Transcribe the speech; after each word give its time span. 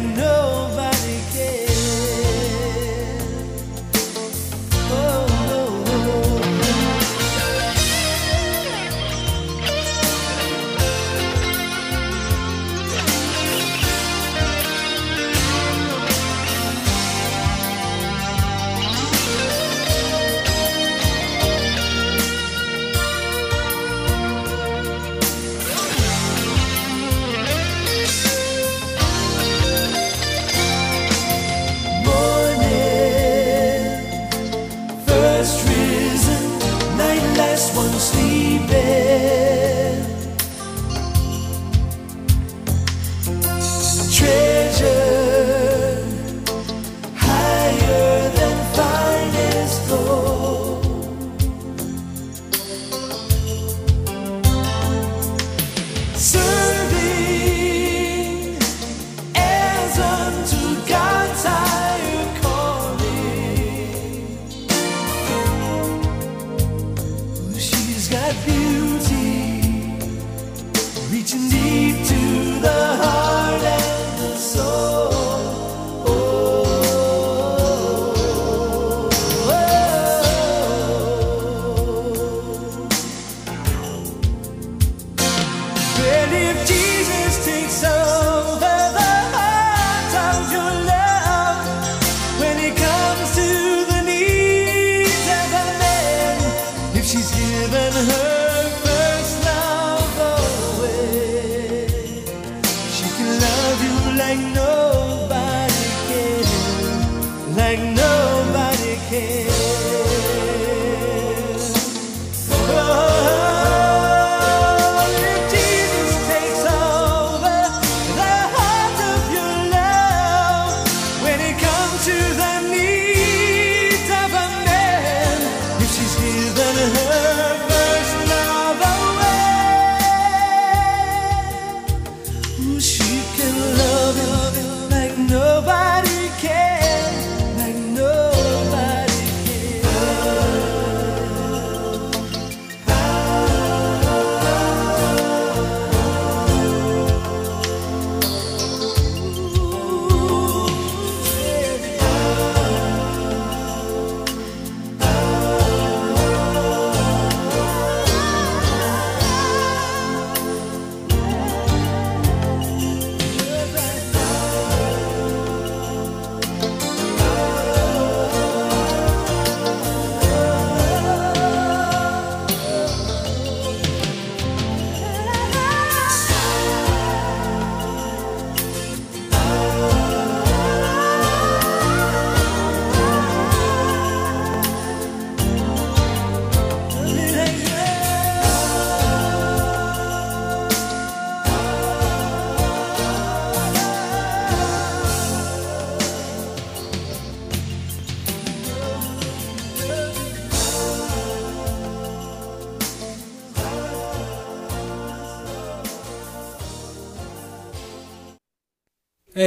No. 0.00 0.39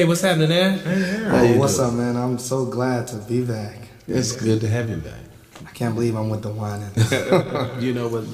Hey, 0.03 0.07
what's 0.09 0.19
happening 0.19 0.49
there? 0.49 0.81
Oh, 1.31 1.57
what's 1.59 1.79
up, 1.79 1.93
man? 1.93 2.17
I'm 2.17 2.37
so 2.37 2.65
glad 2.65 3.07
to 3.07 3.15
be 3.19 3.41
back. 3.41 3.77
It's 4.05 4.33
good 4.33 4.59
to 4.59 4.67
have 4.67 4.89
you 4.89 4.97
back. 4.97 5.21
I 5.65 5.69
can't 5.69 5.95
believe 5.95 6.17
I'm 6.17 6.29
with 6.29 6.41
the 6.41 6.49
whining. 6.49 6.89
you 7.81 7.93
know 7.93 8.09
what? 8.09 8.25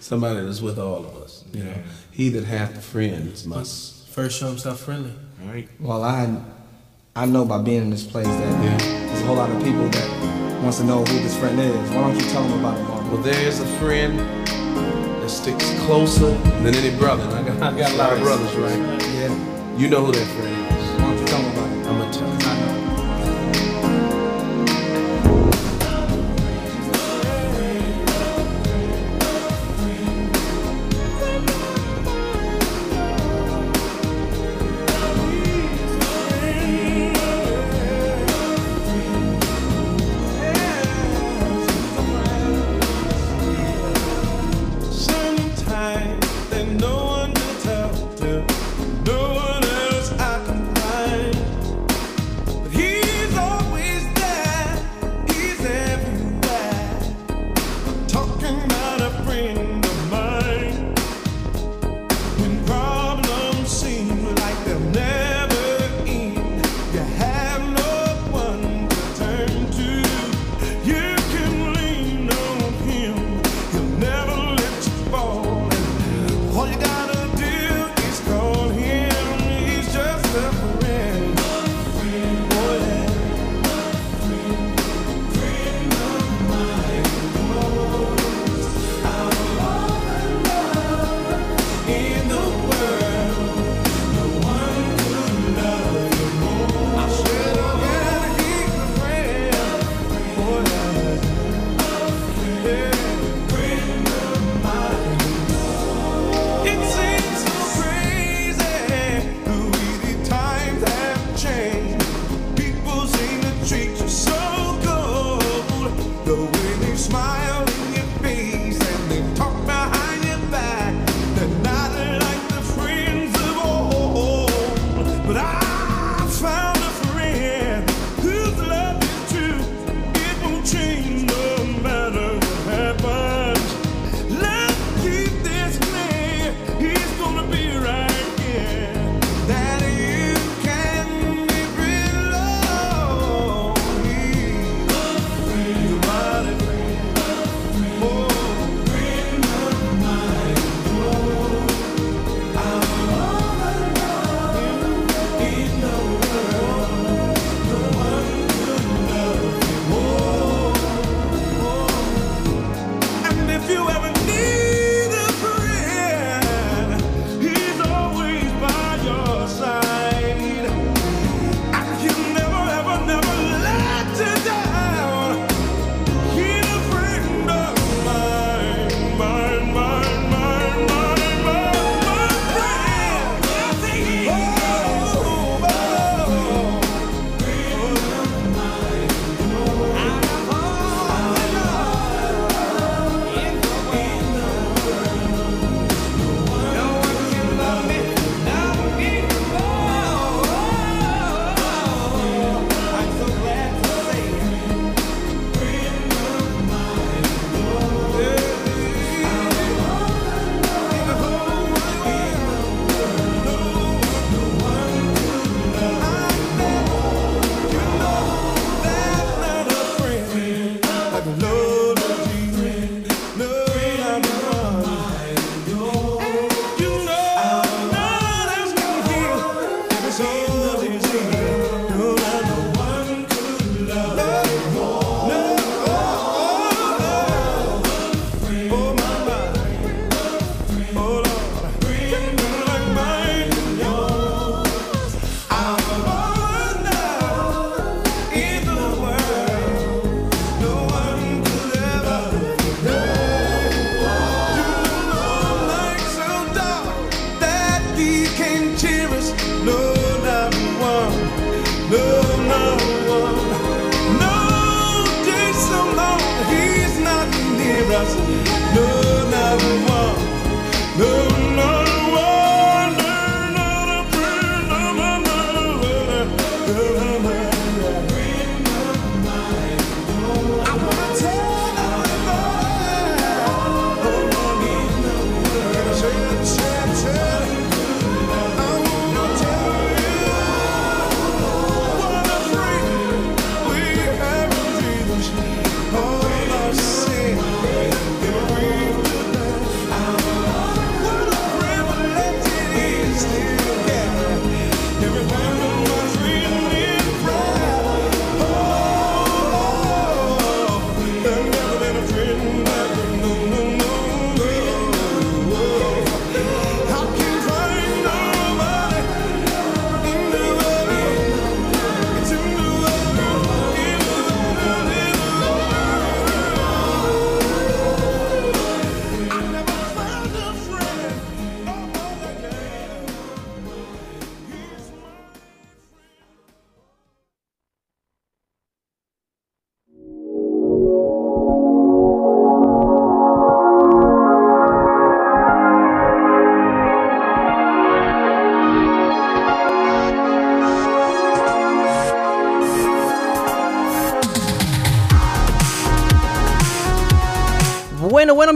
Somebody 0.00 0.40
that's 0.46 0.62
with 0.62 0.78
all 0.78 1.04
of 1.04 1.14
us. 1.18 1.44
You 1.52 1.64
know, 1.64 1.74
he 2.12 2.30
that 2.30 2.44
hath 2.44 2.82
friends 2.82 3.44
must 3.44 4.08
first 4.08 4.40
show 4.40 4.46
himself 4.46 4.80
friendly. 4.80 5.12
All 5.42 5.52
right. 5.52 5.68
well, 5.78 6.02
I 6.02 6.34
I 7.14 7.26
know 7.26 7.44
by 7.44 7.60
being 7.60 7.82
in 7.82 7.90
this 7.90 8.04
place 8.04 8.26
that 8.26 8.64
Yeah. 8.64 8.78
there's 8.78 9.20
a 9.20 9.26
whole 9.26 9.36
lot 9.36 9.50
of 9.50 9.62
people 9.62 9.86
that 9.86 10.62
wants 10.62 10.78
to 10.78 10.84
know 10.84 11.04
who 11.04 11.18
this 11.18 11.36
friend 11.36 11.60
is. 11.60 11.90
Why 11.90 12.08
don't 12.10 12.14
you 12.14 12.26
tell 12.30 12.42
them 12.42 12.58
about 12.60 12.78
it, 12.80 12.84
Marvin? 12.84 13.12
Well, 13.12 13.20
there 13.20 13.46
is 13.46 13.60
a 13.60 13.66
friend 13.76 14.18
that 14.18 15.28
sticks 15.28 15.78
closer 15.80 16.30
than 16.62 16.74
any 16.74 16.96
brother. 16.96 17.24
I 17.36 17.42
got, 17.42 17.74
I 17.74 17.78
got 17.78 17.92
a 17.92 17.96
lot 17.96 18.12
of 18.14 18.20
brothers, 18.20 18.56
right? 18.56 19.02
Yeah. 19.12 19.76
You 19.76 19.88
know 19.88 20.06
who 20.06 20.12
that 20.12 20.26
friend 20.26 20.62
is. 20.62 20.67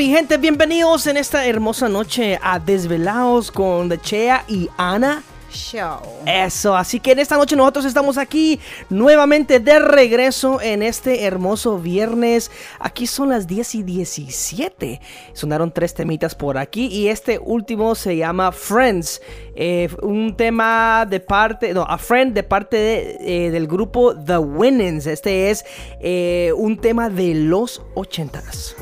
Mi 0.02 0.08
gente, 0.08 0.36
bienvenidos 0.36 1.06
en 1.06 1.16
esta 1.16 1.46
hermosa 1.46 1.88
noche 1.88 2.36
a 2.42 2.58
Desvelados 2.58 3.52
con 3.52 3.88
Chea 4.00 4.44
y 4.48 4.68
Ana. 4.76 5.22
Show. 5.48 6.00
Eso, 6.26 6.74
así 6.74 6.98
que 6.98 7.12
en 7.12 7.20
esta 7.20 7.36
noche 7.36 7.54
nosotros 7.54 7.84
estamos 7.84 8.18
aquí 8.18 8.58
nuevamente 8.90 9.60
de 9.60 9.78
regreso 9.78 10.60
en 10.60 10.82
este 10.82 11.22
hermoso 11.22 11.78
viernes. 11.78 12.50
Aquí 12.80 13.06
son 13.06 13.28
las 13.28 13.46
10 13.46 13.76
y 13.76 13.82
17. 13.84 15.00
Sonaron 15.34 15.70
tres 15.70 15.94
temitas 15.94 16.34
por 16.34 16.58
aquí 16.58 16.86
y 16.86 17.06
este 17.06 17.38
último 17.38 17.94
se 17.94 18.16
llama 18.16 18.50
Friends. 18.50 19.22
Eh, 19.54 19.88
un 20.02 20.36
tema 20.36 21.06
de 21.08 21.20
parte, 21.20 21.72
no, 21.74 21.82
a 21.82 21.96
friend 21.96 22.34
de 22.34 22.42
parte 22.42 22.76
de, 22.76 23.18
eh, 23.20 23.50
del 23.52 23.68
grupo 23.68 24.16
The 24.16 24.38
Winnings. 24.38 25.06
Este 25.06 25.50
es 25.50 25.64
eh, 26.00 26.52
un 26.56 26.76
tema 26.80 27.08
de 27.08 27.34
los 27.34 27.82
ochentas. 27.94 28.74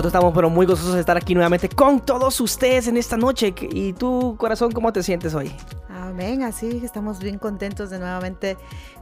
Nosotros 0.00 0.14
estamos 0.14 0.34
pero 0.34 0.48
muy 0.48 0.64
gozosos 0.64 0.94
de 0.94 1.00
estar 1.00 1.18
aquí 1.18 1.34
nuevamente 1.34 1.68
con 1.68 2.00
todos 2.00 2.40
ustedes 2.40 2.88
en 2.88 2.96
esta 2.96 3.18
noche. 3.18 3.52
¿Y 3.70 3.92
tú, 3.92 4.34
corazón, 4.38 4.72
cómo 4.72 4.94
te 4.94 5.02
sientes 5.02 5.34
hoy? 5.34 5.54
Amén, 5.90 6.42
así 6.42 6.80
estamos 6.82 7.18
bien 7.18 7.38
contentos 7.38 7.90
de 7.90 7.98
nuevamente 7.98 8.56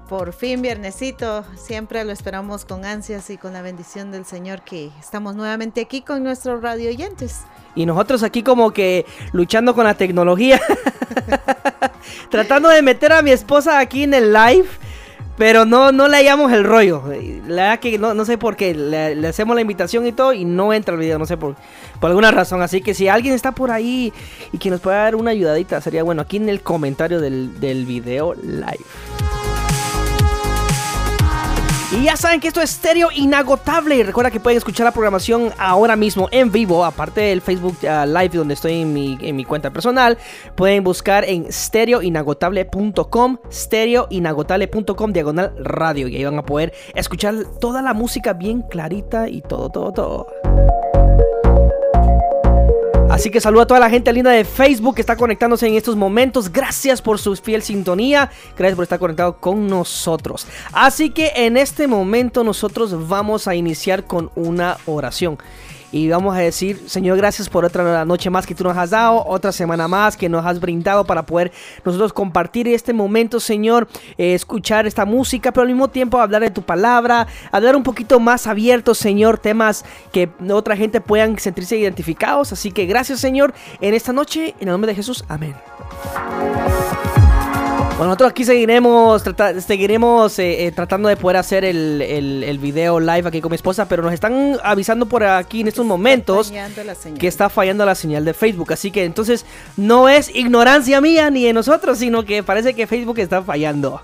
por 0.08 0.32
fin 0.32 0.60
viernesito. 0.60 1.44
Siempre 1.54 2.04
lo 2.04 2.10
esperamos 2.10 2.64
con 2.64 2.84
ansias 2.84 3.30
y 3.30 3.36
con 3.36 3.52
la 3.52 3.62
bendición 3.62 4.10
del 4.10 4.24
Señor 4.24 4.62
que 4.62 4.90
estamos 4.98 5.36
nuevamente 5.36 5.82
aquí 5.82 6.00
con 6.00 6.24
nuestros 6.24 6.60
radio 6.62 6.90
oyentes. 6.90 7.42
Y 7.76 7.86
nosotros 7.86 8.24
aquí 8.24 8.42
como 8.42 8.72
que 8.72 9.06
luchando 9.30 9.76
con 9.76 9.84
la 9.84 9.94
tecnología. 9.94 10.60
Tratando 12.28 12.70
de 12.70 12.82
meter 12.82 13.12
a 13.12 13.22
mi 13.22 13.30
esposa 13.30 13.78
aquí 13.78 14.02
en 14.02 14.14
el 14.14 14.32
live 14.32 14.66
pero 15.38 15.64
no, 15.64 15.92
no 15.92 16.08
le 16.08 16.16
hallamos 16.16 16.52
el 16.52 16.64
rollo. 16.64 17.04
La 17.46 17.62
verdad 17.62 17.80
que 17.80 17.96
no, 17.96 18.12
no 18.12 18.24
sé 18.24 18.36
por 18.36 18.56
qué. 18.56 18.74
Le, 18.74 19.26
hacemos 19.26 19.54
la 19.54 19.62
invitación 19.62 20.04
y 20.06 20.12
todo 20.12 20.32
y 20.32 20.44
no 20.44 20.72
entra 20.72 20.94
el 20.94 21.00
video. 21.00 21.18
No 21.18 21.26
sé 21.26 21.36
por, 21.36 21.54
por 22.00 22.08
alguna 22.08 22.32
razón. 22.32 22.60
Así 22.60 22.82
que 22.82 22.92
si 22.92 23.06
alguien 23.06 23.34
está 23.34 23.52
por 23.52 23.70
ahí 23.70 24.12
y 24.52 24.58
que 24.58 24.68
nos 24.68 24.80
pueda 24.80 25.04
dar 25.04 25.14
una 25.14 25.30
ayudadita, 25.30 25.80
sería 25.80 26.02
bueno 26.02 26.22
aquí 26.22 26.38
en 26.38 26.48
el 26.48 26.60
comentario 26.60 27.20
del, 27.20 27.60
del 27.60 27.86
video 27.86 28.34
live. 28.34 28.84
Y 31.90 32.04
ya 32.04 32.18
saben 32.18 32.38
que 32.38 32.48
esto 32.48 32.60
es 32.60 32.72
estéreo 32.72 33.08
inagotable. 33.14 33.96
Y 33.96 34.02
recuerda 34.02 34.30
que 34.30 34.40
pueden 34.40 34.58
escuchar 34.58 34.84
la 34.84 34.92
programación 34.92 35.52
ahora 35.56 35.96
mismo 35.96 36.28
en 36.30 36.52
vivo, 36.52 36.84
aparte 36.84 37.22
del 37.22 37.40
Facebook 37.40 37.78
uh, 37.82 38.06
Live 38.06 38.28
donde 38.34 38.52
estoy 38.54 38.82
en 38.82 38.92
mi, 38.92 39.16
en 39.22 39.34
mi, 39.34 39.44
cuenta 39.44 39.70
personal. 39.70 40.18
Pueden 40.54 40.84
buscar 40.84 41.24
en 41.24 41.50
stereoinagotable.com, 41.50 43.38
stereoinagotable.com, 43.50 45.12
diagonal 45.14 45.54
radio. 45.58 46.08
Y 46.08 46.16
ahí 46.16 46.24
van 46.24 46.38
a 46.38 46.44
poder 46.44 46.74
escuchar 46.94 47.34
toda 47.58 47.80
la 47.80 47.94
música 47.94 48.34
bien 48.34 48.60
clarita 48.60 49.26
y 49.26 49.40
todo, 49.40 49.70
todo, 49.70 49.92
todo. 49.92 50.26
Así 53.18 53.32
que 53.32 53.40
saludo 53.40 53.62
a 53.62 53.66
toda 53.66 53.80
la 53.80 53.90
gente 53.90 54.12
linda 54.12 54.30
de 54.30 54.44
Facebook 54.44 54.94
que 54.94 55.00
está 55.00 55.16
conectándose 55.16 55.66
en 55.66 55.74
estos 55.74 55.96
momentos. 55.96 56.52
Gracias 56.52 57.02
por 57.02 57.18
su 57.18 57.34
fiel 57.34 57.62
sintonía. 57.62 58.30
Gracias 58.56 58.76
por 58.76 58.84
estar 58.84 59.00
conectado 59.00 59.38
con 59.38 59.66
nosotros. 59.66 60.46
Así 60.70 61.10
que 61.10 61.32
en 61.34 61.56
este 61.56 61.88
momento 61.88 62.44
nosotros 62.44 63.08
vamos 63.08 63.48
a 63.48 63.56
iniciar 63.56 64.04
con 64.04 64.30
una 64.36 64.76
oración 64.86 65.36
y 65.90 66.08
vamos 66.08 66.36
a 66.36 66.40
decir, 66.40 66.82
Señor, 66.86 67.16
gracias 67.16 67.48
por 67.48 67.64
otra 67.64 68.04
noche 68.04 68.30
más 68.30 68.46
que 68.46 68.54
tú 68.54 68.64
nos 68.64 68.76
has 68.76 68.90
dado, 68.90 69.24
otra 69.26 69.52
semana 69.52 69.88
más 69.88 70.16
que 70.16 70.28
nos 70.28 70.44
has 70.44 70.60
brindado 70.60 71.04
para 71.04 71.22
poder 71.24 71.52
nosotros 71.84 72.12
compartir 72.12 72.68
este 72.68 72.92
momento, 72.92 73.40
Señor, 73.40 73.88
eh, 74.18 74.34
escuchar 74.34 74.86
esta 74.86 75.04
música, 75.04 75.52
pero 75.52 75.62
al 75.62 75.68
mismo 75.68 75.88
tiempo 75.88 76.20
hablar 76.20 76.42
de 76.42 76.50
tu 76.50 76.62
palabra, 76.62 77.26
hablar 77.52 77.76
un 77.76 77.82
poquito 77.82 78.20
más 78.20 78.46
abierto, 78.46 78.94
Señor, 78.94 79.38
temas 79.38 79.84
que 80.12 80.28
otra 80.50 80.76
gente 80.76 81.00
puedan 81.00 81.38
sentirse 81.38 81.76
identificados. 81.76 82.52
Así 82.52 82.70
que 82.70 82.86
gracias, 82.86 83.20
Señor, 83.20 83.54
en 83.80 83.94
esta 83.94 84.12
noche, 84.12 84.54
en 84.60 84.68
el 84.68 84.72
nombre 84.72 84.90
de 84.90 84.96
Jesús, 84.96 85.24
amén. 85.28 85.54
Bueno, 87.98 88.10
nosotros 88.10 88.30
aquí 88.30 88.44
seguiremos, 88.44 89.24
seguiremos 89.66 90.38
eh, 90.38 90.66
eh, 90.66 90.70
tratando 90.70 91.08
de 91.08 91.16
poder 91.16 91.36
hacer 91.36 91.64
el, 91.64 92.00
el, 92.00 92.58
video 92.60 93.00
live 93.00 93.26
aquí 93.26 93.40
con 93.40 93.50
mi 93.50 93.56
esposa, 93.56 93.88
pero 93.88 94.04
nos 94.04 94.12
están 94.12 94.56
avisando 94.62 95.06
por 95.06 95.24
aquí 95.24 95.62
en 95.62 95.66
estos 95.66 95.84
momentos 95.84 96.52
que 97.18 97.26
está 97.26 97.48
fallando 97.48 97.84
la 97.84 97.96
señal 97.96 98.24
de 98.24 98.34
Facebook. 98.34 98.72
Así 98.72 98.92
que 98.92 99.04
entonces 99.04 99.44
no 99.76 100.08
es 100.08 100.32
ignorancia 100.32 101.00
mía 101.00 101.28
ni 101.30 101.42
de 101.42 101.52
nosotros, 101.52 101.98
sino 101.98 102.24
que 102.24 102.44
parece 102.44 102.72
que 102.72 102.86
Facebook 102.86 103.18
está 103.18 103.42
fallando. 103.42 104.00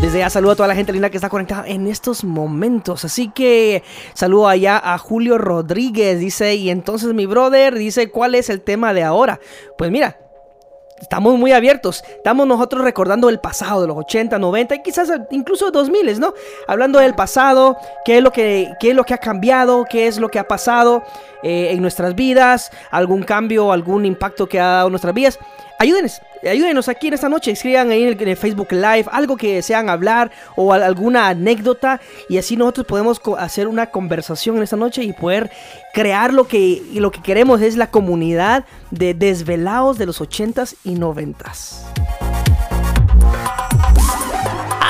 Desde 0.00 0.18
ya 0.18 0.30
saludo 0.30 0.52
a 0.52 0.56
toda 0.56 0.68
la 0.68 0.74
gente 0.74 0.92
linda 0.92 1.10
que 1.10 1.16
está 1.18 1.28
conectada 1.28 1.68
en 1.68 1.86
estos 1.86 2.24
momentos. 2.24 3.04
Así 3.04 3.30
que 3.30 3.84
saludo 4.14 4.48
allá 4.48 4.80
a 4.82 4.98
Julio 4.98 5.38
Rodríguez. 5.38 6.18
Dice, 6.18 6.56
y 6.56 6.70
entonces 6.70 7.14
mi 7.14 7.26
brother 7.26 7.76
dice, 7.76 8.10
¿cuál 8.10 8.34
es 8.34 8.50
el 8.50 8.62
tema 8.62 8.92
de 8.92 9.04
ahora? 9.04 9.38
Pues 9.76 9.92
mira, 9.92 10.18
estamos 11.00 11.38
muy 11.38 11.52
abiertos. 11.52 12.04
Estamos 12.16 12.46
nosotros 12.46 12.82
recordando 12.82 13.28
el 13.28 13.40
pasado 13.40 13.82
de 13.82 13.88
los 13.88 13.96
80, 13.96 14.38
90 14.38 14.74
y 14.76 14.82
quizás 14.82 15.10
incluso 15.30 15.70
2000, 15.70 16.20
¿no? 16.20 16.34
Hablando 16.66 16.98
del 16.98 17.14
pasado, 17.14 17.76
qué 18.04 18.18
es 18.18 18.22
lo 18.22 18.32
que, 18.32 18.72
qué 18.80 18.90
es 18.90 18.96
lo 18.96 19.04
que 19.04 19.14
ha 19.14 19.18
cambiado, 19.18 19.84
qué 19.88 20.06
es 20.06 20.18
lo 20.18 20.28
que 20.28 20.38
ha 20.38 20.48
pasado 20.48 21.02
eh, 21.42 21.68
en 21.72 21.82
nuestras 21.82 22.14
vidas, 22.14 22.70
algún 22.90 23.22
cambio, 23.22 23.72
algún 23.72 24.04
impacto 24.04 24.48
que 24.48 24.58
ha 24.60 24.66
dado 24.66 24.90
nuestras 24.90 25.14
vidas. 25.14 25.38
Ayúdenos, 25.80 26.20
ayúdenos 26.42 26.88
aquí 26.88 27.06
en 27.06 27.14
esta 27.14 27.28
noche. 27.28 27.52
Escriban 27.52 27.90
ahí 27.90 28.02
en 28.02 28.28
el, 28.28 28.36
Facebook 28.36 28.72
Live 28.72 29.04
algo 29.12 29.36
que 29.36 29.54
desean 29.54 29.88
hablar 29.88 30.32
o 30.56 30.72
alguna 30.72 31.28
anécdota. 31.28 32.00
Y 32.28 32.38
así 32.38 32.56
nosotros 32.56 32.86
podemos 32.86 33.20
hacer 33.38 33.68
una 33.68 33.86
conversación 33.86 34.56
en 34.56 34.64
esta 34.64 34.76
noche 34.76 35.04
y 35.04 35.12
poder 35.12 35.50
crear 35.94 36.34
lo 36.34 36.48
que, 36.48 36.82
lo 36.94 37.12
que 37.12 37.22
queremos 37.22 37.62
es 37.62 37.76
la 37.76 37.90
comunidad 37.92 38.64
de 38.90 39.14
desvelados 39.14 39.98
de 39.98 40.06
los 40.06 40.20
80s 40.20 40.74
y 40.82 40.96
90s. 40.96 42.27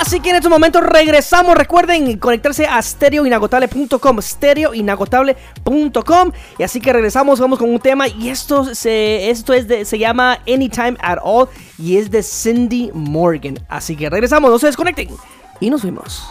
Así 0.08 0.20
que 0.20 0.30
en 0.30 0.36
estos 0.36 0.50
momentos 0.50 0.82
regresamos. 0.82 1.54
Recuerden 1.54 2.16
conectarse 2.16 2.64
a 2.64 2.80
stereoinagotable.com, 2.80 4.22
stereoinagotable.com. 4.22 6.32
Y 6.58 6.62
así 6.62 6.80
que 6.80 6.94
regresamos, 6.94 7.38
vamos 7.38 7.58
con 7.58 7.68
un 7.68 7.78
tema. 7.78 8.08
Y 8.08 8.30
esto, 8.30 8.74
se, 8.74 9.28
esto 9.28 9.52
es 9.52 9.68
de, 9.68 9.84
se 9.84 9.98
llama 9.98 10.38
Anytime 10.48 10.96
at 11.02 11.18
All 11.22 11.50
y 11.78 11.98
es 11.98 12.10
de 12.10 12.22
Cindy 12.22 12.90
Morgan. 12.94 13.58
Así 13.68 13.96
que 13.96 14.08
regresamos, 14.08 14.50
no 14.50 14.58
se 14.58 14.68
desconecten 14.68 15.10
y 15.60 15.68
nos 15.68 15.82
vemos. 15.82 16.26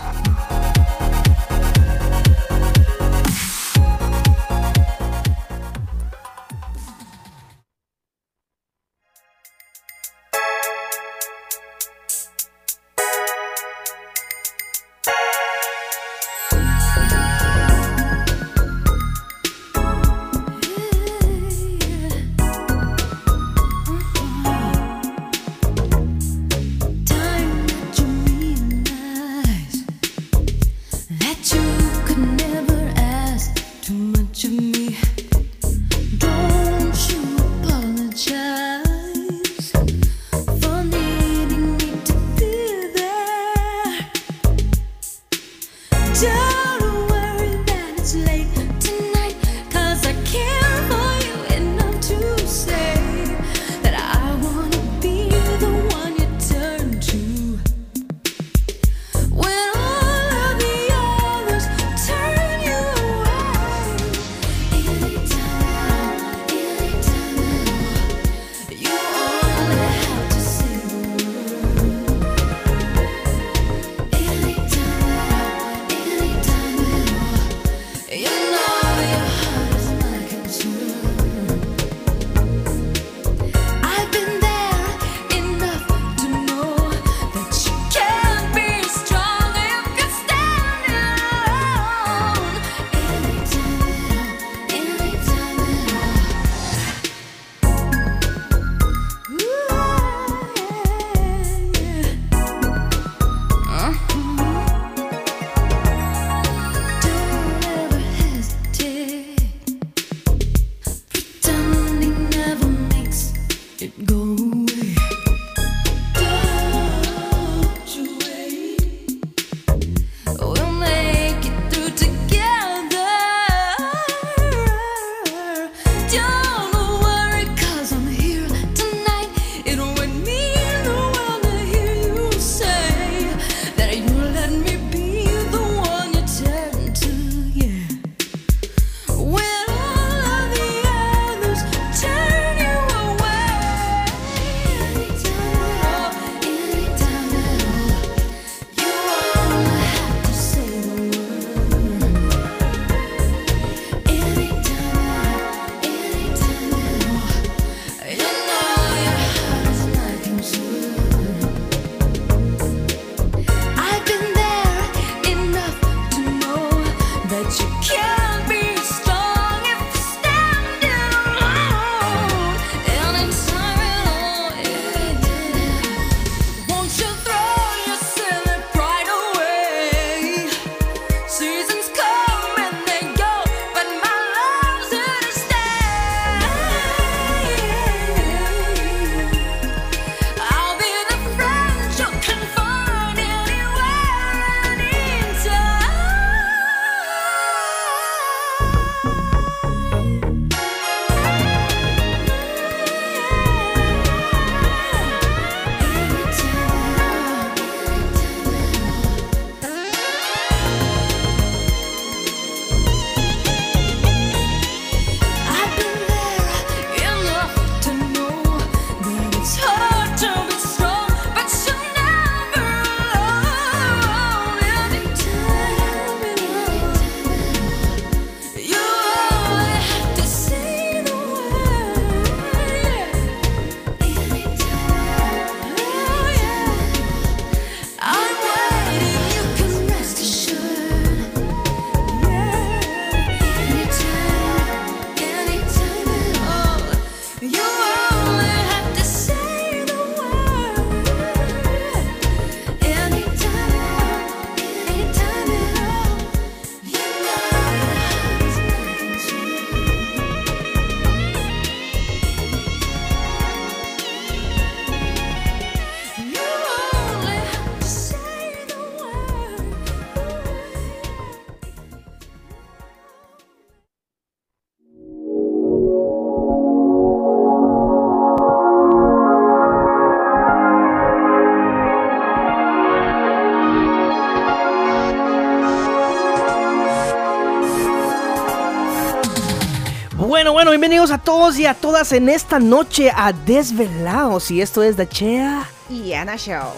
Bienvenidos 290.79 291.09
a 291.09 291.17
todos 291.17 291.57
y 291.57 291.65
a 291.65 291.73
todas 291.73 292.11
en 292.11 292.29
esta 292.29 292.59
noche 292.59 293.09
a 293.09 293.33
Desvelados. 293.33 294.51
Y 294.51 294.61
esto 294.61 294.83
es 294.83 294.95
The 294.95 295.09
Chea. 295.09 295.67
Y 295.89 296.13
Ana 296.13 296.37
Show. 296.37 296.69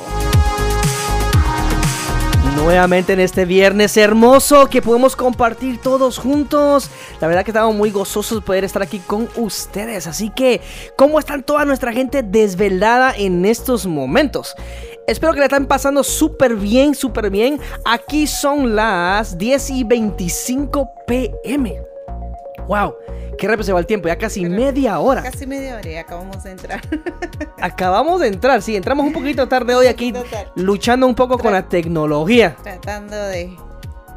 Nuevamente 2.56 3.12
en 3.12 3.20
este 3.20 3.44
viernes 3.44 3.98
hermoso 3.98 4.70
que 4.70 4.82
podemos 4.82 5.18
compartir 5.18 5.82
todos 5.82 6.18
juntos. 6.18 6.90
La 7.20 7.28
verdad 7.28 7.44
que 7.44 7.52
estamos 7.52 7.76
muy 7.76 7.92
gozosos 7.92 8.40
de 8.40 8.46
poder 8.46 8.64
estar 8.64 8.82
aquí 8.82 9.00
con 9.00 9.28
ustedes. 9.36 10.08
Así 10.08 10.30
que, 10.30 10.62
¿cómo 10.96 11.20
están 11.20 11.44
toda 11.44 11.66
nuestra 11.66 11.92
gente 11.92 12.24
desvelada 12.24 13.14
en 13.14 13.44
estos 13.44 13.86
momentos? 13.86 14.56
Espero 15.08 15.34
que 15.34 15.40
la 15.40 15.48
estén 15.48 15.66
pasando 15.66 16.06
súper 16.06 16.56
bien, 16.56 16.96
súper 16.96 17.30
bien. 17.30 17.60
Aquí 17.84 18.28
son 18.28 18.78
las 18.78 19.38
10 19.38 19.70
y 19.72 19.84
25 19.84 20.90
pm. 21.06 21.82
¡Wow! 22.66 22.94
Qué 23.40 23.48
rápido 23.48 23.64
se 23.64 23.72
va 23.72 23.80
el 23.80 23.86
tiempo, 23.86 24.10
ya 24.10 24.18
casi 24.18 24.46
media 24.46 25.00
hora. 25.00 25.24
Casi 25.24 25.48
media 25.48 25.78
hora 25.78 25.90
y 25.90 25.96
acabamos 25.96 26.44
de 26.44 26.52
entrar. 26.52 26.82
Acabamos 27.62 28.20
de 28.20 28.28
entrar, 28.28 28.62
sí, 28.62 28.76
entramos 28.76 29.06
un 29.06 29.14
poquito 29.14 29.48
tarde 29.48 29.76
hoy 29.76 29.88
aquí 29.88 30.14
luchando 30.56 31.08
un 31.08 31.16
poco 31.16 31.38
con 31.38 31.54
la 31.54 31.68
tecnología. 31.68 32.56
Tratando 32.64 33.16
de 33.16 33.56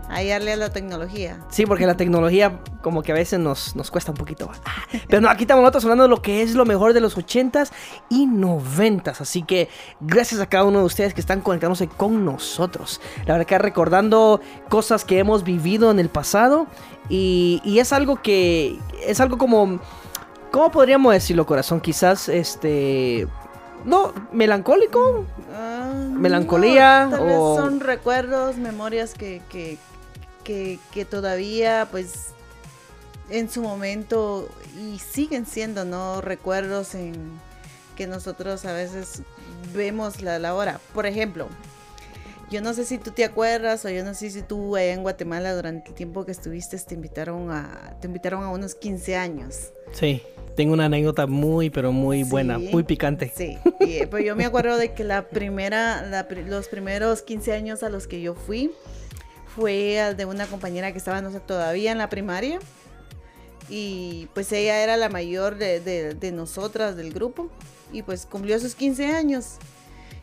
hallarle 0.08 0.52
a 0.52 0.56
la 0.56 0.70
tecnología. 0.70 1.38
Sí, 1.50 1.66
porque 1.66 1.86
la 1.86 1.96
tecnología 1.96 2.60
como 2.82 3.02
que 3.02 3.12
a 3.12 3.14
veces 3.14 3.38
nos, 3.38 3.74
nos 3.76 3.90
cuesta 3.90 4.10
un 4.10 4.16
poquito. 4.16 4.50
Ah, 4.64 4.82
pero 5.08 5.20
no, 5.20 5.28
aquí 5.28 5.44
estamos 5.44 5.62
nosotros 5.62 5.84
hablando 5.84 6.04
de 6.04 6.10
lo 6.10 6.20
que 6.20 6.42
es 6.42 6.54
lo 6.54 6.64
mejor 6.64 6.92
de 6.92 7.00
los 7.00 7.16
80s 7.16 7.70
y 8.08 8.26
90s. 8.26 9.20
Así 9.20 9.42
que 9.42 9.68
gracias 10.00 10.40
a 10.40 10.46
cada 10.46 10.64
uno 10.64 10.80
de 10.80 10.84
ustedes 10.84 11.14
que 11.14 11.20
están 11.20 11.40
conectándose 11.40 11.88
con 11.88 12.24
nosotros. 12.24 13.00
La 13.24 13.34
verdad 13.34 13.46
que 13.46 13.58
recordando 13.58 14.40
cosas 14.68 15.04
que 15.04 15.18
hemos 15.18 15.44
vivido 15.44 15.90
en 15.90 15.98
el 15.98 16.08
pasado 16.08 16.66
y, 17.08 17.60
y 17.64 17.78
es 17.78 17.92
algo 17.92 18.20
que 18.22 18.78
es 19.06 19.20
algo 19.20 19.38
como... 19.38 19.80
¿Cómo 20.50 20.70
podríamos 20.70 21.14
decirlo, 21.14 21.46
corazón? 21.46 21.80
Quizás, 21.80 22.28
este... 22.28 23.26
No, 23.84 24.12
melancólico. 24.32 25.24
Ah, 25.54 25.92
Melancolía 26.12 27.06
no, 27.06 27.16
tal 27.16 27.26
vez 27.26 27.36
son 27.36 27.80
recuerdos, 27.80 28.56
memorias 28.56 29.14
que, 29.14 29.42
que, 29.48 29.78
que, 30.44 30.78
que 30.92 31.04
todavía, 31.04 31.88
pues, 31.90 32.28
en 33.30 33.50
su 33.50 33.62
momento 33.62 34.48
y 34.78 34.98
siguen 34.98 35.46
siendo, 35.46 35.84
¿no? 35.84 36.20
Recuerdos 36.20 36.94
en 36.94 37.14
que 37.96 38.06
nosotros 38.06 38.64
a 38.66 38.72
veces 38.72 39.22
vemos 39.74 40.20
la, 40.22 40.38
la 40.38 40.54
hora. 40.54 40.80
Por 40.94 41.06
ejemplo, 41.06 41.48
yo 42.52 42.60
no 42.60 42.74
sé 42.74 42.84
si 42.84 42.98
tú 42.98 43.10
te 43.10 43.24
acuerdas 43.24 43.84
o 43.84 43.88
yo 43.88 44.04
no 44.04 44.14
sé 44.14 44.30
si 44.30 44.42
tú 44.42 44.76
allá 44.76 44.92
en 44.92 45.02
Guatemala 45.02 45.54
durante 45.54 45.88
el 45.88 45.94
tiempo 45.94 46.24
que 46.24 46.32
estuviste 46.32 46.78
te 46.78 46.94
invitaron 46.94 47.50
a 47.50 47.96
te 48.00 48.06
invitaron 48.06 48.44
a 48.44 48.50
unos 48.50 48.74
15 48.74 49.16
años. 49.16 49.70
Sí, 49.92 50.22
tengo 50.54 50.72
una 50.74 50.84
anécdota 50.84 51.26
muy, 51.26 51.70
pero 51.70 51.92
muy 51.92 52.22
buena, 52.24 52.58
muy 52.58 52.82
picante. 52.82 53.32
Sí, 53.34 53.58
y, 53.80 53.98
eh, 53.98 54.06
pues 54.06 54.24
yo 54.24 54.36
me 54.36 54.44
acuerdo 54.44 54.76
de 54.76 54.92
que 54.92 55.02
la 55.04 55.28
primera, 55.28 56.02
la 56.06 56.26
los 56.46 56.68
primeros 56.68 57.22
15 57.22 57.52
años 57.52 57.82
a 57.82 57.88
los 57.88 58.06
que 58.06 58.20
yo 58.20 58.34
fui 58.34 58.70
fue 59.56 60.00
al 60.00 60.16
de 60.16 60.24
una 60.26 60.46
compañera 60.46 60.92
que 60.92 60.98
estaba 60.98 61.20
no 61.22 61.30
sé, 61.32 61.40
todavía 61.40 61.90
en 61.92 61.98
la 61.98 62.08
primaria 62.08 62.58
y 63.68 64.28
pues 64.34 64.52
ella 64.52 64.82
era 64.82 64.96
la 64.96 65.08
mayor 65.08 65.56
de, 65.56 65.80
de- 65.80 66.14
de 66.14 66.32
nosotras 66.32 66.96
del 66.96 67.12
grupo 67.12 67.48
y 67.92 68.02
pues 68.02 68.26
cumplió 68.26 68.58
sus 68.58 68.74
15 68.74 69.06
años. 69.06 69.56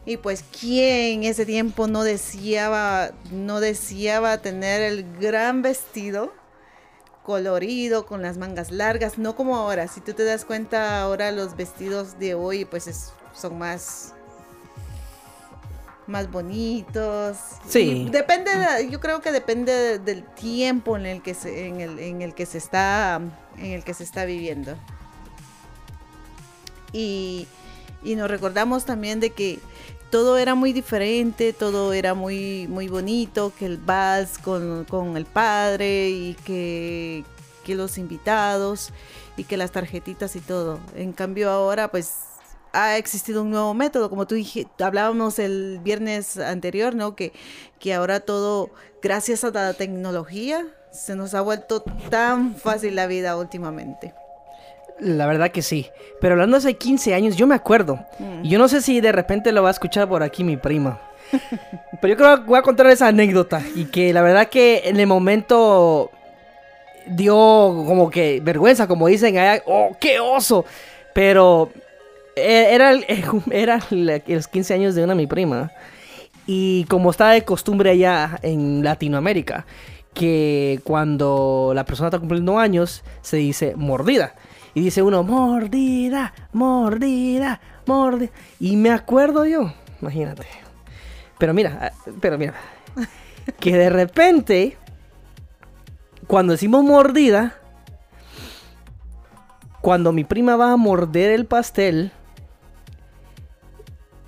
Y 0.10 0.18
pues 0.18 0.44
quién 0.60 1.24
ese 1.24 1.46
tiempo 1.46 1.86
no 1.86 2.04
deseaba, 2.04 3.12
no 3.32 3.60
deseaba 3.60 4.40
tener 4.40 4.82
el 4.82 5.06
gran 5.20 5.62
vestido 5.62 6.34
colorido, 7.24 8.08
con 8.08 8.24
las 8.24 8.38
mangas 8.40 8.72
largas, 8.72 9.20
no 9.20 9.36
como 9.36 9.56
ahora. 9.56 9.88
Si 9.88 10.02
tú 10.02 10.14
te 10.14 10.24
das 10.24 10.46
cuenta, 10.46 11.04
ahora 11.04 11.32
los 11.32 11.56
vestidos 11.56 12.18
de 12.18 12.34
hoy 12.34 12.66
pues 12.66 12.88
es- 12.88 13.12
son 13.40 13.60
más 13.60 14.16
más 16.08 16.32
bonitos. 16.32 17.38
Sí. 17.68 18.06
Y 18.08 18.10
Depende, 18.10 18.50
de- 18.58 18.90
yo 18.90 19.00
creo 19.00 19.22
que 19.22 19.32
depende 19.32 19.72
de- 19.72 20.00
del 20.00 20.24
tiempo 20.26 20.98
en 20.98 21.06
el 21.06 21.22
que 21.22 21.36
se, 21.36 21.68
en 21.68 21.82
el, 21.82 22.00
en 22.00 22.24
el 22.24 22.34
que 22.34 22.48
se 22.48 22.58
está 22.58 23.22
en 23.60 23.72
el 23.74 23.84
que 23.84 23.94
se 23.94 24.06
está 24.06 24.26
viviendo. 24.26 24.76
Y, 26.94 27.48
y 28.04 28.16
nos 28.16 28.28
recordamos 28.32 28.86
también 28.86 29.20
de 29.20 29.30
que 29.30 29.60
todo 30.10 30.38
era 30.38 30.56
muy 30.56 30.74
diferente, 30.74 31.54
todo 31.54 31.94
era 31.94 32.14
muy, 32.14 32.68
muy 32.68 32.88
bonito, 32.88 33.54
que 33.58 33.66
el 33.66 33.78
vals 33.78 34.38
con, 34.38 34.86
con 34.86 35.18
el 35.18 35.26
padre 35.26 36.10
y 36.10 36.34
que, 36.46 37.24
que 37.64 37.76
los 37.76 37.98
invitados 37.98 38.92
y 39.38 39.44
que 39.44 39.58
las 39.58 39.72
tarjetitas 39.72 40.36
y 40.36 40.42
todo. 40.42 40.80
En 40.96 41.14
cambio 41.14 41.50
ahora 41.50 41.90
pues 41.92 42.14
ha 42.72 42.98
existido 42.98 43.42
un 43.42 43.52
nuevo 43.52 43.74
método, 43.74 44.10
como 44.10 44.28
tú 44.28 44.36
dije, 44.36 44.68
hablábamos 44.80 45.40
el 45.40 45.80
viernes 45.84 46.38
anterior, 46.38 46.96
¿no? 46.96 47.16
Que, 47.16 47.34
que 47.80 47.94
ahora 47.94 48.20
todo, 48.20 48.70
gracias 49.02 49.44
a 49.44 49.52
la 49.52 49.74
tecnología, 49.74 50.68
se 50.92 51.16
nos 51.16 51.34
ha 51.34 51.42
vuelto 51.42 51.82
tan 52.10 52.56
fácil 52.56 52.96
la 52.96 53.08
vida 53.08 53.38
últimamente. 53.38 54.14
La 55.00 55.28
verdad 55.28 55.52
que 55.52 55.62
sí. 55.62 55.88
Pero 56.20 56.34
hablando 56.34 56.58
hace 56.58 56.76
15 56.76 57.14
años, 57.14 57.36
yo 57.36 57.48
me 57.48 57.56
acuerdo. 57.56 58.00
Y 58.44 58.50
yo 58.50 58.60
no 58.60 58.68
sé 58.68 58.82
si 58.82 59.02
de 59.02 59.12
repente 59.12 59.52
lo 59.52 59.64
va 59.64 59.70
a 59.70 59.72
escuchar 59.72 60.08
por 60.08 60.24
aquí 60.24 60.44
mi 60.44 60.58
prima. 60.58 61.00
Pero 62.02 62.14
yo 62.14 62.18
creo 62.18 62.38
que 62.38 62.50
voy 62.50 62.60
a 62.60 62.62
contar 62.62 62.88
esa 62.88 63.08
anécdota. 63.08 63.62
Y 63.76 63.86
que 63.86 64.14
la 64.14 64.22
verdad 64.22 64.50
que 64.50 64.84
en 64.86 65.00
el 65.00 65.08
momento 65.08 66.12
dio 67.08 67.36
como 67.36 68.10
que 68.10 68.42
vergüenza, 68.44 68.88
como 68.88 69.08
dicen 69.08 69.38
allá. 69.38 69.64
¡Oh, 69.66 69.96
qué 70.00 70.20
oso! 70.20 70.66
Pero 71.14 71.72
eh, 72.36 72.68
era, 72.72 72.94
era 73.52 73.80
los 73.90 74.48
15 74.48 74.74
años 74.74 74.96
de 74.96 75.04
una 75.04 75.16
mi 75.16 75.28
prima. 75.28 75.72
Y 76.46 76.86
como 76.86 77.12
está 77.12 77.30
de 77.30 77.44
costumbre 77.44 77.92
allá 77.92 78.40
en 78.42 78.84
Latinoamérica, 78.84 79.68
que 80.14 80.80
cuando 80.84 81.74
la 81.76 81.86
persona 81.86 82.08
está 82.08 82.18
cumpliendo 82.18 82.58
años, 82.58 83.04
se 83.22 83.38
dice 83.38 83.74
mordida. 83.76 84.34
Y 84.74 84.82
dice 84.82 85.02
uno, 85.02 85.24
mordida, 85.24 86.34
mordida, 86.54 87.60
mordida. 87.86 88.32
Y 88.60 88.76
me 88.76 88.92
acuerdo 88.92 89.46
yo, 89.46 89.74
imagínate. 90.02 90.46
Pero 91.38 91.54
mira, 91.54 91.80
ah, 91.82 92.12
pero 92.20 92.38
mira, 92.38 92.54
que 93.60 93.76
de 93.76 93.90
repente, 93.90 94.78
cuando 96.28 96.54
decimos 96.54 96.84
mordida, 96.84 97.56
cuando 99.82 100.12
mi 100.12 100.24
prima 100.24 100.56
va 100.56 100.74
a 100.74 100.78
morder 100.78 101.32
el 101.32 101.46
pastel, 101.46 102.12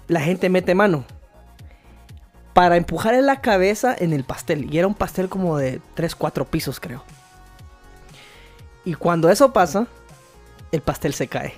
la 0.08 0.22
gente 0.22 0.50
mete 0.50 0.76
mano 0.76 1.06
para 2.54 2.78
empujar 2.78 3.14
en 3.14 3.26
la 3.26 3.42
cabeza 3.42 3.96
en 3.98 4.14
el 4.14 4.24
pastel. 4.24 4.74
Y 4.74 4.78
era 4.78 4.88
un 4.88 4.94
pastel 4.94 5.30
como 5.30 5.58
de 5.58 5.82
3, 5.94 6.16
4 6.16 6.46
pisos, 6.46 6.80
creo. 6.80 7.04
Y 8.84 8.96
cuando 8.96 9.30
eso 9.30 9.54
pasa, 9.54 9.88
el 10.72 10.82
pastel 10.82 11.14
se 11.14 11.28
cae. 11.28 11.54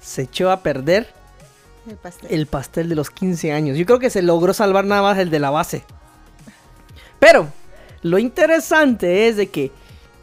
Se 0.00 0.22
echó 0.22 0.50
a 0.50 0.60
perder 0.62 1.12
El 1.88 1.96
pastel. 1.96 2.32
el 2.32 2.46
pastel 2.46 2.88
de 2.88 2.94
los 2.96 3.10
15 3.10 3.52
años. 3.52 3.76
Yo 3.76 3.86
creo 3.86 3.98
que 3.98 4.10
se 4.10 4.22
logró 4.22 4.52
salvar 4.52 4.84
nada 4.84 5.02
más 5.02 5.18
el 5.18 5.30
de 5.30 5.38
la 5.38 5.50
base. 5.50 5.84
Pero 7.18 7.48
lo 8.02 8.18
interesante 8.18 9.28
es 9.28 9.36
de 9.36 9.48
que 9.48 9.70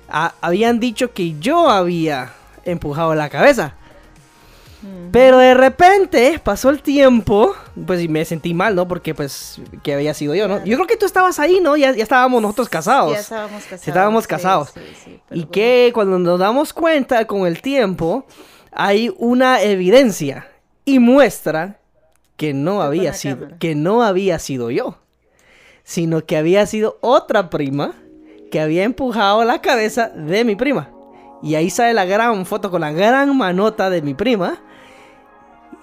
a- 0.10 0.34
habían 0.42 0.80
dicho 0.80 1.14
que 1.14 1.40
yo 1.40 1.70
había 1.70 2.34
empujado 2.66 3.16
la 3.16 3.30
cabeza. 3.30 3.76
Pero 5.12 5.38
de 5.40 5.54
repente 5.54 6.40
pasó 6.42 6.70
el 6.70 6.82
tiempo, 6.82 7.54
pues 7.86 8.02
y 8.02 8.08
me 8.08 8.24
sentí 8.24 8.54
mal, 8.54 8.76
¿no? 8.76 8.88
Porque 8.88 9.14
pues 9.14 9.60
que 9.84 9.94
había 9.94 10.14
sido 10.14 10.36
yo, 10.36 10.48
¿no? 10.48 10.56
Claro. 10.56 10.70
Yo 10.70 10.78
creo 10.78 10.88
que 10.88 10.96
tú 10.98 11.06
estabas 11.06 11.40
ahí, 11.40 11.60
¿no? 11.62 11.76
Ya, 11.76 11.94
ya 11.94 12.04
estábamos 12.04 12.42
nosotros 12.42 12.70
casados. 12.70 13.14
Ya 13.14 13.20
estábamos 13.20 13.64
casados. 13.64 13.88
estábamos 13.88 14.28
casados. 14.28 14.70
sí, 14.74 14.82
sí, 15.04 15.22
Y 15.32 15.40
bueno. 15.40 15.52
que 15.52 15.92
cuando 15.94 16.18
nos 16.20 16.40
damos 16.40 16.72
cuenta 16.72 17.26
con 17.26 17.46
el 17.46 17.62
tiempo, 17.62 18.26
hay 18.72 19.14
una 19.18 19.62
evidencia 19.62 20.48
y 20.86 21.00
muestra 21.00 21.80
que 22.38 22.54
no 22.54 22.82
había 22.82 23.14
sido, 23.14 23.38
cámara. 23.40 23.58
que 23.58 23.76
no 23.76 24.02
había 24.04 24.40
sido 24.40 24.72
yo, 24.72 24.98
sino 25.84 26.26
que 26.26 26.38
había 26.38 26.66
sido 26.66 26.98
otra 27.02 27.50
prima 27.50 27.96
que 28.50 28.62
había 28.62 28.84
empujado 28.84 29.44
la 29.44 29.62
cabeza 29.62 30.08
de 30.10 30.46
mi 30.46 30.56
prima. 30.56 30.90
Y 31.44 31.56
ahí 31.56 31.70
sale 31.70 31.94
la 31.94 32.06
gran 32.06 32.46
foto 32.46 32.72
con 32.72 32.82
la 32.82 32.92
gran 32.92 33.38
manota 33.38 33.90
de 33.90 34.02
mi 34.02 34.14
prima, 34.14 34.62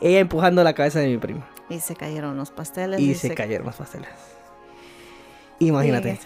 ella 0.00 0.20
empujando 0.20 0.62
la 0.64 0.72
cabeza 0.74 1.00
de 1.00 1.08
mi 1.08 1.18
prima. 1.18 1.48
Y 1.68 1.80
se 1.80 1.96
cayeron 1.96 2.36
los 2.36 2.50
pasteles. 2.50 3.00
Y 3.00 3.14
se 3.14 3.34
cayeron 3.34 3.66
los 3.66 3.76
pasteles. 3.76 4.08
Imagínate. 5.58 6.20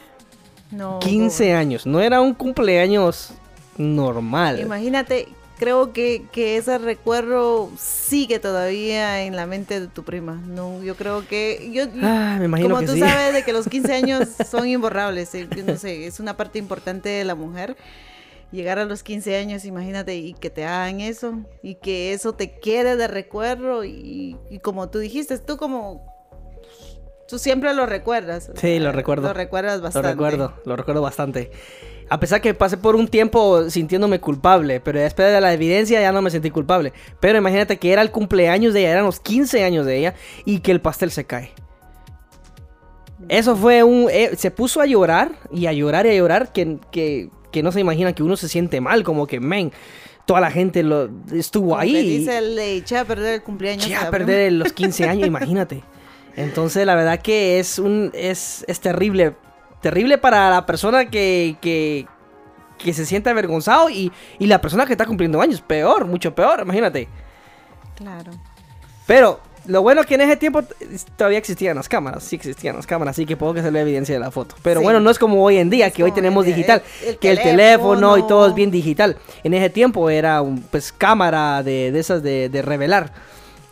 No, 0.71 0.99
15 1.01 1.55
años, 1.55 1.87
no 1.87 2.01
era 2.01 2.21
un 2.21 2.35
cumpleaños 2.35 3.33
normal. 3.77 4.61
Imagínate 4.61 5.29
creo 5.61 5.93
que, 5.93 6.25
que 6.33 6.57
ese 6.57 6.79
recuerdo 6.79 7.71
sigue 7.79 8.39
todavía 8.39 9.23
en 9.25 9.37
la 9.37 9.47
mente 9.47 9.79
de 9.79 9.89
tu 9.89 10.05
prima. 10.05 10.41
No, 10.47 10.83
yo 10.83 10.97
creo 10.97 11.29
que 11.29 11.71
yo 11.71 11.85
Ah, 12.03 12.37
me 12.39 12.47
imagino 12.47 12.71
como 12.71 12.81
que 12.81 12.87
tú 12.87 12.93
sí. 12.95 13.01
sabes 13.01 13.35
de 13.35 13.45
que 13.45 13.53
los 13.53 13.69
15 13.69 13.93
años 13.95 14.29
son 14.51 14.67
imborrables, 14.67 15.35
eh, 15.35 15.47
yo 15.55 15.63
no 15.63 15.77
sé, 15.77 16.07
es 16.07 16.19
una 16.19 16.37
parte 16.37 16.59
importante 16.59 17.11
de 17.11 17.25
la 17.25 17.35
mujer. 17.35 17.77
Llegar 18.53 18.79
a 18.79 18.85
los 18.85 19.03
15 19.03 19.37
años, 19.37 19.65
imagínate, 19.65 20.17
y 20.17 20.35
que 20.35 20.51
te 20.51 20.65
hagan 20.65 21.01
eso, 21.01 21.39
y 21.63 21.77
que 21.77 22.13
eso 22.13 22.33
te 22.33 22.59
quede 22.59 22.97
de 22.97 23.07
recuerdo, 23.07 23.85
y, 23.85 24.37
y 24.51 24.59
como 24.59 24.91
tú 24.91 24.99
dijiste, 24.99 25.39
tú 25.39 25.57
como... 25.57 26.05
Tú 27.29 27.39
siempre 27.39 27.73
lo 27.75 27.87
recuerdas. 27.87 28.51
Sí, 28.57 28.81
lo 28.81 28.91
recuerdo. 28.91 29.29
Lo 29.29 29.35
recuerdas 29.35 29.81
bastante. 29.81 30.09
Lo 30.09 30.15
recuerdo, 30.15 30.55
lo 30.65 30.75
recuerdo 30.75 31.01
bastante. 31.01 31.53
A 32.09 32.19
pesar 32.19 32.41
que 32.41 32.55
pasé 32.55 32.77
por 32.77 32.97
un 32.97 33.07
tiempo 33.07 33.71
sintiéndome 33.71 34.19
culpable, 34.19 34.81
pero 34.81 34.99
después 34.99 35.33
de 35.33 35.41
la 35.41 35.53
evidencia 35.53 36.01
ya 36.01 36.11
no 36.11 36.23
me 36.23 36.31
sentí 36.31 36.51
culpable. 36.51 36.93
Pero 37.21 37.39
imagínate 37.39 37.79
que 37.79 37.93
era 37.93 38.03
el 38.03 38.11
cumpleaños 38.11 38.75
de 38.75 38.81
ella, 38.81 38.91
eran 38.91 39.05
los 39.05 39.21
15 39.21 39.63
años 39.63 39.87
de 39.87 39.99
ella, 39.99 40.15
y 40.45 40.59
que 40.59 40.73
el 40.73 40.81
pastel 40.81 41.13
se 41.13 41.25
cae. 41.25 41.53
Eso 43.29 43.55
fue 43.55 43.85
un... 43.85 44.09
eh, 44.11 44.33
se 44.37 44.51
puso 44.51 44.81
a 44.81 44.87
llorar, 44.87 45.31
y 45.53 45.67
a 45.67 45.73
llorar 45.73 46.07
y 46.07 46.09
a 46.09 46.15
llorar, 46.15 46.53
que, 46.53 46.79
que, 46.91 47.31
que 47.51 47.63
no 47.63 47.73
se 47.73 47.81
imagina 47.81 48.13
que 48.13 48.23
uno 48.23 48.37
se 48.37 48.49
siente 48.49 48.81
mal, 48.81 49.03
como 49.03 49.27
que, 49.27 49.41
men, 49.41 49.73
toda 50.27 50.41
la 50.41 50.51
gente 50.51 50.83
lo, 50.83 51.11
estuvo 51.33 51.71
Como 51.71 51.81
ahí. 51.81 52.19
dice, 52.19 52.41
le 52.41 52.77
eché 52.77 52.99
a 52.99 53.05
perder 53.05 53.35
el 53.35 53.43
cumpleaños. 53.43 53.87
ya 53.89 54.03
a 54.03 54.11
perder 54.11 54.53
los 54.53 54.73
15 54.75 55.09
años, 55.09 55.27
imagínate. 55.27 55.83
Entonces, 56.37 56.87
la 56.87 56.95
verdad 56.95 57.21
que 57.21 57.59
es 57.59 57.79
un 57.79 58.11
es, 58.15 58.65
es 58.69 58.81
terrible. 58.81 59.35
Terrible 59.81 60.19
para 60.19 60.51
la 60.51 60.67
persona 60.67 61.11
que, 61.11 61.57
que, 61.61 62.07
que 62.79 62.93
se 62.93 63.05
siente 63.07 63.31
avergonzado 63.31 63.91
y, 63.91 64.13
y 64.39 64.47
la 64.47 64.61
persona 64.61 64.87
que 64.87 64.93
está 64.93 65.07
cumpliendo 65.07 65.41
años. 65.41 65.61
Peor, 65.61 66.07
mucho 66.07 66.35
peor, 66.35 66.61
imagínate. 66.63 67.09
Claro. 67.97 68.31
Pero 69.07 69.41
lo 69.71 69.83
bueno 69.83 70.01
es 70.03 70.07
que 70.07 70.17
en 70.17 70.21
ese 70.23 70.37
tiempo 70.37 70.63
todavía 71.17 71.39
existían 71.39 71.77
las 71.77 71.89
cámaras. 71.89 72.25
Sí 72.25 72.37
existían 72.37 72.77
las 72.77 72.87
cámaras, 72.87 73.15
así 73.17 73.25
que 73.27 73.37
puedo 73.37 73.55
que 73.55 73.63
se 73.63 73.71
vea 73.71 73.83
evidencia 73.83 74.15
de 74.15 74.19
la 74.21 74.31
foto. 74.31 74.55
Pero 74.63 74.81
Sí. 74.81 74.85
bueno, 74.85 75.01
no 75.01 75.11
es 75.11 75.19
como 75.19 75.43
hoy 75.43 75.57
en 75.59 75.71
día, 75.71 75.87
Es 75.87 75.93
que 75.95 76.03
hoy 76.03 76.13
tenemos 76.13 76.45
el- 76.47 76.55
digital. 76.55 76.83
el- 77.03 77.09
el 77.11 77.19
que 77.19 77.31
el 77.31 77.41
teléfono 77.41 78.19
y 78.19 78.27
todo 78.27 78.47
es 78.49 78.55
bien 78.55 78.71
digital. 78.71 79.17
En 79.45 79.55
ese 79.55 79.71
tiempo 79.71 80.11
era 80.11 80.43
un, 80.43 80.61
pues 80.63 80.93
cámara 80.93 81.63
de, 81.63 81.93
de 81.93 81.99
esas 82.01 82.23
de, 82.23 82.49
de 82.49 82.63
revelar. 82.63 83.13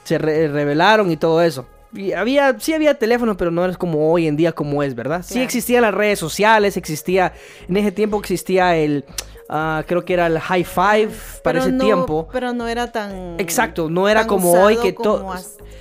Se 0.04 0.16
re- 0.18 0.48
revelaron 0.48 1.10
y 1.10 1.16
todo 1.18 1.42
eso. 1.42 1.66
Y 1.94 2.12
había, 2.12 2.58
sí 2.60 2.74
había 2.74 2.94
teléfonos, 2.98 3.36
pero 3.36 3.50
no 3.50 3.64
es 3.64 3.78
como 3.78 4.12
hoy 4.12 4.26
en 4.26 4.36
día 4.36 4.52
como 4.52 4.82
es, 4.82 4.94
¿verdad? 4.94 5.24
Sí 5.26 5.40
existían 5.40 5.82
las 5.82 5.94
redes 5.94 6.18
sociales, 6.18 6.76
existía, 6.76 7.32
en 7.68 7.76
ese 7.78 7.92
tiempo 7.92 8.18
existía 8.18 8.76
el, 8.76 9.04
ah, 9.48 9.82
creo 9.86 10.04
que 10.04 10.12
era 10.12 10.26
el 10.26 10.38
high 10.38 10.64
five 10.64 11.08
para 11.42 11.54
Pero 11.54 11.58
ese 11.60 11.72
no- 11.72 11.84
tiempo. 11.84 12.28
Pero 12.30 12.52
no 12.52 12.68
era 12.68 12.92
tan. 12.92 13.40
Exacto, 13.40 13.88
no 13.88 14.08
era 14.08 14.26
como 14.26 14.52
hoy 14.52 14.76
que 14.76 14.92
todo- 14.92 15.26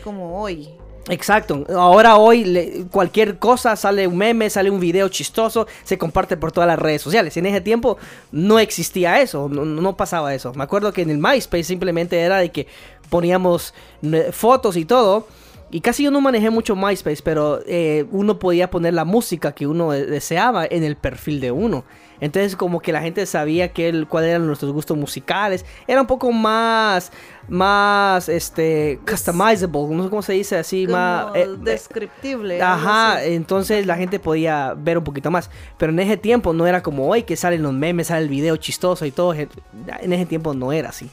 Como 0.04 0.42
hoy. 0.42 0.70
Exacto. 1.10 1.66
Ahora 1.74 2.18
hoy 2.18 2.44
le- 2.44 2.86
cualquier 2.92 3.38
cosa 3.40 3.76
sale 3.78 4.08
un 4.08 4.18
meme, 4.18 4.50
sale 4.50 4.70
un 4.70 4.80
video 4.80 5.08
chistoso, 5.10 5.66
se 5.84 5.98
comparte 5.98 6.36
por 6.38 6.52
todas 6.52 6.68
las 6.68 6.78
redes 6.80 7.02
sociales. 7.02 7.36
En 7.38 7.46
ese 7.46 7.62
tiempo 7.62 7.98
no 8.32 8.60
existía 8.60 9.20
eso, 9.22 9.48
no, 9.50 9.64
no 9.66 9.96
pasaba 9.98 10.34
eso. 10.34 10.54
Me 10.54 10.64
acuerdo 10.64 10.92
que 10.92 11.02
en 11.04 11.10
el 11.10 11.18
MySpace 11.18 11.64
simplemente 11.64 12.20
era 12.20 12.38
de 12.38 12.52
que 12.52 12.68
poníamos 13.10 13.74
eh, 14.04 14.30
fotos 14.34 14.76
y 14.78 14.84
todo. 14.86 15.28
Y 15.70 15.82
casi 15.82 16.04
yo 16.04 16.12
no 16.12 16.22
manejé 16.22 16.50
mucho 16.50 16.76
MySpace, 16.78 17.22
pero 17.22 17.60
eh, 17.66 18.06
uno 18.12 18.40
podía 18.40 18.70
poner 18.70 18.94
la 18.94 19.04
música 19.04 19.52
que 19.52 19.68
uno 19.68 19.92
deseaba 19.92 20.66
en 20.66 20.84
el 20.84 20.96
perfil 20.96 21.42
de 21.42 21.52
uno. 21.52 21.84
Entonces 22.22 22.56
como 22.56 22.80
que 22.80 22.92
la 22.94 23.02
gente 23.02 23.26
sabía 23.26 23.74
que 23.74 23.90
el, 23.90 24.08
cuáles 24.08 24.30
eran 24.30 24.48
nuestros 24.48 24.72
gustos 24.72 24.98
musicales. 24.98 25.66
Era 25.86 26.00
un 26.02 26.08
poco 26.08 26.32
más, 26.32 27.12
más, 27.50 28.30
este, 28.30 29.00
customizable, 29.06 29.96
no 29.96 30.04
sé 30.04 30.10
cómo 30.10 30.22
se 30.22 30.34
dice 30.34 30.58
así, 30.58 30.86
Como 30.86 30.98
más... 30.98 31.36
eh, 31.36 31.42
eh, 31.42 31.58
descriptible. 31.60 32.62
Ajá, 32.62 33.24
entonces 33.26 33.86
la 33.86 33.98
gente 33.98 34.20
podía 34.20 34.74
ver 34.74 34.98
un 34.98 35.04
poquito 35.04 35.30
más. 35.32 35.50
Pero 35.78 35.92
en 35.92 36.00
ese 36.00 36.16
tiempo 36.16 36.54
no 36.54 36.66
era 36.66 36.82
como 36.82 37.08
hoy 37.08 37.24
que 37.24 37.36
salen 37.36 37.62
los 37.62 37.74
memes, 37.74 38.08
sale 38.08 38.24
el 38.24 38.30
video 38.30 38.56
chistoso 38.56 39.06
y 39.06 39.12
todo. 39.12 39.34
En 39.34 40.14
ese 40.14 40.26
tiempo 40.26 40.54
no 40.54 40.72
era 40.72 40.90
así. 40.90 41.10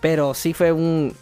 Pero 0.00 0.32
sí 0.34 0.54
fue 0.54 0.70
un... 0.70 1.12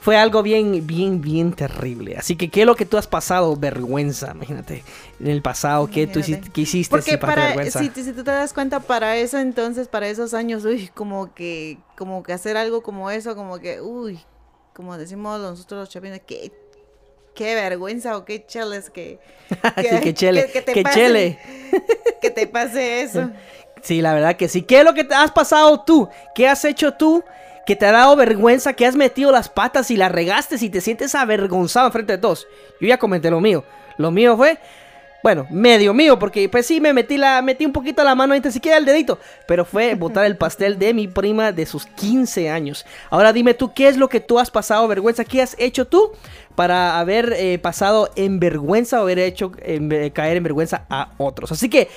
Fue 0.00 0.16
algo 0.16 0.42
bien, 0.42 0.86
bien, 0.86 1.20
bien 1.20 1.52
terrible. 1.52 2.16
Así 2.16 2.34
que, 2.34 2.48
¿qué 2.48 2.60
es 2.62 2.66
lo 2.66 2.74
que 2.74 2.86
tú 2.86 2.96
has 2.96 3.06
pasado? 3.06 3.54
Vergüenza, 3.54 4.32
imagínate. 4.34 4.82
En 5.20 5.26
el 5.26 5.42
pasado, 5.42 5.90
¿qué, 5.90 6.06
tú 6.06 6.20
qué 6.54 6.60
hiciste 6.62 6.90
Porque 6.96 7.18
para, 7.18 7.52
si, 7.70 7.90
si 7.90 8.12
tú 8.12 8.24
te 8.24 8.30
das 8.30 8.54
cuenta, 8.54 8.80
para 8.80 9.16
eso 9.18 9.38
entonces, 9.38 9.88
para 9.88 10.08
esos 10.08 10.32
años, 10.32 10.64
uy, 10.64 10.88
como 10.94 11.34
que, 11.34 11.78
como 11.98 12.22
que 12.22 12.32
hacer 12.32 12.56
algo 12.56 12.82
como 12.82 13.10
eso, 13.10 13.36
como 13.36 13.58
que, 13.58 13.82
uy, 13.82 14.18
como 14.74 14.96
decimos 14.96 15.38
nosotros 15.38 15.80
los 15.80 15.88
chapinos, 15.90 16.20
que 16.26 16.50
qué 17.34 17.54
vergüenza 17.54 18.16
o 18.16 18.24
qué 18.24 18.46
cheles 18.46 18.88
que, 18.88 19.18
que 20.02 20.14
chele, 20.14 20.50
que 20.50 20.62
te 20.62 20.72
que 20.72 20.82
pase- 20.82 20.94
chele. 20.94 21.38
que 22.22 22.30
te 22.30 22.46
pase 22.46 23.02
eso. 23.02 23.30
Sí, 23.82 24.00
la 24.00 24.14
verdad 24.14 24.36
que 24.36 24.48
sí. 24.48 24.62
¿Qué 24.62 24.78
es 24.80 24.84
lo 24.84 24.94
que 24.94 25.04
te 25.04 25.14
has 25.14 25.30
pasado 25.30 25.80
tú? 25.82 26.08
¿Qué 26.34 26.48
has 26.48 26.64
hecho 26.64 26.92
tú? 26.94 27.22
Que 27.66 27.76
te 27.76 27.86
ha 27.86 27.92
dado 27.92 28.16
vergüenza, 28.16 28.72
que 28.72 28.86
has 28.86 28.96
metido 28.96 29.30
las 29.30 29.48
patas 29.48 29.90
y 29.90 29.96
las 29.96 30.10
regaste 30.10 30.56
y 30.60 30.70
te 30.70 30.80
sientes 30.80 31.14
avergonzado 31.14 31.86
enfrente 31.86 32.14
de 32.14 32.18
todos. 32.18 32.46
Yo 32.80 32.88
ya 32.88 32.98
comenté 32.98 33.30
lo 33.30 33.40
mío. 33.40 33.64
Lo 33.98 34.10
mío 34.10 34.36
fue, 34.36 34.58
bueno, 35.22 35.46
medio 35.50 35.92
mío, 35.92 36.18
porque 36.18 36.48
pues 36.48 36.66
sí 36.66 36.80
me 36.80 36.94
metí 36.94 37.18
la, 37.18 37.42
metí 37.42 37.66
un 37.66 37.72
poquito 37.72 38.02
la 38.02 38.14
mano, 38.14 38.34
ni 38.34 38.50
siquiera 38.50 38.78
el 38.78 38.86
dedito. 38.86 39.18
Pero 39.46 39.64
fue 39.64 39.94
botar 39.96 40.24
el 40.24 40.36
pastel 40.36 40.78
de 40.78 40.94
mi 40.94 41.08
prima 41.08 41.52
de 41.52 41.66
sus 41.66 41.86
15 41.86 42.50
años. 42.50 42.86
Ahora 43.10 43.32
dime 43.32 43.54
tú, 43.54 43.72
¿qué 43.74 43.88
es 43.88 43.96
lo 43.96 44.08
que 44.08 44.20
tú 44.20 44.38
has 44.38 44.50
pasado 44.50 44.88
vergüenza? 44.88 45.24
¿Qué 45.24 45.42
has 45.42 45.54
hecho 45.58 45.86
tú 45.86 46.12
para 46.54 46.98
haber 46.98 47.34
eh, 47.36 47.58
pasado 47.58 48.10
en 48.16 48.40
vergüenza 48.40 48.98
o 49.00 49.02
haber 49.02 49.18
hecho 49.18 49.52
eh, 49.58 50.10
caer 50.14 50.38
en 50.38 50.42
vergüenza 50.42 50.86
a 50.88 51.12
otros? 51.18 51.52
Así 51.52 51.68
que 51.68 51.88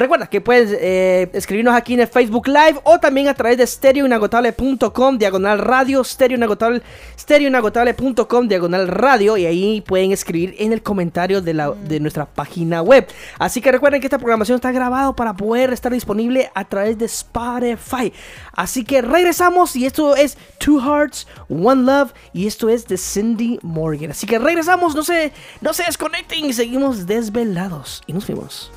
recuerda 0.00 0.26
que 0.26 0.40
puedes 0.40 0.76
eh, 0.80 1.30
escribirnos 1.34 1.74
aquí 1.74 1.94
en 1.94 2.00
el 2.00 2.08
Facebook 2.08 2.48
Live 2.48 2.80
o 2.84 2.98
también 2.98 3.28
a 3.28 3.34
través 3.34 3.58
de 3.58 3.66
stereoinagotable.com 3.66 5.18
diagonal 5.18 5.58
radio, 5.58 6.02
stereoinagotable, 6.02 6.82
stereoinagotable.com 7.18 8.48
diagonal 8.48 8.88
radio 8.88 9.36
y 9.36 9.46
ahí 9.46 9.80
pueden 9.82 10.12
escribir 10.12 10.56
en 10.58 10.72
el 10.72 10.82
comentario 10.82 11.42
de, 11.42 11.54
la, 11.54 11.70
de 11.70 12.00
nuestra 12.00 12.24
página 12.24 12.80
web. 12.82 13.06
Así 13.38 13.60
que 13.60 13.70
recuerden 13.70 14.00
que 14.00 14.06
esta 14.06 14.18
programación 14.18 14.56
está 14.56 14.72
grabado 14.72 15.14
para 15.14 15.34
poder 15.34 15.72
estar 15.72 15.92
disponible 15.92 16.50
a 16.54 16.64
través 16.64 16.98
de 16.98 17.04
Spotify. 17.04 18.12
Así 18.52 18.84
que 18.84 19.02
regresamos 19.02 19.76
y 19.76 19.84
esto 19.84 20.16
es 20.16 20.38
Two 20.58 20.80
Hearts, 20.80 21.26
One 21.50 21.82
Love 21.82 22.12
y 22.32 22.46
esto 22.46 22.70
es 22.70 22.88
de 22.88 22.96
Cindy 22.96 23.58
Morgan. 23.62 24.12
Así 24.12 24.26
que 24.26 24.38
regresamos, 24.38 24.94
no 24.94 25.04
se, 25.04 25.32
no 25.60 25.74
se 25.74 25.84
desconecten 25.84 26.46
y 26.46 26.54
seguimos 26.54 27.06
desvelados. 27.06 28.02
Y 28.06 28.14
nos 28.14 28.24
fuimos. 28.24 28.70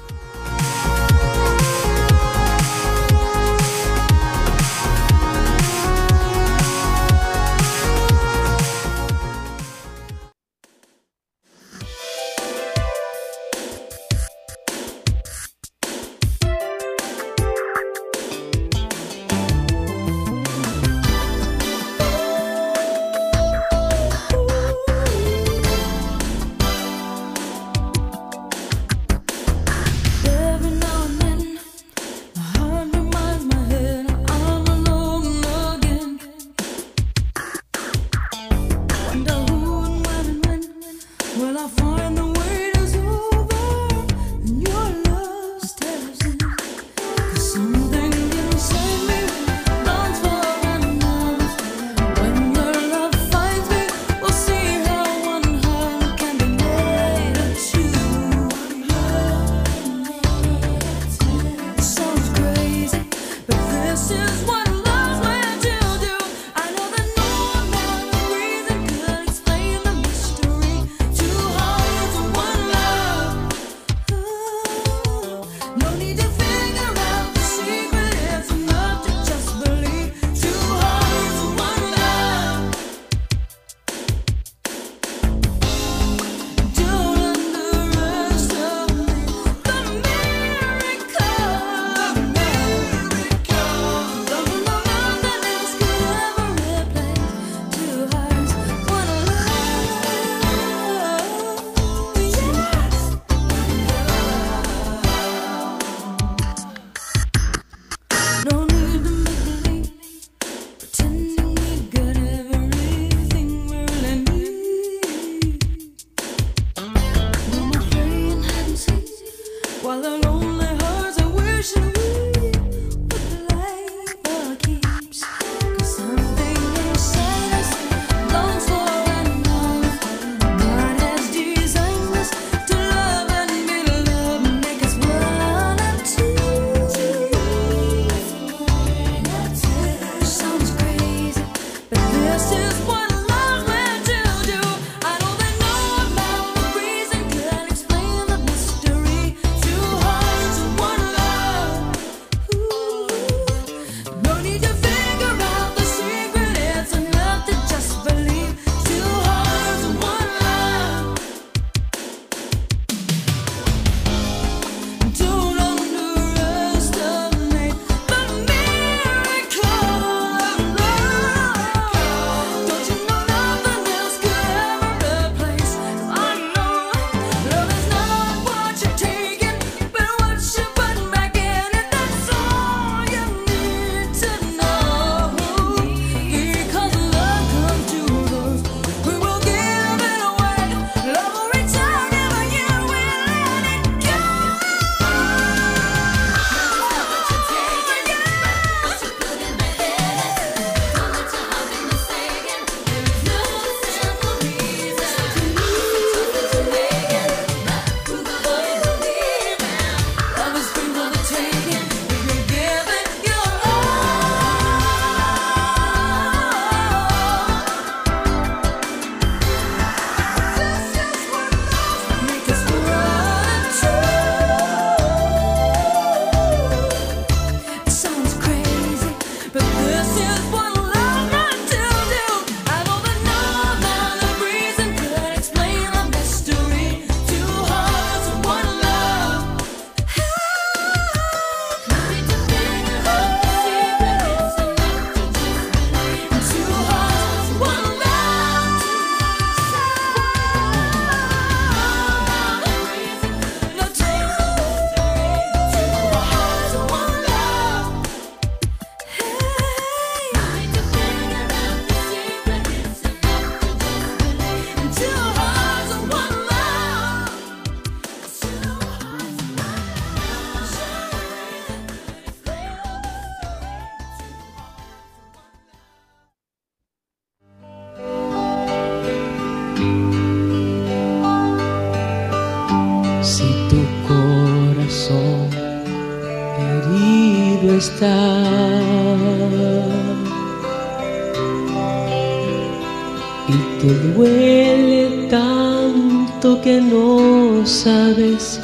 sabes 297.66 298.60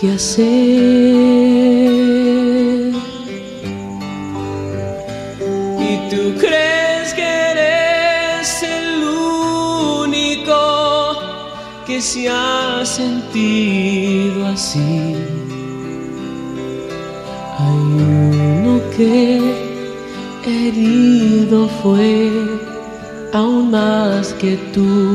qué 0.00 0.12
hacer. 0.12 0.46
Y 5.78 6.10
tú 6.10 6.34
crees 6.38 7.14
que 7.14 7.22
eres 7.22 8.62
el 8.62 9.04
único 10.04 10.54
que 11.86 12.00
se 12.00 12.28
ha 12.28 12.84
sentido 12.84 14.46
así. 14.46 15.16
Hay 17.58 17.80
uno 18.02 18.80
que 18.96 19.62
herido 20.44 21.68
fue 21.82 22.30
aún 23.32 23.70
más 23.70 24.32
que 24.34 24.56
tú. 24.74 25.11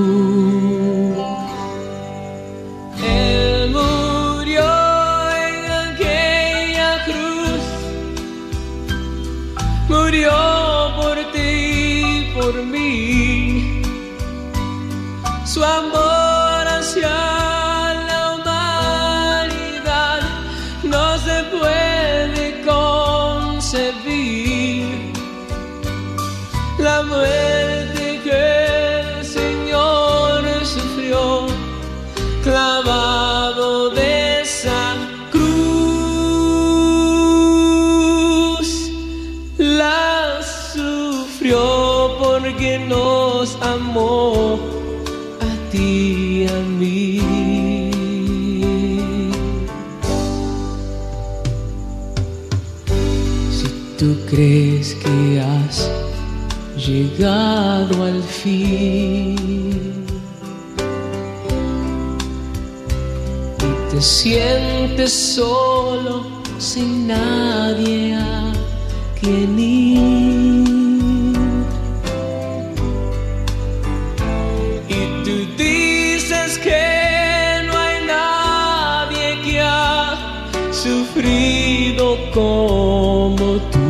Y 74.89 74.99
tú 75.23 75.35
dices 75.57 76.57
que 76.59 77.63
no 77.67 77.73
hay 77.77 77.97
nadie 78.05 79.41
que 79.45 79.61
ha 79.61 80.49
sufrido 80.71 82.17
como 82.33 83.45
tú. 83.73 83.87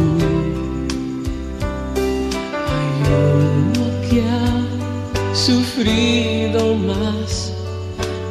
Hay 2.74 2.92
uno 3.32 3.84
que 4.10 4.18
ha 4.22 5.36
sufrido 5.36 6.76
más, 6.76 7.54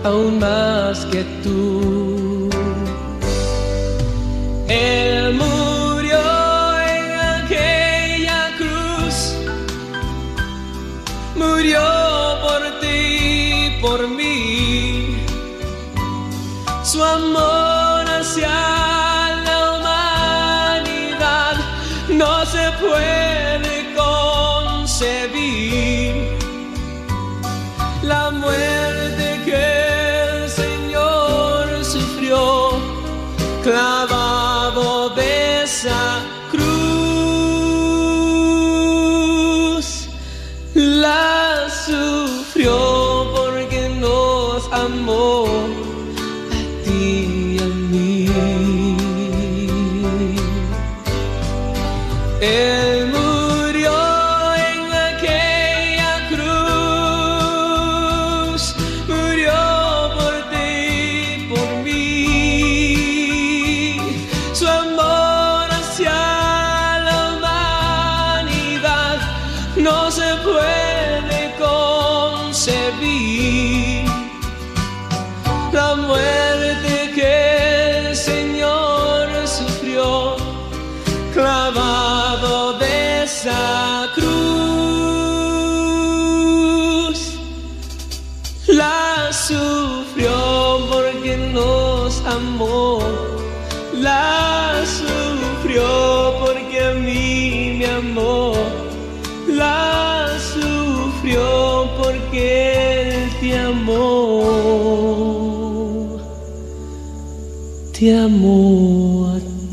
aún 0.05 0.39
más 0.39 1.05
que 1.07 1.23
tú. 1.43 1.66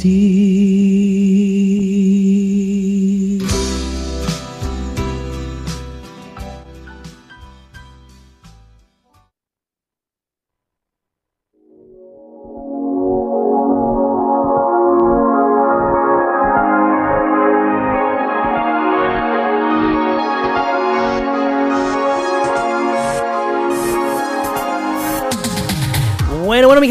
Ti. 0.03 0.32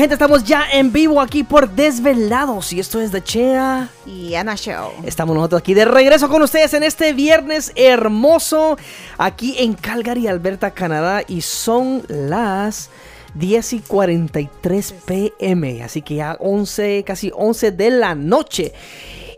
Gente, 0.03 0.15
estamos 0.15 0.43
ya 0.43 0.65
en 0.73 0.93
vivo 0.93 1.21
aquí 1.21 1.45
por 1.45 1.71
Desvelados 1.71 2.73
y 2.73 2.81
esto 2.81 3.01
es 3.01 3.13
The 3.13 3.23
Chea. 3.23 3.89
Y 4.05 4.35
Ana 4.35 4.57
Show. 4.57 4.91
Estamos 5.05 5.37
nosotros 5.37 5.61
aquí 5.61 5.75
de 5.75 5.85
regreso 5.85 6.29
con 6.29 6.43
ustedes 6.43 6.75
en 6.75 6.83
este 6.83 7.13
viernes 7.13 7.71
hermoso 7.77 8.77
aquí 9.17 9.55
en 9.61 9.75
Calgary, 9.75 10.27
Alberta, 10.27 10.73
Canadá 10.73 11.23
y 11.29 11.43
son 11.43 12.03
las 12.09 12.91
10 13.35 13.75
y 13.75 13.79
43 13.79 14.95
pm, 15.07 15.85
así 15.85 16.03
que 16.03 16.17
ya 16.17 16.37
11, 16.41 17.05
casi 17.07 17.31
11 17.33 17.71
de 17.71 17.91
la 17.91 18.17
noche. 18.17 18.73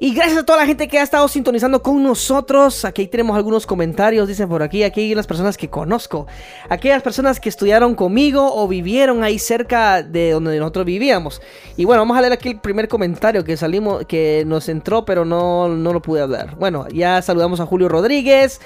Y 0.04 0.12
gracias 0.12 0.40
a 0.40 0.44
toda 0.44 0.58
la 0.58 0.66
gente 0.66 0.86
que 0.86 0.98
ha 0.98 1.02
estado 1.02 1.26
sintonizando 1.28 1.80
con 1.80 2.02
nosotros. 2.02 2.84
Aquí 2.84 3.06
tenemos 3.06 3.34
algunos 3.38 3.64
comentarios, 3.64 4.28
dicen 4.28 4.50
por 4.50 4.62
aquí. 4.62 4.82
Aquí 4.82 5.00
hay 5.00 5.14
las 5.14 5.26
personas 5.26 5.56
que 5.56 5.70
conozco. 5.70 6.26
Aquellas 6.68 7.02
personas 7.02 7.40
que 7.40 7.48
estudiaron 7.48 7.94
conmigo 7.94 8.54
o 8.54 8.68
vivieron 8.68 9.24
ahí 9.24 9.38
cerca 9.38 10.02
de 10.02 10.32
donde 10.32 10.58
nosotros 10.58 10.84
vivíamos. 10.84 11.40
Y 11.78 11.86
bueno, 11.86 12.02
vamos 12.02 12.18
a 12.18 12.20
leer 12.20 12.34
aquí 12.34 12.50
el 12.50 12.60
primer 12.60 12.86
comentario 12.86 13.44
que 13.44 13.56
salimos, 13.56 14.04
que 14.04 14.44
nos 14.46 14.68
entró, 14.68 15.06
pero 15.06 15.24
no, 15.24 15.68
no 15.68 15.94
lo 15.94 16.02
pude 16.02 16.20
hablar. 16.20 16.54
Bueno, 16.56 16.86
ya 16.88 17.22
saludamos 17.22 17.60
a 17.60 17.64
Julio 17.64 17.88
Rodríguez. 17.88 18.60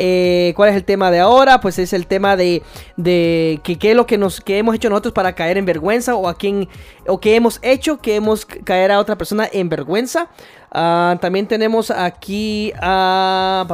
Eh, 0.00 0.52
¿Cuál 0.54 0.70
es 0.70 0.76
el 0.76 0.84
tema 0.84 1.10
de 1.10 1.18
ahora? 1.18 1.60
Pues 1.60 1.76
es 1.80 1.92
el 1.92 2.06
tema 2.06 2.36
de, 2.36 2.62
de 2.96 3.60
que 3.64 3.78
qué 3.78 3.90
es 3.90 3.96
lo 3.96 4.06
que 4.06 4.16
nos 4.16 4.40
que 4.40 4.56
hemos 4.56 4.76
hecho 4.76 4.88
nosotros 4.88 5.12
para 5.12 5.34
caer 5.34 5.58
en 5.58 5.66
vergüenza 5.66 6.14
o 6.14 6.28
a 6.28 6.36
quién 6.36 6.68
o 7.08 7.18
qué 7.18 7.34
hemos 7.34 7.58
hecho 7.62 7.98
que 7.98 8.14
hemos 8.14 8.46
caer 8.46 8.92
a 8.92 9.00
otra 9.00 9.18
persona 9.18 9.48
en 9.52 9.68
vergüenza. 9.68 10.28
Ah, 10.70 11.18
también 11.20 11.48
tenemos 11.48 11.90
aquí 11.90 12.72
a 12.80 13.66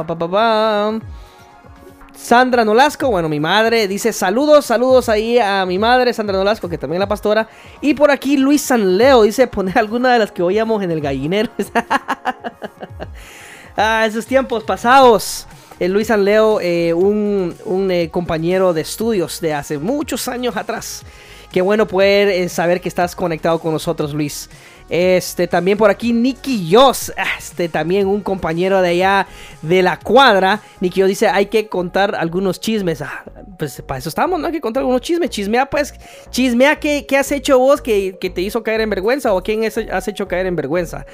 Sandra 2.15 2.65
Nolasco, 2.65 3.09
bueno, 3.09 3.29
mi 3.29 3.39
madre 3.39 3.87
dice 3.87 4.11
saludos, 4.11 4.65
saludos 4.65 5.09
ahí 5.09 5.37
a 5.37 5.63
mi 5.67 5.77
madre, 5.77 6.11
Sandra 6.11 6.37
Nolasco, 6.37 6.67
que 6.67 6.79
también 6.79 6.97
es 6.97 7.01
la 7.01 7.07
pastora. 7.07 7.47
Y 7.81 7.93
por 7.93 8.09
aquí 8.09 8.37
Luis 8.37 8.63
Sanleo 8.63 9.21
dice 9.21 9.45
poner 9.45 9.77
alguna 9.77 10.13
de 10.13 10.19
las 10.19 10.31
que 10.31 10.41
oíamos 10.41 10.81
en 10.81 10.89
el 10.89 11.01
gallinero. 11.01 11.51
ah, 13.77 14.05
esos 14.07 14.25
tiempos 14.25 14.63
pasados. 14.63 15.47
El 15.77 15.91
Luis 15.91 16.07
Sanleo, 16.07 16.61
eh, 16.61 16.93
un, 16.93 17.53
un, 17.65 17.91
eh, 17.91 18.09
compañero 18.09 18.73
de 18.73 18.81
estudios 18.81 19.41
de 19.41 19.53
hace 19.53 19.77
muchos 19.77 20.29
años 20.29 20.55
atrás. 20.55 21.03
Qué 21.51 21.61
bueno 21.61 21.85
poder 21.85 22.29
eh, 22.29 22.47
saber 22.47 22.79
que 22.79 22.87
estás 22.87 23.13
conectado 23.13 23.59
con 23.59 23.73
nosotros, 23.73 24.13
Luis. 24.13 24.49
Este, 24.89 25.47
también 25.47 25.77
por 25.77 25.89
aquí 25.89 26.13
Nicky 26.13 26.67
Yoss, 26.67 27.11
este, 27.39 27.69
también 27.69 28.07
un 28.07 28.21
compañero 28.21 28.81
de 28.81 28.89
allá 28.89 29.27
de 29.61 29.81
la 29.81 29.99
cuadra. 29.99 30.61
Nicky 30.79 30.99
Yoss 30.99 31.09
dice, 31.09 31.27
hay 31.27 31.47
que 31.47 31.67
contar 31.67 32.15
algunos 32.15 32.59
chismes. 32.59 33.01
Ah, 33.01 33.23
pues 33.57 33.81
para 33.81 33.97
eso 33.97 34.09
estamos, 34.09 34.39
¿no? 34.39 34.47
Hay 34.47 34.53
que 34.53 34.61
contar 34.61 34.81
algunos 34.81 35.01
chismes. 35.01 35.29
Chismea, 35.29 35.65
pues, 35.67 35.93
chismea 36.29 36.79
qué, 36.79 37.05
qué 37.07 37.17
has 37.17 37.31
hecho 37.31 37.57
vos 37.57 37.81
que, 37.81 38.17
que, 38.19 38.29
te 38.29 38.41
hizo 38.41 38.61
caer 38.63 38.81
en 38.81 38.89
vergüenza 38.89 39.33
o 39.33 39.41
quién 39.41 39.63
has 39.63 40.07
hecho 40.07 40.27
caer 40.27 40.45
en 40.45 40.55
vergüenza. 40.55 41.05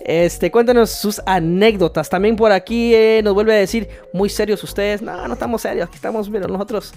Este, 0.00 0.50
cuéntanos 0.50 0.90
sus 0.90 1.20
anécdotas. 1.26 2.08
También 2.08 2.36
por 2.36 2.52
aquí 2.52 2.94
eh, 2.94 3.20
nos 3.22 3.34
vuelve 3.34 3.52
a 3.52 3.56
decir, 3.56 3.88
muy 4.12 4.30
serios 4.30 4.64
ustedes. 4.64 5.02
No, 5.02 5.28
no 5.28 5.34
estamos 5.34 5.60
serios, 5.62 5.88
aquí 5.88 5.96
estamos, 5.96 6.30
mira, 6.30 6.46
nosotros... 6.46 6.92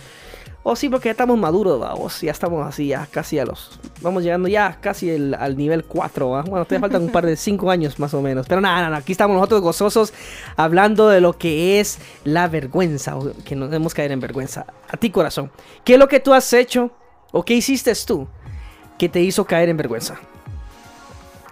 Oh, 0.63 0.75
sí, 0.75 0.89
porque 0.89 1.07
ya 1.07 1.11
estamos 1.11 1.39
maduros, 1.39 1.79
vamos. 1.79 2.21
Ya 2.21 2.31
estamos 2.31 2.65
así, 2.67 2.87
ya 2.87 3.07
casi 3.09 3.39
a 3.39 3.45
los. 3.45 3.79
Vamos 4.01 4.23
llegando 4.23 4.47
ya 4.47 4.77
casi 4.79 5.09
al 5.33 5.57
nivel 5.57 5.85
4. 5.85 6.29
¿va? 6.29 6.41
Bueno, 6.43 6.65
todavía 6.65 6.81
faltan 6.81 7.03
un 7.03 7.09
par 7.09 7.25
de 7.25 7.35
5 7.35 7.71
años 7.71 7.97
más 7.97 8.13
o 8.13 8.21
menos. 8.21 8.45
Pero 8.47 8.61
nada, 8.61 8.81
nada, 8.81 8.97
aquí 8.97 9.11
estamos 9.11 9.35
nosotros 9.35 9.61
gozosos 9.61 10.13
hablando 10.55 11.09
de 11.09 11.19
lo 11.19 11.37
que 11.37 11.79
es 11.79 11.97
la 12.25 12.47
vergüenza. 12.47 13.17
O 13.17 13.31
que 13.43 13.55
nos 13.55 13.71
debemos 13.71 13.95
caer 13.95 14.11
en 14.11 14.19
vergüenza. 14.19 14.67
A 14.87 14.97
ti, 14.97 15.09
corazón. 15.09 15.51
¿Qué 15.83 15.93
es 15.93 15.99
lo 15.99 16.07
que 16.07 16.19
tú 16.19 16.31
has 16.31 16.53
hecho 16.53 16.91
o 17.31 17.43
qué 17.43 17.55
hiciste 17.55 17.93
tú 18.05 18.27
que 18.99 19.09
te 19.09 19.19
hizo 19.19 19.45
caer 19.45 19.69
en 19.69 19.77
vergüenza? 19.77 20.19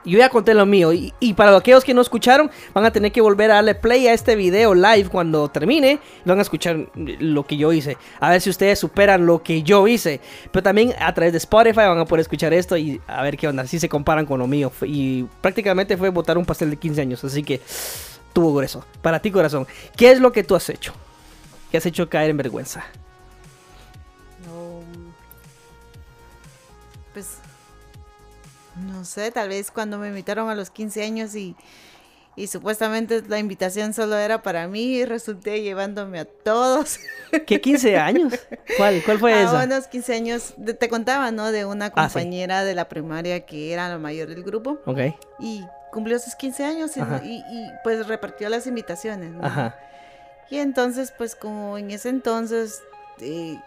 Yo 0.06 0.18
ya 0.18 0.30
conté 0.30 0.54
lo 0.54 0.66
mío. 0.66 0.94
Y, 0.94 1.14
y, 1.20 1.34
para 1.34 1.56
aquellos 1.56 1.84
que 1.84 1.94
no 1.94 2.02
escucharon, 2.02 2.50
van 2.74 2.86
a 2.86 2.92
tener 2.92 3.12
que 3.12 3.22
volver 3.22 3.52
a 3.52 3.56
darle 3.56 3.76
play 3.76 4.08
a 4.08 4.14
este 4.14 4.36
video 4.36 4.74
live 4.74 5.10
cuando 5.10 5.50
termine. 5.50 6.00
Y 6.26 6.30
van 6.30 6.40
a 6.40 6.42
escuchar 6.42 6.88
lo 6.96 7.46
que 7.46 7.58
yo 7.58 7.74
hice. 7.74 7.98
A 8.20 8.30
ver 8.30 8.42
si 8.42 8.50
ustedes 8.50 8.80
superan 8.80 9.26
lo 9.26 9.44
que 9.44 9.64
yo 9.64 9.88
hice. 9.88 10.22
Pero 10.52 10.64
también 10.64 10.94
a 11.00 11.14
través 11.14 11.34
de 11.34 11.38
Spotify 11.38 11.82
van 11.82 12.00
a 12.00 12.06
poder 12.06 12.22
escuchar 12.22 12.54
esto 12.54 12.78
y 12.78 13.02
a 13.08 13.22
ver 13.22 13.38
qué 13.38 13.48
onda. 13.48 13.66
Si 13.68 13.80
se 13.80 13.90
comparan 13.90 14.26
con 14.26 14.40
lo 14.40 14.48
mío. 14.48 14.72
Y 14.84 15.24
prácticamente 15.42 15.98
fue 15.98 16.10
botar 16.10 16.38
un 16.38 16.46
pastel 16.46 16.70
de 16.70 16.78
15 16.78 17.02
años. 17.02 17.24
Así 17.24 17.44
que 17.44 17.62
tuvo 18.34 18.54
grueso. 18.54 18.86
Para 19.02 19.20
ti, 19.20 19.32
corazón. 19.32 19.68
¿Qué 19.96 20.12
es 20.12 20.20
lo 20.20 20.32
que 20.32 20.44
tú 20.44 20.56
has 20.56 20.70
hecho? 20.70 20.94
¿Qué 21.72 21.78
has 21.78 21.86
hecho 21.86 22.10
caer 22.10 22.32
en 22.32 22.38
vergüenza? 22.38 22.86
No 28.86 29.06
sé, 29.06 29.32
tal 29.32 29.50
vez 29.50 29.72
cuando 29.72 29.98
me 29.98 30.08
invitaron 30.08 30.50
a 30.50 30.56
los 30.56 30.70
15 30.70 31.04
años 31.04 31.36
y, 31.36 31.56
y 32.36 32.48
supuestamente 32.48 33.22
la 33.28 33.40
invitación 33.40 33.94
solo 33.94 34.18
era 34.18 34.42
para 34.42 34.68
mí 34.68 34.98
y 34.98 35.06
resulté 35.06 35.62
llevándome 35.62 36.20
a 36.20 36.26
todos. 36.26 37.00
¿Qué 37.48 37.60
15 37.62 37.98
años? 37.98 38.34
¿Cuál, 38.78 39.02
cuál 39.04 39.20
fue 39.20 39.34
a 39.36 39.44
esa? 39.44 39.64
unos 39.66 39.88
15 39.88 40.14
años, 40.16 40.54
de- 40.58 40.74
te 40.74 40.90
contaba, 40.90 41.32
¿no? 41.32 41.52
De 41.52 41.66
una 41.66 41.86
Ah, 41.96 42.08
sí. 42.10 42.14
compañera 42.14 42.64
de 42.64 42.76
la 42.76 42.88
primaria 42.90 43.46
que 43.46 43.74
era 43.74 43.90
la 43.90 43.98
mayor 43.98 44.30
del 44.30 44.44
grupo 44.44 44.80
Ok, 44.86 45.00
y 45.40 45.66
cumplió 45.92 46.18
sus 46.20 46.36
15 46.36 46.64
años 46.66 46.92
y- 46.98 47.02
y, 47.38 47.44
pues 47.84 48.08
repartió 48.08 48.48
las 48.50 48.68
invitaciones. 48.68 49.32
¿no? 49.32 49.46
ajá. 49.46 49.76
Y 50.52 50.58
entonces, 50.58 51.14
pues 51.16 51.36
como 51.36 51.78
en 51.78 51.92
ese 51.92 52.10
entonces 52.10 52.82
eh, 53.22 53.60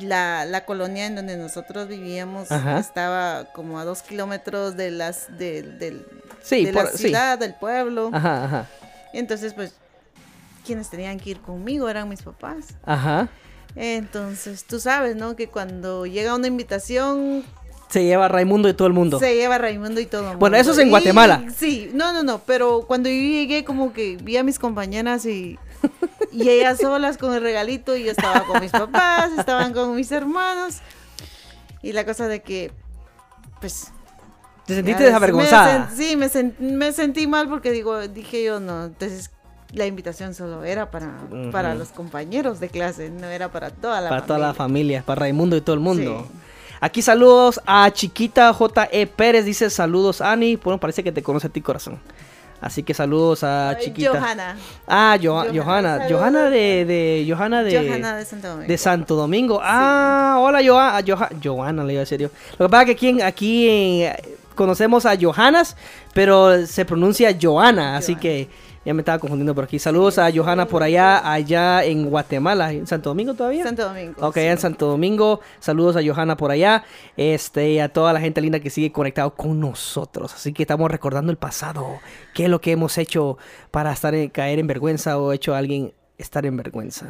la, 0.00 0.44
la 0.44 0.64
colonia 0.64 1.06
en 1.06 1.14
donde 1.14 1.36
nosotros 1.36 1.88
vivíamos 1.88 2.50
Ajá. 2.52 2.78
estaba 2.78 3.46
como 3.54 3.78
a 3.78 3.84
dos 3.84 4.02
kilómetros 4.02 4.76
de 4.76 4.90
las 4.90 5.26
de, 5.38 6.04
Sí, 6.42 6.64
de 6.66 6.72
la 6.72 6.86
sí. 6.88 6.98
ciudad, 6.98 7.38
del 7.38 7.54
pueblo. 7.54 8.10
Ajá, 8.12 8.44
ajá. 8.44 8.66
Entonces, 9.12 9.54
pues, 9.54 9.74
quienes 10.66 10.90
tenían 10.90 11.18
que 11.18 11.30
ir 11.30 11.40
conmigo 11.40 11.88
eran 11.88 12.08
mis 12.08 12.22
papás. 12.22 12.66
Ajá. 12.84 13.28
Entonces, 13.74 14.64
tú 14.64 14.80
sabes, 14.80 15.16
¿no? 15.16 15.36
Que 15.36 15.48
cuando 15.48 16.06
llega 16.06 16.34
una 16.34 16.46
invitación, 16.46 17.44
Se 17.88 18.04
lleva 18.04 18.26
Raimundo 18.28 18.68
y 18.68 18.74
todo 18.74 18.88
el 18.88 18.94
mundo. 18.94 19.18
se 19.18 19.34
lleva 19.34 19.58
Raimundo 19.58 20.00
y 20.00 20.06
todo. 20.06 20.32
el 20.32 20.36
Bueno, 20.38 20.56
eso 20.56 20.70
mundo. 20.70 20.80
es 20.80 20.82
en 20.82 20.88
Y- 20.88 20.90
Guatemala. 20.90 21.44
Sí, 21.56 21.90
no, 21.94 22.12
no, 22.12 22.22
no, 22.22 22.38
pero 22.40 22.82
cuando 22.86 23.08
yo 23.08 23.14
llegué 23.14 23.64
como 23.64 23.92
que 23.92 24.16
vi 24.22 24.36
a 24.36 24.42
mis 24.42 24.58
compañeras 24.58 25.24
y, 25.26 25.58
y 26.36 26.48
ellas 26.50 26.78
solas 26.78 27.18
con 27.18 27.34
el 27.34 27.42
regalito 27.42 27.96
y 27.96 28.04
yo 28.04 28.10
estaba 28.10 28.44
con 28.44 28.60
mis 28.60 28.70
papás, 28.72 29.30
estaban 29.38 29.72
con 29.72 29.94
mis 29.96 30.10
hermanos 30.12 30.76
y 31.82 31.92
la 31.92 32.04
cosa 32.04 32.28
de 32.28 32.42
que, 32.42 32.70
pues... 33.60 33.92
¿Te 34.66 34.74
sentiste 34.74 35.04
desavergonzada? 35.04 35.78
me 35.78 35.84
sen- 35.86 35.96
sí, 35.96 36.16
me, 36.16 36.26
sen- 36.28 36.58
me 36.58 36.92
sentí 36.92 37.26
mal 37.28 37.48
porque 37.48 37.70
digo, 37.70 38.06
dije 38.08 38.42
yo, 38.44 38.58
no, 38.58 38.86
entonces 38.86 39.30
la 39.72 39.86
invitación 39.86 40.34
solo 40.34 40.64
era 40.64 40.90
para, 40.90 41.18
para 41.52 41.74
los 41.76 41.88
compañeros 41.90 42.58
de 42.60 42.68
clase, 42.68 43.10
no 43.10 43.28
era 43.28 43.50
para 43.52 43.70
toda 43.70 44.00
la 44.00 44.08
para 44.08 44.26
toda 44.26 44.38
la 44.40 44.54
familia. 44.54 44.56
familia, 44.98 45.02
para 45.04 45.20
Raimundo 45.20 45.56
y 45.56 45.60
todo 45.60 45.74
el 45.74 45.80
mundo. 45.80 46.26
Sí. 46.28 46.38
Aquí 46.80 47.00
saludos 47.00 47.60
a 47.64 47.90
Chiquita 47.90 48.52
J.E. 48.52 49.06
Pérez, 49.06 49.44
dice 49.44 49.70
saludos 49.70 50.20
Ani. 50.20 50.56
Bueno, 50.56 50.78
parece 50.78 51.02
que 51.04 51.10
te 51.12 51.22
conoce 51.22 51.46
a 51.46 51.50
ti, 51.50 51.60
corazón. 51.62 51.98
Así 52.60 52.82
que 52.82 52.94
saludos 52.94 53.44
a 53.44 53.70
Ay, 53.70 53.76
Chiquita. 53.84 54.12
Johanna. 54.12 54.56
Ah, 54.86 55.16
Jo- 55.22 55.44
Johanna, 55.52 55.98
Johanna. 55.98 56.08
Johanna 56.08 56.44
de, 56.50 56.84
de. 56.84 57.26
Johanna 57.28 57.62
de. 57.62 57.78
Johanna 57.78 58.16
de 58.16 58.24
Santo 58.24 58.48
Domingo. 58.48 58.68
de 58.68 58.78
Santo 58.78 59.14
Domingo. 59.16 59.60
Ah, 59.62 60.36
hola 60.40 60.60
Joa- 60.62 61.00
Joha- 61.04 61.30
Johanna, 61.42 61.84
le 61.84 61.92
iba 61.92 62.00
a 62.00 62.04
decir 62.04 62.20
yo. 62.20 62.28
Lo 62.58 62.66
que 62.66 62.70
pasa 62.70 62.82
es 62.82 62.86
que 62.86 62.92
aquí, 62.92 63.20
aquí 63.22 63.68
eh, 63.68 64.36
conocemos 64.54 65.04
a 65.06 65.14
Johannas, 65.16 65.76
pero 66.14 66.66
se 66.66 66.84
pronuncia 66.84 67.36
Joana, 67.40 67.96
así 67.98 68.12
Johanna. 68.14 68.20
que 68.22 68.48
ya 68.86 68.94
me 68.94 69.00
estaba 69.02 69.18
confundiendo 69.18 69.54
por 69.54 69.64
aquí. 69.64 69.78
Saludos 69.78 70.16
a 70.18 70.30
Johanna 70.32 70.66
por 70.66 70.82
allá, 70.82 71.30
allá 71.30 71.84
en 71.84 72.08
Guatemala, 72.08 72.72
en 72.72 72.86
Santo 72.86 73.10
Domingo 73.10 73.34
todavía. 73.34 73.64
Santo 73.64 73.82
Domingo. 73.88 74.14
Ok, 74.26 74.34
sí. 74.34 74.40
en 74.40 74.58
Santo 74.58 74.86
Domingo. 74.86 75.40
Saludos 75.58 75.96
a 75.96 76.00
Johanna 76.06 76.36
por 76.36 76.52
allá. 76.52 76.84
Este, 77.16 77.72
y 77.72 77.78
a 77.80 77.92
toda 77.92 78.12
la 78.12 78.20
gente 78.20 78.40
linda 78.40 78.60
que 78.60 78.70
sigue 78.70 78.92
conectado 78.92 79.34
con 79.34 79.58
nosotros. 79.60 80.32
Así 80.34 80.52
que 80.52 80.62
estamos 80.62 80.90
recordando 80.90 81.32
el 81.32 81.36
pasado. 81.38 81.84
¿Qué 82.32 82.44
es 82.44 82.48
lo 82.48 82.60
que 82.60 82.72
hemos 82.72 82.96
hecho 82.96 83.36
para 83.70 83.92
estar 83.92 84.14
en- 84.14 84.30
caer 84.30 84.58
en 84.60 84.66
vergüenza 84.68 85.18
o 85.18 85.32
hecho 85.32 85.54
a 85.54 85.58
alguien 85.58 85.92
estar 86.16 86.46
en 86.46 86.56
vergüenza? 86.56 87.06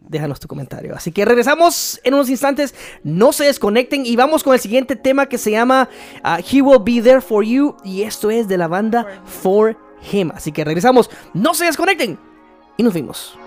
Déjanos 0.00 0.40
tu 0.40 0.48
comentario. 0.48 0.96
Así 0.96 1.12
que 1.12 1.24
regresamos 1.24 2.00
en 2.02 2.14
unos 2.14 2.28
instantes. 2.28 2.74
No 3.04 3.32
se 3.32 3.44
desconecten 3.44 4.04
y 4.04 4.16
vamos 4.16 4.42
con 4.42 4.52
el 4.54 4.58
siguiente 4.60 4.96
tema 4.96 5.26
que 5.26 5.38
se 5.38 5.52
llama 5.52 5.88
uh, 6.24 6.42
He 6.50 6.60
Will 6.60 6.80
Be 6.84 7.00
There 7.00 7.20
For 7.20 7.44
You. 7.44 7.76
Y 7.84 8.02
esto 8.02 8.30
es 8.30 8.48
de 8.48 8.58
la 8.58 8.66
banda 8.66 9.06
For 9.24 9.76
Him. 10.10 10.30
Así 10.34 10.52
que 10.52 10.64
regresamos. 10.64 11.10
No 11.34 11.54
se 11.54 11.64
desconecten. 11.66 12.18
Y 12.76 12.82
nos 12.82 12.94
vimos. 12.94 13.38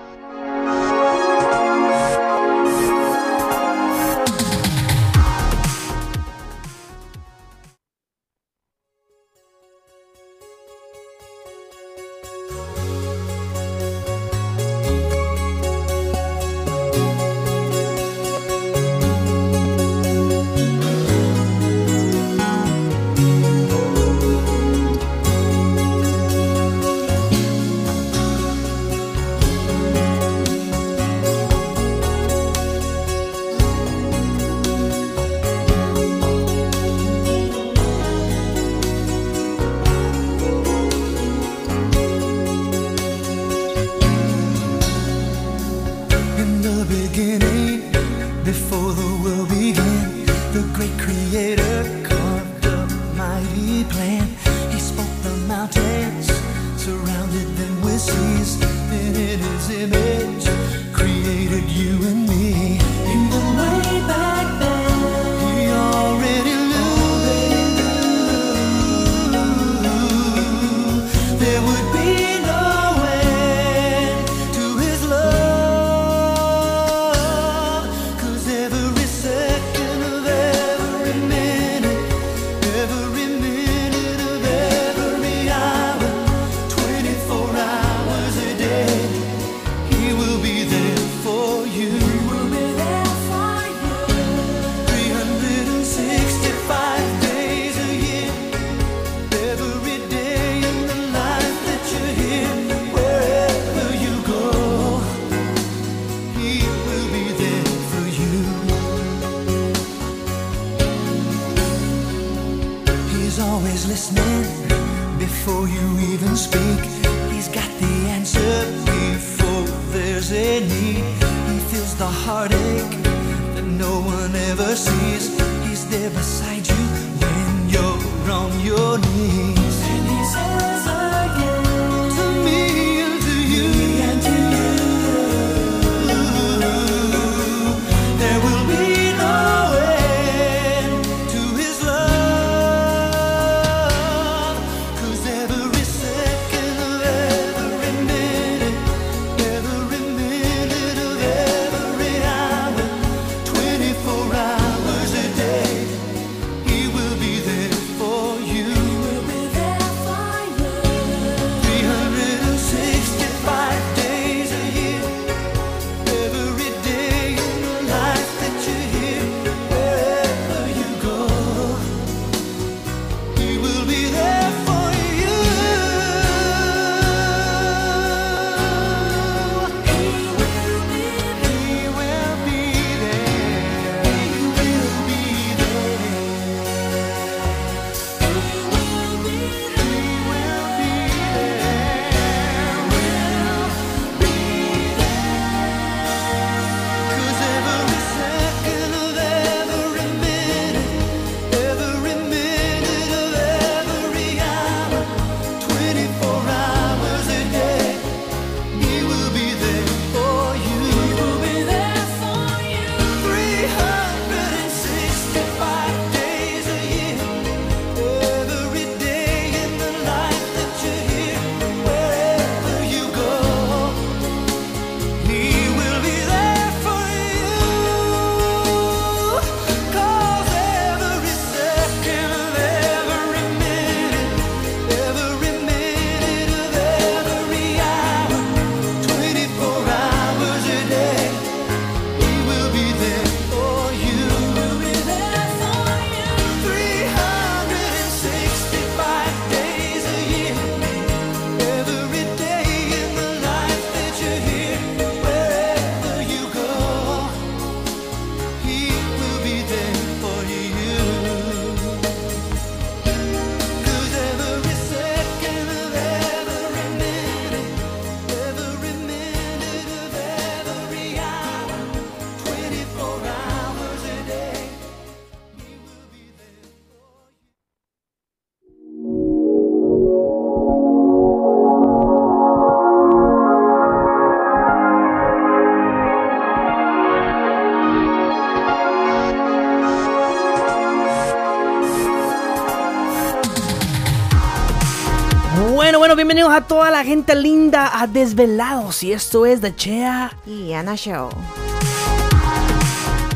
A 296.64 296.68
toda 296.68 296.92
la 296.92 297.04
gente 297.04 297.36
linda 297.36 298.00
a 298.02 298.08
Desvelados. 298.08 299.04
Y 299.04 299.12
esto 299.12 299.46
es 299.46 299.60
The 299.60 299.76
Chea. 299.76 300.32
Y 300.46 300.72
Ana 300.72 300.96
Show. 300.96 301.30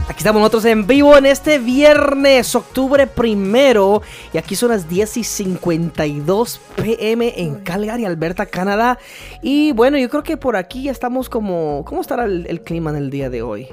Aquí 0.08 0.20
estamos 0.20 0.40
nosotros 0.40 0.64
en 0.66 0.88
vivo 0.88 1.18
en 1.18 1.26
este 1.26 1.60
viernes, 1.60 2.56
octubre 2.56 3.06
primero. 3.06 4.02
Y 4.34 4.38
aquí 4.38 4.56
son 4.56 4.70
las 4.70 4.88
10 4.88 5.18
y 5.18 5.24
52 5.24 6.62
pm 6.78 7.34
en 7.38 7.56
Calgary, 7.56 8.06
Alberta, 8.06 8.46
Canadá. 8.46 8.98
Y 9.42 9.74
bueno, 9.74 9.98
yo 9.98 10.10
creo 10.10 10.24
que 10.24 10.38
por 10.38 10.56
aquí 10.56 10.84
ya 10.84 10.92
estamos 10.92 11.28
como. 11.28 11.84
¿Cómo 11.86 12.02
estará 12.02 12.24
el, 12.24 12.48
el 12.48 12.62
clima 12.62 12.92
en 12.92 12.96
el 12.96 13.10
día 13.10 13.30
de 13.30 13.42
hoy? 13.42 13.68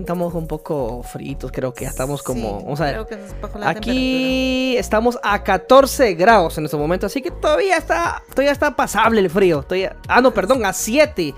Estamos 0.00 0.34
un 0.34 0.46
poco 0.46 1.02
fritos, 1.02 1.50
creo 1.52 1.72
que 1.74 1.84
ya 1.84 1.90
estamos 1.90 2.22
como. 2.22 2.58
Sí, 2.58 2.64
vamos 2.64 2.80
a 2.80 2.84
ver. 2.84 2.92
creo 2.94 3.06
que 3.06 3.14
es 3.14 3.40
bajo 3.40 3.58
la 3.58 3.70
Aquí 3.70 4.76
estamos 4.76 5.18
a 5.22 5.42
14 5.42 6.14
grados 6.14 6.58
en 6.58 6.64
este 6.64 6.76
momento, 6.76 7.06
así 7.06 7.22
que 7.22 7.30
todavía 7.30 7.76
está, 7.76 8.22
todavía 8.30 8.52
está 8.52 8.74
pasable 8.76 9.20
el 9.20 9.30
frío. 9.30 9.62
Todavía- 9.62 9.96
ah, 10.08 10.20
no, 10.20 10.32
perdón, 10.32 10.64
a 10.64 10.72
7. 10.72 11.34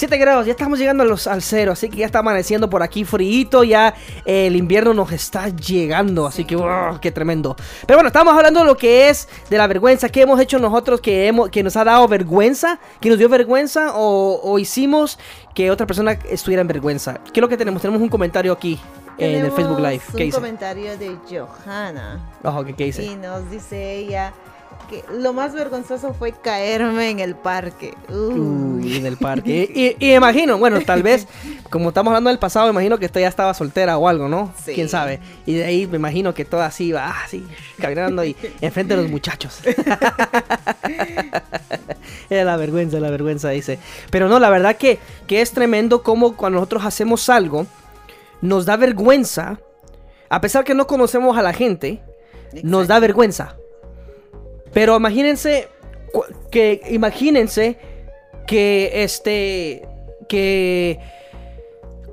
7 0.00 0.16
grados, 0.16 0.46
ya 0.46 0.52
estamos 0.52 0.78
llegando 0.78 1.02
a 1.02 1.06
los, 1.06 1.26
al 1.26 1.42
cero, 1.42 1.72
así 1.72 1.90
que 1.90 1.98
ya 1.98 2.06
está 2.06 2.20
amaneciendo 2.20 2.70
por 2.70 2.82
aquí 2.82 3.04
frío, 3.04 3.64
ya 3.64 3.92
eh, 4.24 4.46
el 4.46 4.56
invierno 4.56 4.94
nos 4.94 5.12
está 5.12 5.48
llegando, 5.50 6.26
así 6.26 6.46
que 6.46 6.56
¡wow! 6.56 6.98
qué 7.02 7.12
tremendo. 7.12 7.54
Pero 7.86 7.98
bueno, 7.98 8.06
estamos 8.06 8.34
hablando 8.34 8.60
de 8.60 8.66
lo 8.66 8.78
que 8.78 9.10
es 9.10 9.28
de 9.50 9.58
la 9.58 9.66
vergüenza, 9.66 10.08
qué 10.08 10.22
hemos 10.22 10.40
hecho 10.40 10.58
nosotros 10.58 11.02
que, 11.02 11.26
hemos, 11.26 11.50
que 11.50 11.62
nos 11.62 11.76
ha 11.76 11.84
dado 11.84 12.08
vergüenza, 12.08 12.80
que 12.98 13.10
nos 13.10 13.18
dio 13.18 13.28
vergüenza 13.28 13.92
o, 13.94 14.40
o 14.42 14.58
hicimos 14.58 15.18
que 15.54 15.70
otra 15.70 15.86
persona 15.86 16.12
estuviera 16.12 16.62
en 16.62 16.68
vergüenza. 16.68 17.20
¿Qué 17.22 17.40
es 17.40 17.42
lo 17.42 17.48
que 17.50 17.58
tenemos? 17.58 17.82
Tenemos 17.82 18.00
un 18.00 18.08
comentario 18.08 18.54
aquí 18.54 18.80
en 19.18 19.44
el 19.44 19.52
Facebook 19.52 19.80
Live. 19.80 20.00
¿Qué 20.12 20.16
un 20.16 20.24
dice? 20.24 20.38
comentario 20.38 20.96
de 20.96 21.14
Johanna. 21.28 22.18
Ojo, 22.42 22.64
¿qué, 22.64 22.72
qué 22.72 22.84
dice? 22.84 23.04
Y 23.04 23.16
nos 23.16 23.50
dice 23.50 23.96
ella 23.96 24.32
lo 25.12 25.32
más 25.32 25.52
vergonzoso 25.54 26.14
fue 26.14 26.32
caerme 26.32 27.10
en 27.10 27.20
el 27.20 27.34
parque. 27.34 27.94
Uy. 28.08 28.40
Uy, 28.80 28.96
en 28.96 29.06
el 29.06 29.16
parque. 29.16 29.70
Y, 29.74 29.80
y- 30.04 30.10
y 30.10 30.14
imagino, 30.14 30.58
bueno, 30.58 30.80
tal 30.80 31.02
vez, 31.02 31.26
como 31.70 31.88
estamos 31.90 32.10
hablando 32.10 32.30
del 32.30 32.38
pasado, 32.38 32.70
imagino 32.70 32.98
que 32.98 33.06
esta 33.06 33.20
ya 33.20 33.28
estaba 33.28 33.52
soltera 33.54 33.96
o 33.98 34.08
algo, 34.08 34.28
¿no? 34.28 34.52
Sí. 34.64 34.72
Quién 34.74 34.88
sabe. 34.88 35.20
Y 35.46 35.54
de 35.54 35.64
ahí 35.64 35.86
me 35.86 35.96
imagino 35.96 36.34
que 36.34 36.44
toda 36.44 36.66
así 36.66 36.92
va, 36.92 37.14
así, 37.24 37.46
caminando 37.80 38.24
y 38.24 38.36
enfrente 38.60 38.96
de 38.96 39.02
los 39.02 39.10
muchachos. 39.10 39.60
Era 42.30 42.44
la 42.44 42.56
vergüenza, 42.56 43.00
la 43.00 43.10
vergüenza, 43.10 43.50
dice. 43.50 43.78
Pero 44.10 44.28
no, 44.28 44.38
la 44.38 44.50
verdad 44.50 44.76
que, 44.76 44.98
que 45.26 45.40
es 45.40 45.52
tremendo 45.52 46.02
como 46.02 46.36
cuando 46.36 46.58
nosotros 46.58 46.84
hacemos 46.84 47.28
algo, 47.28 47.66
nos 48.40 48.66
da 48.66 48.76
vergüenza, 48.76 49.58
a 50.28 50.40
pesar 50.40 50.64
que 50.64 50.74
no 50.74 50.86
conocemos 50.86 51.36
a 51.36 51.42
la 51.42 51.52
gente, 51.52 52.00
nos 52.62 52.86
da 52.88 52.98
vergüenza. 53.00 53.56
Pero 54.72 54.96
imagínense 54.96 55.68
que 56.50 56.82
imagínense 56.90 57.78
que 58.46 59.04
este 59.04 59.88
que 60.28 60.98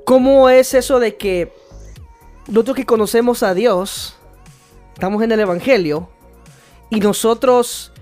cómo 0.04 0.48
es 0.48 0.74
eso 0.74 1.00
de 1.00 1.16
que 1.16 1.52
nosotros 2.46 2.74
que 2.74 2.86
conocemos 2.86 3.42
a 3.42 3.54
Dios 3.54 4.16
estamos 4.94 5.22
en 5.22 5.32
el 5.32 5.40
evangelio 5.40 6.08
y 6.90 7.00
nosotros 7.00 7.92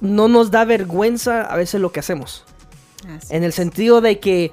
no 0.00 0.28
nos 0.28 0.50
da 0.50 0.64
vergüenza 0.64 1.42
a 1.42 1.56
veces 1.56 1.80
lo 1.80 1.92
que 1.92 2.00
hacemos. 2.00 2.44
Así 3.08 3.34
En 3.34 3.44
el 3.44 3.52
sentido 3.52 4.00
de 4.00 4.20
que 4.20 4.52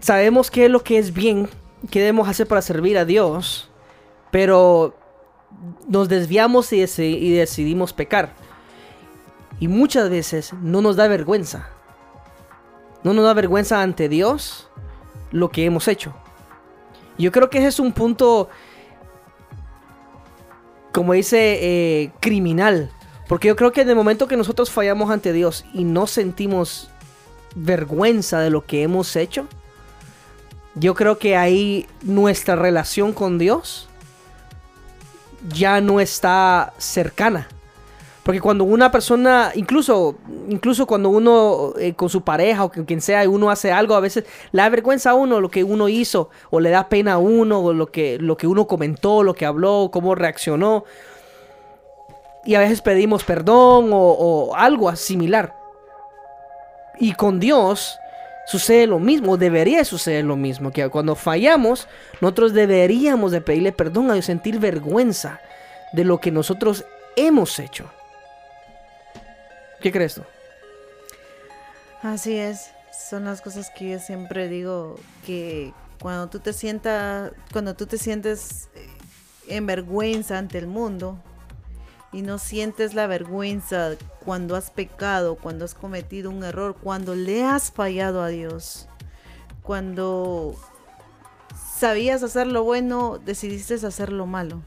sabemos 0.00 0.50
qué 0.50 0.66
es 0.66 0.70
lo 0.70 0.84
que 0.84 0.98
es 0.98 1.12
bien, 1.12 1.48
qué 1.90 2.00
debemos 2.00 2.28
hacer 2.28 2.46
para 2.46 2.62
servir 2.62 2.98
a 2.98 3.04
Dios, 3.04 3.70
pero 4.30 4.94
nos 5.88 6.08
desviamos 6.08 6.72
y, 6.72 6.80
deci- 6.80 7.18
y 7.20 7.32
decidimos 7.32 7.92
pecar. 7.92 8.32
Y 9.60 9.68
muchas 9.68 10.10
veces 10.10 10.52
no 10.62 10.82
nos 10.82 10.96
da 10.96 11.08
vergüenza. 11.08 11.68
No 13.02 13.12
nos 13.14 13.24
da 13.24 13.34
vergüenza 13.34 13.82
ante 13.82 14.08
Dios 14.08 14.68
lo 15.30 15.50
que 15.50 15.64
hemos 15.64 15.88
hecho. 15.88 16.14
Yo 17.18 17.30
creo 17.30 17.50
que 17.50 17.58
ese 17.58 17.68
es 17.68 17.78
un 17.78 17.92
punto, 17.92 18.48
como 20.92 21.12
dice, 21.12 21.58
eh, 21.60 22.12
criminal. 22.20 22.90
Porque 23.28 23.48
yo 23.48 23.56
creo 23.56 23.72
que 23.72 23.82
en 23.82 23.88
el 23.90 23.96
momento 23.96 24.26
que 24.28 24.36
nosotros 24.36 24.70
fallamos 24.70 25.10
ante 25.10 25.32
Dios 25.32 25.64
y 25.72 25.84
no 25.84 26.06
sentimos 26.06 26.90
vergüenza 27.54 28.40
de 28.40 28.50
lo 28.50 28.66
que 28.66 28.82
hemos 28.82 29.16
hecho, 29.16 29.46
yo 30.74 30.94
creo 30.94 31.18
que 31.18 31.36
ahí 31.36 31.86
nuestra 32.02 32.56
relación 32.56 33.12
con 33.12 33.38
Dios 33.38 33.88
ya 35.48 35.80
no 35.80 36.00
está 36.00 36.72
cercana. 36.78 37.48
Porque 38.24 38.40
cuando 38.40 38.64
una 38.64 38.90
persona, 38.90 39.52
incluso, 39.54 40.16
incluso 40.48 40.86
cuando 40.86 41.10
uno 41.10 41.74
eh, 41.78 41.92
con 41.92 42.08
su 42.08 42.22
pareja 42.22 42.64
o 42.64 42.72
con 42.72 42.86
quien 42.86 43.02
sea, 43.02 43.28
uno 43.28 43.50
hace 43.50 43.70
algo, 43.70 43.94
a 43.94 44.00
veces 44.00 44.24
le 44.50 44.62
da 44.62 44.70
vergüenza 44.70 45.10
a 45.10 45.14
uno 45.14 45.40
lo 45.40 45.50
que 45.50 45.62
uno 45.62 45.90
hizo, 45.90 46.30
o 46.48 46.58
le 46.58 46.70
da 46.70 46.88
pena 46.88 47.14
a 47.14 47.18
uno, 47.18 47.60
o 47.60 47.74
lo 47.74 47.88
que, 47.92 48.16
lo 48.18 48.38
que 48.38 48.46
uno 48.46 48.66
comentó, 48.66 49.22
lo 49.22 49.34
que 49.34 49.44
habló, 49.44 49.90
cómo 49.92 50.14
reaccionó. 50.14 50.84
Y 52.46 52.54
a 52.54 52.60
veces 52.60 52.80
pedimos 52.80 53.24
perdón 53.24 53.92
o, 53.92 53.98
o 53.98 54.56
algo 54.56 54.94
similar. 54.96 55.54
Y 56.98 57.12
con 57.12 57.40
Dios 57.40 57.98
sucede 58.46 58.86
lo 58.86 58.98
mismo, 58.98 59.36
debería 59.36 59.84
suceder 59.84 60.24
lo 60.24 60.36
mismo, 60.36 60.70
que 60.70 60.88
cuando 60.88 61.14
fallamos, 61.14 61.88
nosotros 62.20 62.52
deberíamos 62.52 63.32
de 63.32 63.40
pedirle 63.40 63.72
perdón 63.72 64.10
a 64.10 64.14
Dios, 64.14 64.26
sentir 64.26 64.58
vergüenza 64.58 65.40
de 65.92 66.04
lo 66.04 66.18
que 66.18 66.30
nosotros 66.30 66.84
hemos 67.16 67.58
hecho. 67.58 67.90
¿Qué 69.80 69.92
crees 69.92 70.14
tú? 70.14 70.22
Así 72.02 72.36
es. 72.36 72.70
Son 73.08 73.24
las 73.24 73.40
cosas 73.40 73.70
que 73.70 73.90
yo 73.90 73.98
siempre 73.98 74.48
digo 74.48 74.96
que 75.26 75.72
cuando 76.00 76.28
tú 76.28 76.38
te 76.38 76.52
sientas, 76.52 77.32
cuando 77.52 77.74
tú 77.74 77.86
te 77.86 77.98
sientes 77.98 78.68
eh, 78.74 78.88
en 79.48 79.66
vergüenza 79.66 80.38
ante 80.38 80.58
el 80.58 80.66
mundo 80.66 81.18
y 82.14 82.22
no 82.22 82.38
sientes 82.38 82.94
la 82.94 83.06
vergüenza 83.06 83.90
cuando 84.24 84.54
has 84.56 84.70
pecado, 84.70 85.34
cuando 85.36 85.64
has 85.64 85.74
cometido 85.74 86.30
un 86.30 86.44
error, 86.44 86.76
cuando 86.80 87.14
le 87.14 87.44
has 87.44 87.70
fallado 87.72 88.22
a 88.22 88.28
Dios, 88.28 88.86
cuando 89.62 90.54
sabías 91.76 92.22
hacer 92.22 92.46
lo 92.46 92.62
bueno, 92.64 93.18
decidiste 93.18 93.74
hacer 93.74 94.12
lo 94.12 94.26
malo. 94.26 94.62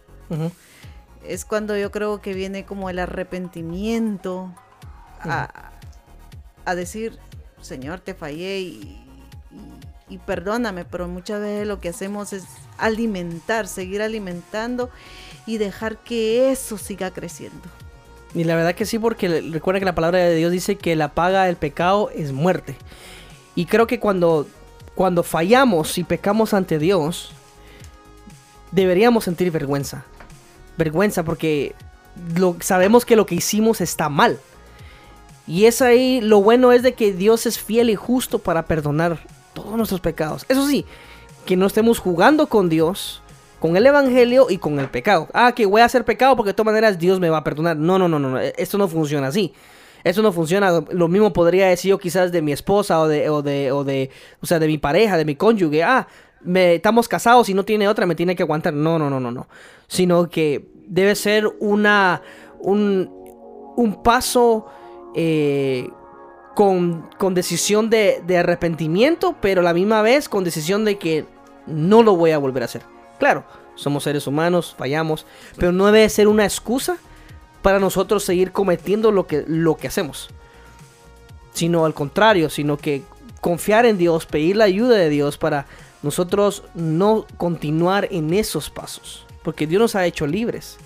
Es 1.25 1.45
cuando 1.45 1.77
yo 1.77 1.91
creo 1.91 2.21
que 2.21 2.33
viene 2.33 2.65
como 2.65 2.89
el 2.89 2.99
arrepentimiento 2.99 4.53
a, 5.21 5.71
a 6.65 6.75
decir, 6.75 7.17
Señor, 7.61 7.99
te 8.01 8.13
fallé 8.13 8.59
y, 8.59 8.67
y- 9.51 10.15
y 10.15 10.17
perdóname, 10.19 10.85
pero 10.85 11.07
muchas 11.09 11.41
veces 11.41 11.67
lo 11.67 11.81
que 11.81 11.89
hacemos 11.89 12.31
es 12.31 12.45
alimentar, 12.77 13.67
seguir 13.67 14.01
alimentando 14.01 14.89
y 15.47 15.57
dejar 15.57 15.97
que 15.97 16.51
eso 16.51 16.77
siga 16.77 17.09
creciendo. 17.09 17.67
Y 18.35 18.43
la 18.43 18.55
verdad 18.55 18.75
que 18.75 18.85
sí, 18.85 18.99
porque 18.99 19.41
recuerda 19.41 19.79
que 19.79 19.85
la 19.85 19.95
palabra 19.95 20.19
de 20.19 20.35
Dios 20.35 20.51
dice 20.51 20.75
que 20.75 20.95
la 20.95 21.07
paga 21.07 21.45
del 21.45 21.55
pecado 21.55 22.11
es 22.13 22.33
muerte. 22.33 22.75
Y 23.55 23.65
creo 23.65 23.87
que 23.87 23.99
cuando, 23.99 24.45
cuando 24.93 25.23
fallamos 25.23 25.97
y 25.97 26.03
pecamos 26.03 26.53
ante 26.53 26.77
Dios, 26.77 27.31
deberíamos 28.71 29.23
sentir 29.23 29.49
vergüenza. 29.49 30.05
Vergüenza 30.77 31.23
porque 31.23 31.73
lo, 32.35 32.57
sabemos 32.59 33.05
que 33.05 33.15
lo 33.15 33.25
que 33.25 33.35
hicimos 33.35 33.81
está 33.81 34.09
mal. 34.09 34.39
Y 35.47 35.65
es 35.65 35.81
ahí, 35.81 36.19
lo 36.21 36.41
bueno 36.41 36.73
es 36.73 36.83
de 36.83 36.93
que 36.93 37.13
Dios 37.13 37.45
es 37.45 37.57
fiel 37.57 37.89
y 37.89 37.95
justo 37.95 38.39
para 38.39 38.65
perdonar 38.65 39.19
todos 39.53 39.77
nuestros 39.77 40.01
pecados. 40.01 40.45
Eso 40.49 40.67
sí, 40.67 40.85
que 41.45 41.55
no 41.55 41.65
estemos 41.65 41.99
jugando 41.99 42.47
con 42.47 42.67
Dios, 42.67 43.23
con 43.59 43.75
el 43.75 43.85
Evangelio 43.85 44.47
y 44.49 44.57
con 44.57 44.79
el 44.79 44.89
pecado. 44.89 45.27
Ah, 45.33 45.51
que 45.53 45.65
voy 45.65 45.81
a 45.81 45.85
hacer 45.85 46.05
pecado 46.05 46.35
porque 46.35 46.49
de 46.49 46.53
todas 46.53 46.73
maneras 46.73 46.99
Dios 46.99 47.19
me 47.19 47.29
va 47.29 47.37
a 47.37 47.43
perdonar. 47.43 47.77
No, 47.77 47.97
no, 47.97 48.07
no, 48.07 48.19
no. 48.19 48.39
Esto 48.39 48.77
no 48.77 48.87
funciona 48.87 49.27
así. 49.27 49.53
Esto 50.03 50.21
no 50.21 50.31
funciona. 50.31 50.83
Lo 50.91 51.07
mismo 51.07 51.33
podría 51.33 51.67
decir 51.67 51.89
yo 51.89 51.97
quizás 51.97 52.31
de 52.31 52.41
mi 52.41 52.51
esposa 52.51 52.99
o 53.01 53.07
de, 53.07 53.29
o 53.29 53.41
de, 53.41 53.71
o 53.71 53.83
de, 53.83 54.09
o 54.41 54.45
sea, 54.45 54.59
de 54.59 54.67
mi 54.67 54.77
pareja, 54.77 55.17
de 55.17 55.25
mi 55.25 55.35
cónyuge. 55.35 55.83
Ah, 55.83 56.07
estamos 56.55 57.07
casados 57.07 57.49
y 57.49 57.53
no 57.53 57.65
tiene 57.65 57.87
otra, 57.87 58.05
me 58.05 58.15
tiene 58.15 58.35
que 58.35 58.43
aguantar. 58.43 58.73
No, 58.73 58.99
no, 58.99 59.09
no, 59.09 59.19
no, 59.19 59.31
no. 59.31 59.47
Sino 59.87 60.29
que 60.29 60.69
debe 60.85 61.15
ser 61.15 61.47
una, 61.59 62.21
un, 62.59 63.09
un 63.75 64.03
paso 64.03 64.67
eh, 65.15 65.89
con, 66.55 67.09
con 67.17 67.33
decisión 67.33 67.89
de, 67.89 68.21
de 68.25 68.37
arrepentimiento, 68.37 69.35
pero 69.41 69.61
a 69.61 69.63
la 69.63 69.73
misma 69.73 70.01
vez 70.01 70.29
con 70.29 70.43
decisión 70.43 70.85
de 70.85 70.97
que 70.97 71.25
no 71.65 72.03
lo 72.03 72.15
voy 72.15 72.31
a 72.31 72.37
volver 72.37 72.63
a 72.63 72.65
hacer. 72.65 72.96
Claro, 73.19 73.43
somos 73.75 74.03
seres 74.03 74.27
humanos, 74.27 74.75
fallamos, 74.77 75.25
pero 75.57 75.71
no 75.71 75.85
debe 75.87 76.09
ser 76.09 76.27
una 76.27 76.45
excusa 76.45 76.97
para 77.61 77.79
nosotros 77.79 78.23
seguir 78.23 78.51
cometiendo 78.51 79.11
lo 79.11 79.27
que, 79.27 79.43
lo 79.47 79.77
que 79.77 79.87
hacemos. 79.87 80.29
Sino 81.53 81.85
al 81.85 81.93
contrario, 81.93 82.49
sino 82.49 82.77
que 82.77 83.03
confiar 83.41 83.85
en 83.85 83.97
Dios, 83.97 84.25
pedir 84.25 84.57
la 84.57 84.65
ayuda 84.65 84.95
de 84.95 85.09
Dios 85.09 85.37
para 85.37 85.65
nosotros 86.03 86.63
no 86.75 87.25
continuar 87.37 88.07
en 88.11 88.33
esos 88.33 88.69
pasos. 88.69 89.25
Porque 89.43 89.67
Dios 89.67 89.79
nos 89.79 89.95
ha 89.95 90.05
hecho 90.05 90.27
libres. 90.27 90.77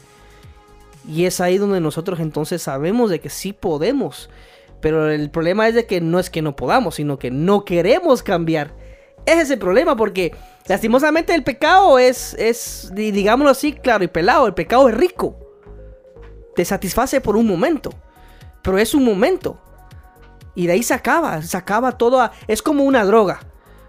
Y 1.07 1.25
es 1.25 1.41
ahí 1.41 1.57
donde 1.57 1.81
nosotros 1.81 2.19
entonces 2.19 2.61
sabemos 2.61 3.09
de 3.09 3.19
que 3.19 3.29
sí 3.29 3.53
podemos. 3.53 4.29
Pero 4.81 5.09
el 5.09 5.29
problema 5.29 5.67
es 5.67 5.75
de 5.75 5.85
que 5.85 6.01
no 6.01 6.19
es 6.19 6.29
que 6.29 6.41
no 6.41 6.55
podamos, 6.55 6.95
sino 6.95 7.19
que 7.19 7.31
no 7.31 7.65
queremos 7.65 8.23
cambiar. 8.23 8.73
Ese 9.25 9.41
es 9.41 9.49
el 9.51 9.59
problema 9.59 9.95
porque 9.95 10.33
lastimosamente 10.67 11.33
el 11.35 11.43
pecado 11.43 11.99
es, 11.99 12.33
es, 12.35 12.91
di- 12.93 13.11
digámoslo 13.11 13.51
así, 13.51 13.73
claro 13.73 14.03
y 14.03 14.07
pelado, 14.07 14.47
el 14.47 14.53
pecado 14.53 14.89
es 14.89 14.95
rico. 14.95 15.35
Te 16.55 16.65
satisface 16.65 17.21
por 17.21 17.35
un 17.37 17.47
momento, 17.47 17.91
pero 18.61 18.77
es 18.77 18.93
un 18.93 19.03
momento. 19.05 19.57
Y 20.55 20.67
de 20.67 20.73
ahí 20.73 20.83
se 20.83 20.93
acaba, 20.93 21.41
se 21.41 21.55
acaba 21.55 21.93
todo. 21.93 22.19
a- 22.21 22.31
es 22.47 22.61
como 22.61 22.83
una 22.83 23.05
droga. 23.05 23.39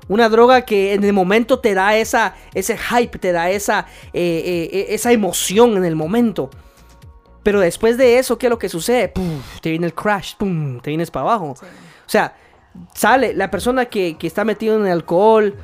Una 0.09 0.29
droga 0.29 0.63
que 0.63 0.95
en 0.95 1.05
el 1.05 1.13
momento 1.13 1.61
te 1.61 1.75
da 1.75 1.97
esa, 1.97 2.35
ese 2.55 2.77
hype, 2.77 3.19
te 3.19 3.33
da 3.33 3.51
esa, 3.51 3.87
eh, 4.13 4.43
eh, 4.45 4.71
eh, 4.73 4.87
esa 4.91 5.13
emoción 5.13 5.77
en 5.77 5.85
el 5.85 5.97
momento. 5.97 6.51
Pero 7.43 7.59
después 7.61 7.97
de 7.97 8.19
eso, 8.19 8.37
¿qué 8.39 8.47
es 8.47 8.51
lo 8.51 8.59
que 8.59 8.69
sucede? 8.69 9.13
Te 9.61 9.71
viene 9.71 9.87
el 9.87 9.95
crash, 9.95 10.35
pum, 10.37 10.81
te 10.81 10.91
vienes 10.91 11.11
para 11.11 11.25
abajo. 11.27 11.55
O 11.57 11.57
sea, 12.07 12.37
sale 12.95 13.35
la 13.35 13.51
persona 13.51 13.87
que, 13.87 14.17
que 14.19 14.27
está 14.27 14.45
metido 14.45 14.77
en 14.77 14.87
el 14.87 14.93
alcohol, 14.93 15.55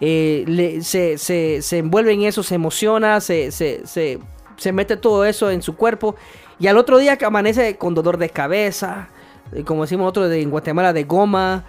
eh, 0.00 0.44
le- 0.46 0.82
se, 0.82 1.18
se- 1.18 1.62
se 1.62 1.78
envuelve 1.78 2.12
en 2.12 2.22
eso, 2.22 2.42
se 2.42 2.54
emociona, 2.54 3.20
se, 3.20 3.50
se- 3.50 3.86
se- 3.86 4.18
se 4.56 4.72
mete 4.72 4.96
todo 4.96 5.24
eso 5.24 5.50
en 5.50 5.62
su 5.62 5.76
cuerpo. 5.76 6.16
Y 6.58 6.66
al 6.68 6.76
otro 6.78 6.98
día 6.98 7.16
que 7.16 7.24
amanece 7.24 7.76
con 7.76 7.94
dolor 7.94 8.16
de 8.18 8.30
cabeza, 8.30 9.08
eh, 9.52 9.62
como 9.64 9.82
decimos 9.82 10.04
nosotros 10.04 10.32
en 10.32 10.50
Guatemala, 10.50 10.92
de 10.92 11.04
goma. 11.04 11.64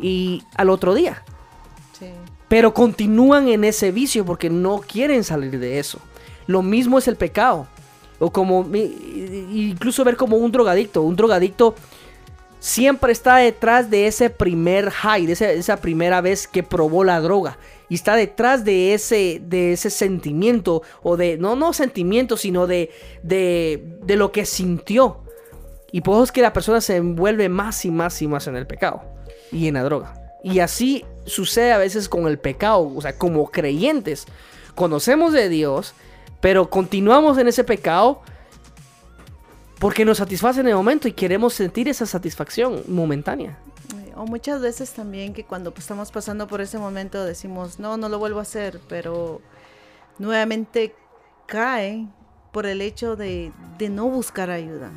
Y 0.00 0.44
al 0.54 0.70
otro 0.70 0.94
día. 0.94 1.24
Sí. 1.98 2.06
Pero 2.46 2.72
continúan 2.72 3.48
en 3.48 3.64
ese 3.64 3.90
vicio 3.90 4.24
porque 4.24 4.48
no 4.48 4.78
quieren 4.80 5.24
salir 5.24 5.58
de 5.58 5.80
eso. 5.80 5.98
Lo 6.46 6.62
mismo 6.62 6.98
es 6.98 7.08
el 7.08 7.16
pecado. 7.16 7.66
O 8.20 8.30
como, 8.30 8.64
incluso 8.72 10.04
ver 10.04 10.16
como 10.16 10.36
un 10.36 10.52
drogadicto. 10.52 11.02
Un 11.02 11.16
drogadicto 11.16 11.74
siempre 12.58 13.12
está 13.12 13.36
detrás 13.36 13.90
de 13.90 14.06
ese 14.06 14.30
primer 14.30 14.90
high, 14.90 15.26
de 15.26 15.32
esa 15.32 15.76
primera 15.78 16.20
vez 16.20 16.46
que 16.46 16.62
probó 16.62 17.04
la 17.04 17.20
droga. 17.20 17.58
Y 17.88 17.94
está 17.94 18.16
detrás 18.16 18.64
de 18.64 18.94
ese, 18.94 19.40
de 19.44 19.72
ese 19.72 19.90
sentimiento, 19.90 20.82
o 21.02 21.16
de, 21.16 21.38
no, 21.38 21.56
no 21.56 21.72
sentimiento, 21.72 22.36
sino 22.36 22.66
de, 22.66 22.90
de, 23.22 23.82
de 24.02 24.16
lo 24.16 24.30
que 24.32 24.44
sintió. 24.44 25.20
Y 25.90 26.02
por 26.02 26.14
eso 26.14 26.24
es 26.24 26.32
que 26.32 26.42
la 26.42 26.52
persona 26.52 26.80
se 26.80 26.96
envuelve 26.96 27.48
más 27.48 27.84
y 27.84 27.90
más 27.90 28.20
y 28.20 28.28
más 28.28 28.46
en 28.46 28.56
el 28.56 28.66
pecado 28.66 29.02
y 29.50 29.68
en 29.68 29.74
la 29.74 29.82
droga. 29.82 30.14
Y 30.44 30.60
así 30.60 31.04
sucede 31.24 31.72
a 31.72 31.78
veces 31.78 32.08
con 32.08 32.26
el 32.26 32.38
pecado, 32.38 32.92
o 32.94 33.00
sea, 33.00 33.16
como 33.16 33.50
creyentes. 33.50 34.26
Conocemos 34.74 35.32
de 35.32 35.48
Dios, 35.48 35.94
pero 36.40 36.70
continuamos 36.70 37.38
en 37.38 37.48
ese 37.48 37.64
pecado 37.64 38.20
porque 39.78 40.04
nos 40.04 40.18
satisface 40.18 40.60
en 40.60 40.68
el 40.68 40.74
momento 40.74 41.08
y 41.08 41.12
queremos 41.12 41.54
sentir 41.54 41.88
esa 41.88 42.06
satisfacción 42.06 42.82
momentánea. 42.88 43.56
Eh, 43.94 44.12
O 44.16 44.26
muchas 44.26 44.60
veces 44.60 44.92
también 44.92 45.32
que 45.32 45.44
cuando 45.44 45.70
pues, 45.70 45.84
estamos 45.84 46.10
pasando 46.10 46.46
por 46.48 46.60
ese 46.60 46.78
momento 46.78 47.24
decimos, 47.24 47.78
no, 47.78 47.96
no 47.96 48.08
lo 48.08 48.18
vuelvo 48.18 48.40
a 48.40 48.42
hacer, 48.42 48.80
pero 48.88 49.40
nuevamente 50.18 50.94
cae 51.46 52.06
por 52.52 52.66
el 52.66 52.80
hecho 52.80 53.14
de, 53.14 53.52
de 53.78 53.88
no 53.88 54.06
buscar 54.08 54.50
ayuda, 54.50 54.90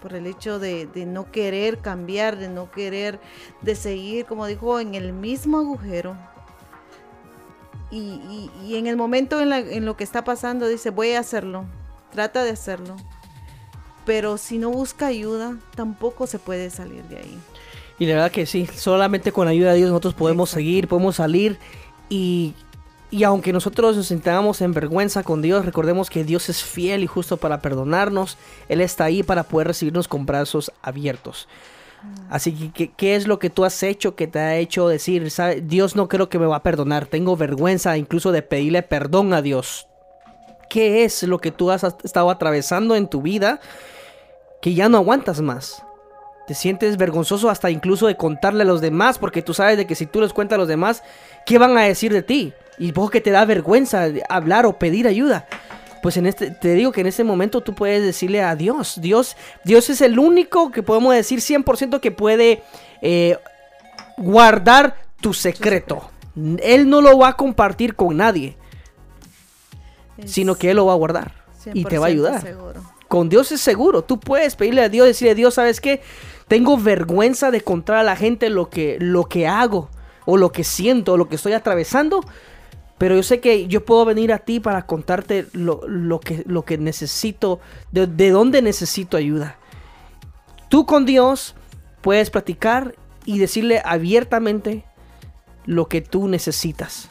por 0.00 0.14
el 0.14 0.26
hecho 0.26 0.58
de, 0.58 0.86
de 0.86 1.04
no 1.06 1.30
querer 1.30 1.78
cambiar, 1.78 2.38
de 2.38 2.48
no 2.48 2.70
querer, 2.70 3.20
de 3.62 3.74
seguir, 3.74 4.24
como 4.26 4.46
dijo, 4.46 4.80
en 4.80 4.94
el 4.94 5.12
mismo 5.12 5.58
agujero. 5.58 6.16
Y, 7.90 8.50
y- 8.64 8.76
en 8.76 8.86
el 8.86 8.96
momento 8.96 9.40
en, 9.40 9.50
la- 9.50 9.58
en 9.60 9.84
lo 9.84 9.96
que 9.96 10.04
está 10.04 10.24
pasando 10.24 10.66
dice, 10.66 10.90
voy 10.90 11.12
a 11.12 11.20
hacerlo, 11.20 11.64
trata 12.10 12.42
de 12.42 12.50
hacerlo. 12.50 12.96
Pero 14.04 14.36
si 14.36 14.58
no 14.58 14.70
busca 14.70 15.06
ayuda, 15.06 15.56
tampoco 15.74 16.26
se 16.26 16.38
puede 16.38 16.70
salir 16.70 17.02
de 17.04 17.18
ahí. 17.18 17.38
Y 17.98 18.06
la 18.06 18.14
verdad 18.14 18.30
que 18.30 18.46
sí, 18.46 18.66
solamente 18.66 19.32
con 19.32 19.46
la 19.46 19.52
ayuda 19.52 19.72
de 19.72 19.78
Dios 19.78 19.90
nosotros 19.90 20.14
podemos 20.14 20.50
seguir, 20.50 20.88
podemos 20.88 21.16
salir 21.16 21.58
y, 22.08 22.54
y 23.10 23.22
aunque 23.22 23.52
nosotros 23.52 23.96
nos 23.96 24.08
sintamos 24.08 24.60
en 24.60 24.72
vergüenza 24.72 25.22
con 25.22 25.42
Dios, 25.42 25.64
recordemos 25.64 26.10
que 26.10 26.24
Dios 26.24 26.48
es 26.48 26.62
fiel 26.62 27.04
y 27.04 27.06
justo 27.06 27.36
para 27.36 27.62
perdonarnos, 27.62 28.36
Él 28.68 28.80
está 28.80 29.04
ahí 29.04 29.22
para 29.22 29.44
poder 29.44 29.68
recibirnos 29.68 30.08
con 30.08 30.26
brazos 30.26 30.72
abiertos. 30.82 31.48
Así 32.28 32.52
que, 32.52 32.72
¿qué, 32.72 32.92
qué 32.94 33.16
es 33.16 33.26
lo 33.26 33.38
que 33.38 33.48
tú 33.48 33.64
has 33.64 33.82
hecho 33.82 34.14
que 34.14 34.26
te 34.26 34.38
ha 34.38 34.56
hecho 34.56 34.88
decir, 34.88 35.30
"Sabe, 35.30 35.62
Dios 35.62 35.96
no 35.96 36.08
creo 36.08 36.28
que 36.28 36.38
me 36.38 36.46
va 36.46 36.56
a 36.56 36.62
perdonar, 36.62 37.06
tengo 37.06 37.36
vergüenza 37.36 37.96
incluso 37.96 38.32
de 38.32 38.42
pedirle 38.42 38.82
perdón 38.82 39.32
a 39.32 39.40
Dios? 39.40 39.86
¿Qué 40.68 41.04
es 41.04 41.22
lo 41.22 41.38
que 41.38 41.52
tú 41.52 41.70
has 41.70 41.84
estado 42.02 42.30
atravesando 42.30 42.96
en 42.96 43.08
tu 43.08 43.22
vida 43.22 43.60
que 44.64 44.72
ya 44.72 44.88
no 44.88 44.96
aguantas 44.96 45.42
más? 45.42 45.82
Te 46.46 46.54
sientes 46.54 46.96
vergonzoso 46.96 47.50
hasta 47.50 47.70
incluso 47.70 48.06
de 48.06 48.16
contarle 48.16 48.62
a 48.62 48.66
los 48.66 48.80
demás 48.80 49.18
porque 49.18 49.42
tú 49.42 49.52
sabes 49.52 49.76
de 49.76 49.86
que 49.86 49.94
si 49.94 50.06
tú 50.06 50.22
les 50.22 50.32
cuentas 50.32 50.56
a 50.56 50.58
los 50.58 50.68
demás, 50.68 51.02
¿qué 51.44 51.58
van 51.58 51.76
a 51.76 51.82
decir 51.82 52.14
de 52.14 52.22
ti? 52.22 52.54
Y 52.78 52.90
vos 52.92 53.10
que 53.10 53.20
te 53.20 53.30
da 53.30 53.44
vergüenza 53.44 54.06
hablar 54.30 54.64
o 54.64 54.78
pedir 54.78 55.06
ayuda. 55.06 55.46
Pues 56.02 56.16
en 56.16 56.24
este, 56.24 56.50
te 56.50 56.72
digo 56.72 56.92
que 56.92 57.02
en 57.02 57.08
este 57.08 57.24
momento 57.24 57.60
tú 57.60 57.74
puedes 57.74 58.02
decirle 58.02 58.40
a 58.40 58.56
Dios. 58.56 59.02
Dios, 59.02 59.36
Dios 59.66 59.90
es 59.90 60.00
el 60.00 60.18
único 60.18 60.70
que 60.70 60.82
podemos 60.82 61.12
decir 61.12 61.40
100% 61.40 62.00
que 62.00 62.10
puede 62.10 62.62
eh, 63.02 63.36
guardar 64.16 64.96
tu 65.20 65.34
secreto. 65.34 66.08
Él 66.62 66.88
no 66.88 67.02
lo 67.02 67.18
va 67.18 67.28
a 67.28 67.36
compartir 67.36 67.96
con 67.96 68.16
nadie, 68.16 68.56
sino 70.24 70.54
que 70.54 70.70
Él 70.70 70.76
lo 70.76 70.86
va 70.86 70.94
a 70.94 70.96
guardar 70.96 71.32
y 71.74 71.84
te 71.84 71.98
va 71.98 72.06
a 72.06 72.08
100% 72.08 72.12
ayudar. 72.12 72.40
seguro. 72.40 72.93
Con 73.08 73.28
Dios 73.28 73.52
es 73.52 73.60
seguro. 73.60 74.02
Tú 74.02 74.18
puedes 74.18 74.56
pedirle 74.56 74.82
a 74.82 74.88
Dios, 74.88 75.06
decirle 75.06 75.32
a 75.32 75.34
Dios, 75.34 75.54
¿sabes 75.54 75.80
qué? 75.80 76.02
Tengo 76.48 76.76
vergüenza 76.76 77.50
de 77.50 77.60
contar 77.60 77.96
a 77.96 78.02
la 78.02 78.16
gente 78.16 78.50
lo 78.50 78.70
que, 78.70 78.96
lo 79.00 79.24
que 79.24 79.46
hago, 79.46 79.90
o 80.26 80.36
lo 80.36 80.52
que 80.52 80.64
siento, 80.64 81.14
o 81.14 81.16
lo 81.16 81.28
que 81.28 81.36
estoy 81.36 81.52
atravesando. 81.52 82.20
Pero 82.98 83.16
yo 83.16 83.22
sé 83.22 83.40
que 83.40 83.66
yo 83.66 83.84
puedo 83.84 84.04
venir 84.04 84.32
a 84.32 84.38
ti 84.38 84.60
para 84.60 84.86
contarte 84.86 85.46
lo, 85.52 85.80
lo 85.86 86.20
que, 86.20 86.44
lo 86.46 86.64
que 86.64 86.78
necesito, 86.78 87.60
de, 87.92 88.06
de 88.06 88.30
dónde 88.30 88.62
necesito 88.62 89.16
ayuda. 89.16 89.58
Tú 90.68 90.86
con 90.86 91.04
Dios 91.04 91.54
puedes 92.00 92.30
platicar 92.30 92.94
y 93.24 93.38
decirle 93.38 93.80
abiertamente 93.84 94.84
lo 95.66 95.88
que 95.88 96.00
tú 96.00 96.28
necesitas. 96.28 97.08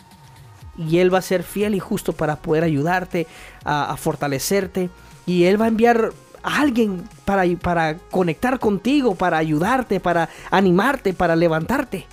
Y 0.78 1.00
Él 1.00 1.14
va 1.14 1.20
a 1.20 1.24
ser 1.24 1.44
fiel 1.44 1.76
y 1.76 1.80
justo 1.80 2.14
para 2.14 2.38
poder 2.38 2.64
ayudarte, 2.64 3.28
a, 3.64 3.92
a 3.92 3.98
fortalecerte. 3.98 4.90
Y 5.26 5.46
Él 5.46 5.60
va 5.60 5.66
a 5.66 5.70
enviar 5.70 6.12
a 6.44 6.62
alguien 6.62 7.08
para, 7.26 7.44
para 7.58 7.98
conectar 8.12 8.60
contigo, 8.60 9.16
para 9.16 9.38
ayudarte, 9.38 10.00
para 10.00 10.30
animarte, 10.52 11.14
para 11.14 11.36
levantarte. 11.36 12.06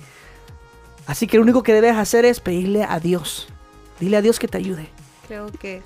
Así 1.06 1.26
que 1.26 1.36
lo 1.36 1.42
único 1.42 1.62
que 1.62 1.74
debes 1.74 1.96
hacer 1.96 2.24
es 2.24 2.38
pedirle 2.38 2.84
a 2.84 3.00
Dios. 3.00 3.48
Dile 3.98 4.16
a 4.16 4.22
Dios 4.22 4.38
que 4.38 4.48
te 4.48 4.58
ayude. 4.58 4.88
Creo 5.26 5.50
que 5.50 5.82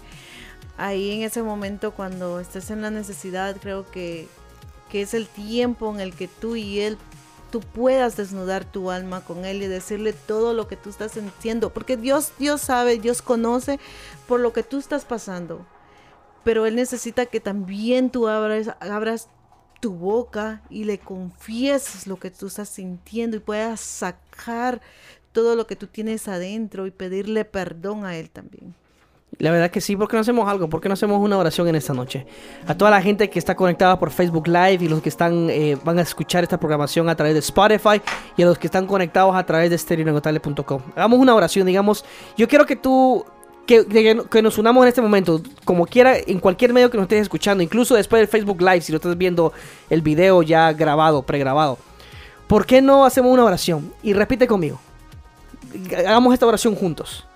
ahí 0.76 1.12
en 1.12 1.22
ese 1.22 1.42
momento 1.42 1.92
cuando 1.92 2.40
estés 2.40 2.70
en 2.70 2.82
la 2.82 2.90
necesidad, 2.90 3.56
creo 3.60 3.90
que, 3.90 4.28
que 4.90 5.02
es 5.02 5.14
el 5.14 5.26
tiempo 5.26 5.92
en 5.92 6.00
el 6.00 6.14
que 6.14 6.28
tú 6.28 6.56
y 6.56 6.80
él, 6.80 6.98
tú 7.50 7.60
puedas 7.60 8.16
desnudar 8.16 8.64
tu 8.64 8.90
alma 8.90 9.22
con 9.22 9.44
él 9.44 9.62
y 9.62 9.66
decirle 9.66 10.12
todo 10.12 10.52
lo 10.52 10.68
que 10.68 10.76
tú 10.76 10.90
estás 10.90 11.12
sintiendo. 11.12 11.70
Porque 11.70 11.96
Dios, 11.96 12.32
Dios 12.38 12.60
sabe, 12.60 12.98
Dios 12.98 13.22
conoce 13.22 13.80
por 14.28 14.40
lo 14.40 14.52
que 14.52 14.62
tú 14.62 14.78
estás 14.78 15.04
pasando. 15.04 15.64
Pero 16.44 16.66
Él 16.66 16.76
necesita 16.76 17.26
que 17.26 17.40
también 17.40 18.10
tú 18.10 18.28
abras, 18.28 19.28
tu 19.80 19.92
boca 19.92 20.62
y 20.70 20.84
le 20.84 20.98
confieses 20.98 22.06
lo 22.06 22.16
que 22.16 22.30
tú 22.30 22.46
estás 22.46 22.68
sintiendo 22.68 23.36
y 23.36 23.40
puedas 23.40 23.80
sacar 23.80 24.80
todo 25.32 25.56
lo 25.56 25.66
que 25.66 25.76
tú 25.76 25.88
tienes 25.88 26.26
adentro 26.28 26.86
y 26.86 26.90
pedirle 26.90 27.44
perdón 27.44 28.06
a 28.06 28.16
Él 28.16 28.30
también. 28.30 28.74
La 29.38 29.50
verdad 29.50 29.70
que 29.70 29.80
sí, 29.80 29.96
¿por 29.96 30.08
qué 30.08 30.16
no 30.16 30.20
hacemos 30.20 30.48
algo? 30.48 30.68
¿Por 30.68 30.80
qué 30.80 30.88
no 30.88 30.94
hacemos 30.94 31.20
una 31.20 31.36
oración 31.36 31.66
en 31.68 31.74
esta 31.74 31.92
noche? 31.92 32.26
A 32.66 32.74
toda 32.76 32.90
la 32.90 33.02
gente 33.02 33.28
que 33.28 33.38
está 33.38 33.54
conectada 33.56 33.98
por 33.98 34.10
Facebook 34.10 34.46
Live 34.46 34.78
y 34.80 34.88
los 34.88 35.02
que 35.02 35.08
están 35.08 35.50
eh, 35.50 35.76
van 35.84 35.98
a 35.98 36.02
escuchar 36.02 36.44
esta 36.44 36.58
programación 36.58 37.08
a 37.08 37.16
través 37.16 37.34
de 37.34 37.40
Spotify 37.40 38.00
y 38.36 38.42
a 38.42 38.46
los 38.46 38.58
que 38.58 38.68
están 38.68 38.86
conectados 38.86 39.34
a 39.34 39.44
través 39.44 39.70
de 39.70 39.78
stereonegotable.com. 39.78 40.82
Hagamos 40.94 41.18
una 41.18 41.34
oración, 41.34 41.66
digamos, 41.66 42.04
yo 42.36 42.46
quiero 42.48 42.64
que 42.64 42.76
tú 42.76 43.24
que, 43.66 44.24
que 44.30 44.42
nos 44.42 44.58
unamos 44.58 44.82
en 44.82 44.88
este 44.88 45.00
momento, 45.00 45.40
como 45.64 45.86
quiera, 45.86 46.16
en 46.16 46.38
cualquier 46.38 46.72
medio 46.72 46.90
que 46.90 46.96
nos 46.96 47.04
estés 47.04 47.22
escuchando, 47.22 47.62
incluso 47.62 47.94
después 47.94 48.20
del 48.20 48.28
Facebook 48.28 48.60
Live, 48.60 48.82
si 48.82 48.92
lo 48.92 48.96
estás 48.96 49.16
viendo 49.16 49.52
el 49.90 50.02
video 50.02 50.42
ya 50.42 50.72
grabado, 50.72 51.22
pregrabado. 51.22 51.78
¿Por 52.46 52.66
qué 52.66 52.82
no 52.82 53.04
hacemos 53.04 53.32
una 53.32 53.44
oración? 53.44 53.92
Y 54.02 54.12
repite 54.12 54.46
conmigo. 54.46 54.78
Hagamos 55.96 56.34
esta 56.34 56.46
oración 56.46 56.74
juntos. 56.74 57.26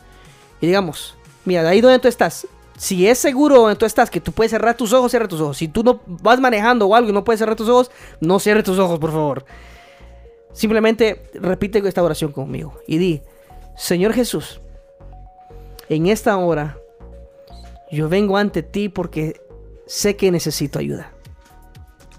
Y 0.61 0.67
digamos, 0.67 1.17
mira, 1.45 1.63
de 1.63 1.69
ahí 1.71 1.81
donde 1.81 1.99
tú 1.99 2.09
estás, 2.09 2.47
si 2.77 3.09
es 3.09 3.19
seguro 3.19 3.57
donde 3.63 3.77
tú 3.77 3.87
estás 3.87 4.11
que 4.11 4.21
tú 4.21 4.33
puedes 4.33 4.51
cerrar 4.51 4.77
tus 4.77 4.93
ojos, 4.93 5.11
cierra 5.11 5.27
tus 5.27 5.41
ojos. 5.41 5.57
Si 5.57 5.69
tú 5.69 5.83
no 5.83 6.01
vas 6.07 6.41
manejando 6.41 6.87
o 6.87 6.95
algo 6.95 7.11
y 7.11 7.13
no 7.13 7.25
puedes 7.25 7.41
cerrar 7.41 7.57
tus 7.57 7.69
ojos, 7.69 7.91
no 8.21 8.39
cierres 8.39 8.65
tus 8.65 8.79
ojos, 8.79 8.99
por 8.99 9.11
favor. 9.11 9.45
Simplemente 10.53 11.31
repite 11.35 11.79
esta 11.87 12.03
oración 12.03 12.33
conmigo 12.33 12.75
y 12.87 12.99
di, 12.99 13.23
Señor 13.77 14.13
Jesús, 14.13 14.61
en 15.89 16.07
esta 16.07 16.37
hora 16.37 16.79
yo 17.91 18.09
vengo 18.09 18.37
ante 18.37 18.63
ti 18.63 18.89
porque 18.89 19.41
sé 19.87 20.17
que 20.17 20.31
necesito 20.31 20.79
ayuda. 20.79 21.13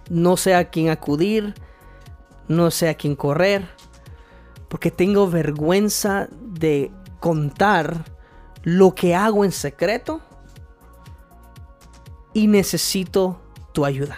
No 0.10 0.38
sé 0.38 0.56
a 0.56 0.70
quién 0.70 0.90
acudir, 0.90 1.54
no 2.48 2.72
sé 2.72 2.90
a 2.90 2.96
quién 2.96 3.16
correr, 3.16 3.68
porque 4.68 4.90
tengo 4.90 5.30
vergüenza 5.30 6.28
de 6.42 6.92
contar 7.20 8.06
lo 8.64 8.96
que 8.96 9.14
hago 9.16 9.46
en 9.46 9.52
secreto 9.52 10.22
y 12.34 12.48
necesito 12.48 13.40
tu 13.74 13.86
ayuda. 13.86 14.18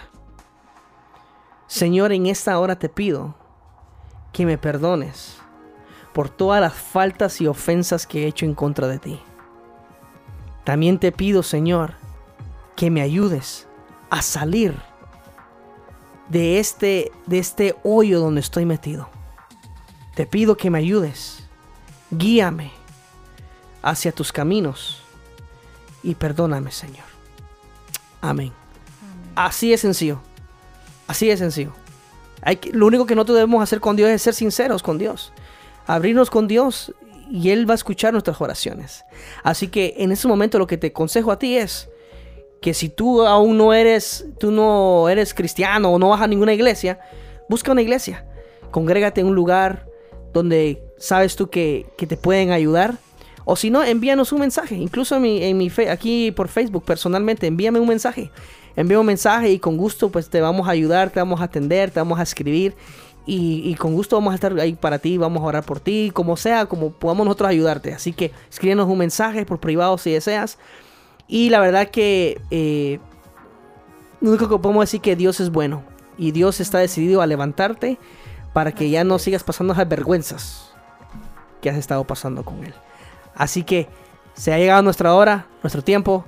Señor, 1.66 2.12
en 2.12 2.26
esta 2.26 2.58
hora 2.58 2.78
te 2.78 2.88
pido 2.88 3.34
que 4.32 4.46
me 4.46 4.58
perdones 4.58 5.38
por 6.12 6.28
todas 6.28 6.60
las 6.60 6.74
faltas 6.74 7.40
y 7.40 7.46
ofensas 7.46 8.06
que 8.06 8.24
he 8.24 8.26
hecho 8.26 8.44
en 8.44 8.54
contra 8.54 8.88
de 8.88 8.98
ti. 8.98 9.20
También 10.64 10.98
te 10.98 11.12
pido, 11.12 11.42
Señor, 11.42 11.94
que 12.76 12.90
me 12.90 13.02
ayudes 13.02 13.66
a 14.10 14.22
salir 14.22 14.74
de 16.28 16.58
este, 16.58 17.12
de 17.26 17.38
este 17.38 17.74
hoyo 17.82 18.20
donde 18.20 18.40
estoy 18.40 18.64
metido. 18.64 19.08
Te 20.14 20.26
pido 20.26 20.56
que 20.56 20.70
me 20.70 20.78
ayudes, 20.78 21.44
guíame 22.10 22.70
hacia 23.82 24.12
tus 24.12 24.32
caminos 24.32 25.02
y 26.02 26.14
perdóname, 26.14 26.70
Señor. 26.70 27.04
Amén. 28.20 28.52
Así 29.34 29.72
es 29.72 29.80
sencillo. 29.80 30.20
Así 31.08 31.30
es 31.30 31.38
sencillo. 31.40 31.72
Hay 32.42 32.56
que- 32.56 32.72
lo 32.72 32.86
único 32.86 33.06
que 33.06 33.14
nosotros 33.14 33.36
debemos 33.36 33.62
hacer 33.62 33.80
con 33.80 33.96
Dios 33.96 34.10
es 34.10 34.22
ser 34.22 34.34
sinceros 34.34 34.82
con 34.82 34.98
Dios. 34.98 35.32
Abrirnos 35.86 36.30
con 36.30 36.46
Dios 36.46 36.94
y 37.32 37.48
Él 37.48 37.68
va 37.68 37.72
a 37.72 37.76
escuchar 37.76 38.12
nuestras 38.12 38.38
oraciones. 38.40 39.04
Así 39.42 39.68
que 39.68 39.94
en 39.96 40.12
ese 40.12 40.28
momento 40.28 40.58
lo 40.58 40.66
que 40.66 40.76
te 40.76 40.88
aconsejo 40.88 41.32
a 41.32 41.38
ti 41.38 41.56
es 41.56 41.88
que 42.60 42.74
si 42.74 42.90
tú 42.90 43.22
aún 43.26 43.56
no 43.56 43.72
eres, 43.72 44.26
tú 44.38 44.50
no 44.50 45.08
eres 45.08 45.32
cristiano 45.32 45.90
o 45.92 45.98
no 45.98 46.10
vas 46.10 46.20
a 46.20 46.26
ninguna 46.26 46.52
iglesia, 46.52 47.00
busca 47.48 47.72
una 47.72 47.80
iglesia. 47.82 48.26
Congrégate 48.70 49.22
en 49.22 49.28
un 49.28 49.34
lugar 49.34 49.86
donde 50.32 50.82
sabes 50.98 51.34
tú 51.34 51.48
que, 51.48 51.86
que 51.96 52.06
te 52.06 52.16
pueden 52.16 52.52
ayudar. 52.52 52.98
O 53.44 53.56
si 53.56 53.70
no, 53.70 53.82
envíanos 53.82 54.30
un 54.32 54.40
mensaje. 54.40 54.76
Incluso 54.76 55.16
en 55.16 55.22
mi, 55.22 55.42
en 55.42 55.56
mi 55.56 55.70
fe- 55.70 55.90
aquí 55.90 56.30
por 56.30 56.48
Facebook 56.48 56.84
personalmente, 56.84 57.46
envíame 57.46 57.80
un 57.80 57.88
mensaje. 57.88 58.30
Envía 58.76 59.00
un 59.00 59.06
mensaje 59.06 59.50
y 59.50 59.58
con 59.58 59.76
gusto 59.76 60.10
pues 60.10 60.30
te 60.30 60.40
vamos 60.40 60.68
a 60.68 60.70
ayudar, 60.70 61.10
te 61.10 61.18
vamos 61.18 61.40
a 61.40 61.44
atender, 61.44 61.90
te 61.90 61.98
vamos 61.98 62.18
a 62.20 62.22
escribir. 62.22 62.74
Y, 63.24 63.62
y 63.64 63.74
con 63.76 63.94
gusto 63.94 64.16
vamos 64.16 64.32
a 64.32 64.34
estar 64.34 64.58
ahí 64.58 64.72
para 64.74 64.98
ti, 64.98 65.16
vamos 65.16 65.42
a 65.42 65.46
orar 65.46 65.64
por 65.64 65.78
ti, 65.80 66.10
como 66.12 66.36
sea, 66.36 66.66
como 66.66 66.90
podamos 66.90 67.24
nosotros 67.26 67.50
ayudarte. 67.50 67.94
Así 67.94 68.12
que 68.12 68.32
escríbenos 68.50 68.88
un 68.88 68.98
mensaje 68.98 69.46
por 69.46 69.60
privado 69.60 69.96
si 69.98 70.12
deseas. 70.12 70.58
Y 71.28 71.50
la 71.50 71.60
verdad 71.60 71.88
que 71.88 72.40
eh, 72.50 72.98
lo 74.20 74.30
único 74.30 74.48
que 74.48 74.58
podemos 74.58 74.82
decir 74.82 75.00
que 75.00 75.16
Dios 75.16 75.40
es 75.40 75.50
bueno. 75.50 75.82
Y 76.18 76.32
Dios 76.32 76.60
está 76.60 76.78
decidido 76.78 77.22
a 77.22 77.26
levantarte 77.26 77.98
para 78.52 78.72
que 78.72 78.90
ya 78.90 79.02
no 79.02 79.18
sigas 79.18 79.44
pasando 79.44 79.72
esas 79.72 79.88
vergüenzas 79.88 80.72
que 81.60 81.70
has 81.70 81.76
estado 81.76 82.04
pasando 82.04 82.44
con 82.44 82.64
Él. 82.64 82.74
Así 83.34 83.62
que 83.62 83.88
se 84.34 84.52
ha 84.52 84.58
llegado 84.58 84.82
nuestra 84.82 85.14
hora, 85.14 85.46
nuestro 85.62 85.82
tiempo. 85.82 86.24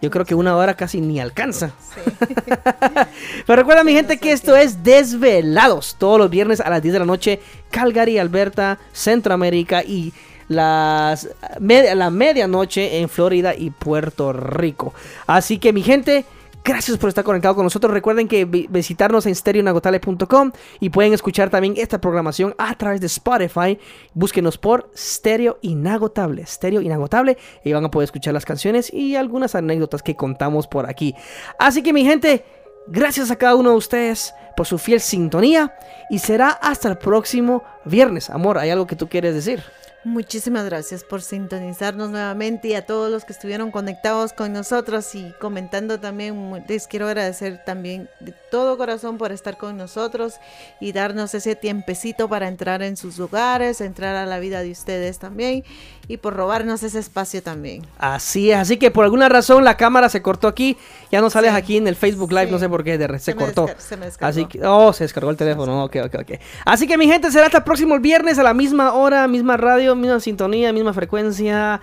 Yo 0.00 0.10
creo 0.10 0.24
que 0.24 0.34
una 0.34 0.56
hora 0.56 0.74
casi 0.74 1.00
ni 1.00 1.18
alcanza. 1.20 1.72
Pero 3.46 3.56
recuerda 3.56 3.82
mi 3.84 3.92
gente 3.92 4.18
que 4.18 4.32
esto 4.32 4.56
es 4.56 4.82
Desvelados. 4.84 5.96
Todos 5.98 6.18
los 6.18 6.30
viernes 6.30 6.60
a 6.60 6.70
las 6.70 6.82
10 6.82 6.92
de 6.92 6.98
la 7.00 7.04
noche. 7.04 7.40
Calgary, 7.70 8.18
Alberta, 8.18 8.78
Centroamérica 8.92 9.82
y 9.82 10.12
las 10.48 11.28
med- 11.60 11.92
la 11.94 12.10
medianoche 12.10 13.00
en 13.00 13.08
Florida 13.08 13.54
y 13.54 13.70
Puerto 13.70 14.32
Rico. 14.32 14.94
Así 15.26 15.58
que 15.58 15.72
mi 15.72 15.82
gente, 15.82 16.24
gracias 16.68 16.98
por 16.98 17.08
estar 17.08 17.24
conectado 17.24 17.54
con 17.54 17.64
nosotros. 17.64 17.90
Recuerden 17.92 18.28
que 18.28 18.44
vi- 18.44 18.66
visitarnos 18.70 19.24
en 19.26 19.34
stereoinagotable.com 19.34 20.52
y 20.80 20.90
pueden 20.90 21.14
escuchar 21.14 21.48
también 21.48 21.74
esta 21.78 21.98
programación 22.00 22.54
a 22.58 22.76
través 22.76 23.00
de 23.00 23.06
Spotify. 23.06 23.78
Búsquenos 24.12 24.58
por 24.58 24.90
Stereo 24.94 25.58
Inagotable. 25.62 26.44
Stereo 26.46 26.82
Inagotable. 26.82 27.38
Y 27.64 27.72
van 27.72 27.84
a 27.86 27.90
poder 27.90 28.04
escuchar 28.04 28.34
las 28.34 28.44
canciones 28.44 28.92
y 28.92 29.16
algunas 29.16 29.54
anécdotas 29.54 30.02
que 30.02 30.14
contamos 30.14 30.66
por 30.66 30.88
aquí. 30.88 31.14
Así 31.58 31.82
que 31.82 31.92
mi 31.94 32.04
gente, 32.04 32.44
gracias 32.86 33.30
a 33.30 33.36
cada 33.36 33.54
uno 33.54 33.70
de 33.70 33.76
ustedes 33.76 34.34
por 34.56 34.66
su 34.66 34.76
fiel 34.78 35.00
sintonía. 35.00 35.74
Y 36.10 36.18
será 36.18 36.50
hasta 36.50 36.88
el 36.88 36.98
próximo 36.98 37.64
viernes. 37.86 38.28
Amor, 38.30 38.58
¿hay 38.58 38.70
algo 38.70 38.86
que 38.86 38.96
tú 38.96 39.08
quieres 39.08 39.34
decir? 39.34 39.62
Muchísimas 40.04 40.64
gracias 40.64 41.02
por 41.02 41.22
sintonizarnos 41.22 42.10
nuevamente 42.10 42.68
y 42.68 42.74
a 42.74 42.86
todos 42.86 43.10
los 43.10 43.24
que 43.24 43.32
estuvieron 43.32 43.72
conectados 43.72 44.32
con 44.32 44.52
nosotros 44.52 45.14
y 45.14 45.32
comentando 45.40 45.98
también. 45.98 46.64
Les 46.68 46.86
quiero 46.86 47.06
agradecer 47.06 47.64
también 47.64 48.08
todo 48.50 48.76
corazón 48.76 49.18
por 49.18 49.32
estar 49.32 49.56
con 49.56 49.76
nosotros 49.76 50.34
y 50.80 50.92
darnos 50.92 51.34
ese 51.34 51.56
tiempecito 51.56 52.28
para 52.28 52.48
entrar 52.48 52.82
en 52.82 52.96
sus 52.96 53.18
lugares, 53.18 53.80
entrar 53.80 54.16
a 54.16 54.26
la 54.26 54.38
vida 54.38 54.62
de 54.62 54.70
ustedes 54.70 55.18
también 55.18 55.64
y 56.08 56.16
por 56.16 56.34
robarnos 56.34 56.82
ese 56.82 56.98
espacio 56.98 57.42
también. 57.42 57.82
Así 57.98 58.50
es, 58.50 58.56
así 58.58 58.76
que 58.78 58.90
por 58.90 59.04
alguna 59.04 59.28
razón 59.28 59.64
la 59.64 59.76
cámara 59.76 60.08
se 60.08 60.22
cortó 60.22 60.48
aquí. 60.48 60.76
Ya 61.12 61.20
no 61.20 61.28
sales 61.30 61.50
Sí. 61.52 61.56
aquí 61.56 61.76
en 61.76 61.86
el 61.88 61.96
Facebook 61.96 62.30
Live, 62.32 62.46
Sí. 62.46 62.52
no 62.52 62.58
sé 62.58 62.68
por 62.68 62.82
qué, 62.84 62.96
de 62.98 63.08
se, 63.18 63.18
Se 63.18 63.34
cortó. 63.34 63.68
se 63.78 63.96
me 63.96 64.06
descargó. 64.06 64.30
así 64.30 64.46
que, 64.46 64.64
oh, 64.64 64.92
se 64.92 65.04
descargó 65.04 65.30
el 65.30 65.36
teléfono, 65.36 65.84
ok, 65.84 65.96
ok, 66.06 66.14
ok. 66.20 66.38
Así 66.64 66.86
que 66.86 66.96
mi 66.96 67.06
gente, 67.06 67.30
será 67.30 67.46
hasta 67.46 67.58
el 67.58 67.64
próximo 67.64 67.98
viernes 68.00 68.38
a 68.38 68.42
la 68.42 68.54
misma 68.54 68.92
hora, 68.94 69.26
misma 69.28 69.56
radio, 69.56 69.94
misma 69.94 70.20
sintonía, 70.20 70.72
misma 70.72 70.92
frecuencia. 70.94 71.80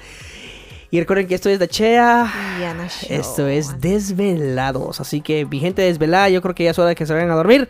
Y 0.92 1.00
recuerden 1.00 1.28
que 1.28 1.36
esto 1.36 1.50
es 1.50 1.60
de 1.60 1.68
Chea. 1.68 2.32
Y 2.60 2.64
Ana 2.64 2.88
Show. 2.88 3.10
Esto 3.10 3.48
es 3.48 3.82
Desvelados. 3.82 5.00
Así 5.00 5.22
que, 5.22 5.46
mi 5.46 5.60
gente 5.60 5.82
desvelada, 5.82 6.30
yo 6.30 6.42
creo 6.42 6.56
que 6.56 6.64
ya 6.64 6.72
es 6.72 6.80
hora 6.80 6.90
de 6.90 6.96
que 6.96 7.06
se 7.06 7.14
vayan 7.14 7.32
a 7.32 7.36
dormir. 7.36 7.68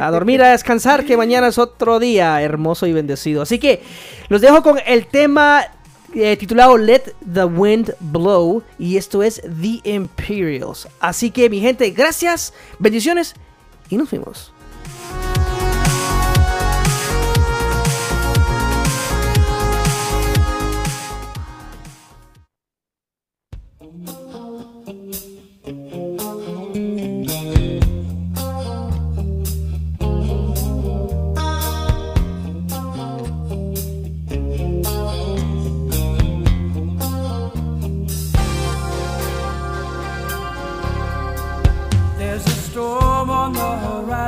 A 0.00 0.10
dormir, 0.10 0.42
a 0.42 0.50
descansar, 0.50 1.04
que 1.04 1.16
mañana 1.16 1.48
es 1.48 1.58
otro 1.58 1.98
día 1.98 2.40
hermoso 2.42 2.86
y 2.86 2.92
bendecido. 2.92 3.42
Así 3.42 3.58
que, 3.58 3.82
los 4.28 4.40
dejo 4.40 4.62
con 4.62 4.78
el 4.84 5.06
tema 5.06 5.64
eh, 6.14 6.36
titulado 6.36 6.76
Let 6.76 7.14
the 7.32 7.44
Wind 7.44 7.94
Blow. 8.00 8.62
Y 8.78 8.96
esto 8.96 9.22
es 9.22 9.40
The 9.42 9.88
Imperials. 9.90 10.88
Así 10.98 11.30
que, 11.30 11.48
mi 11.48 11.60
gente, 11.60 11.90
gracias, 11.90 12.52
bendiciones 12.78 13.34
y 13.88 13.96
nos 13.96 14.10
vemos. 14.10 14.52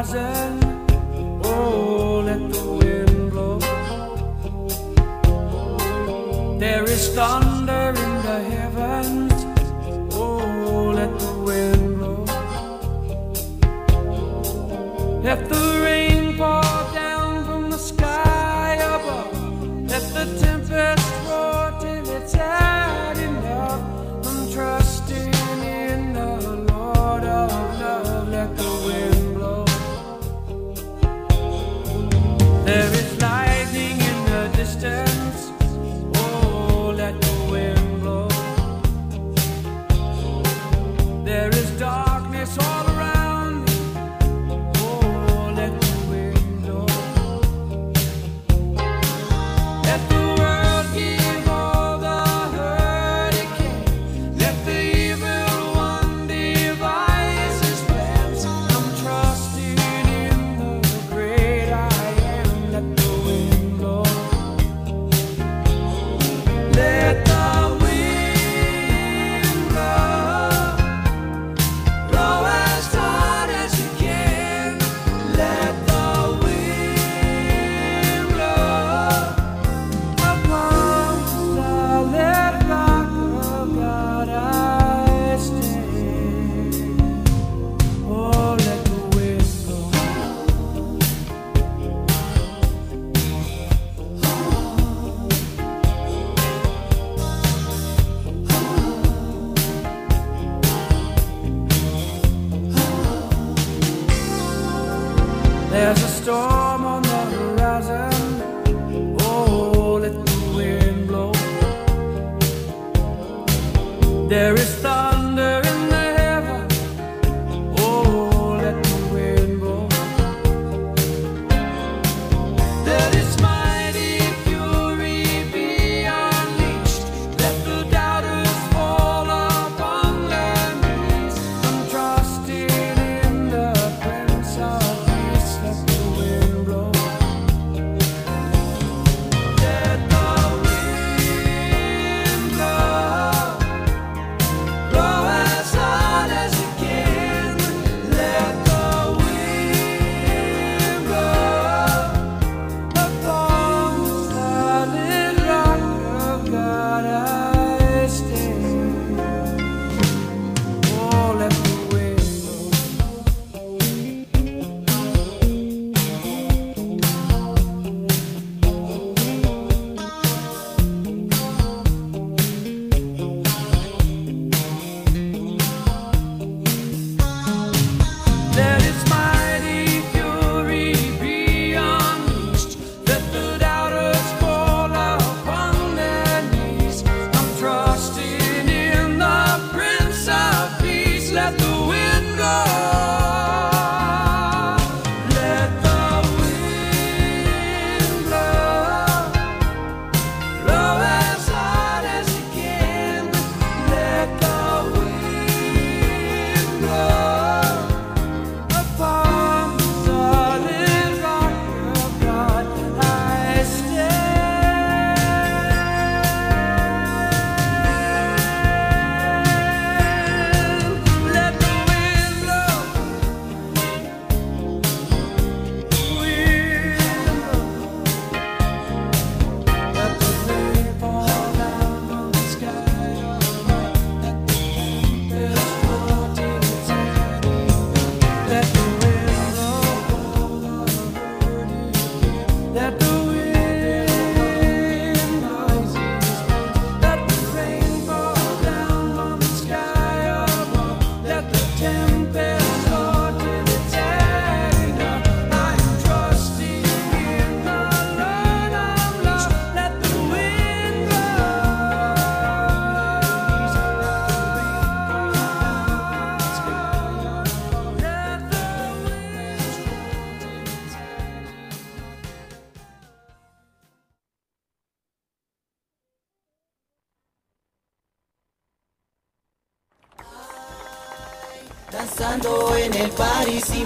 Horizon. 0.03 0.61
Oh, 1.45 2.23
let 2.25 2.53
the 2.53 2.65
wind 2.81 3.31
blow. 3.31 3.59
There 6.59 6.85
is 6.85 7.15
thunder 7.15 7.89
in 7.91 8.23
the 8.29 8.39
heavens. 8.55 9.33
Oh, 10.15 10.93
let 10.95 11.19
the 11.19 11.33
wind 11.47 11.99
blow. 11.99 12.25
Let 15.23 15.49
the 15.49 15.82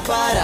para 0.06 0.35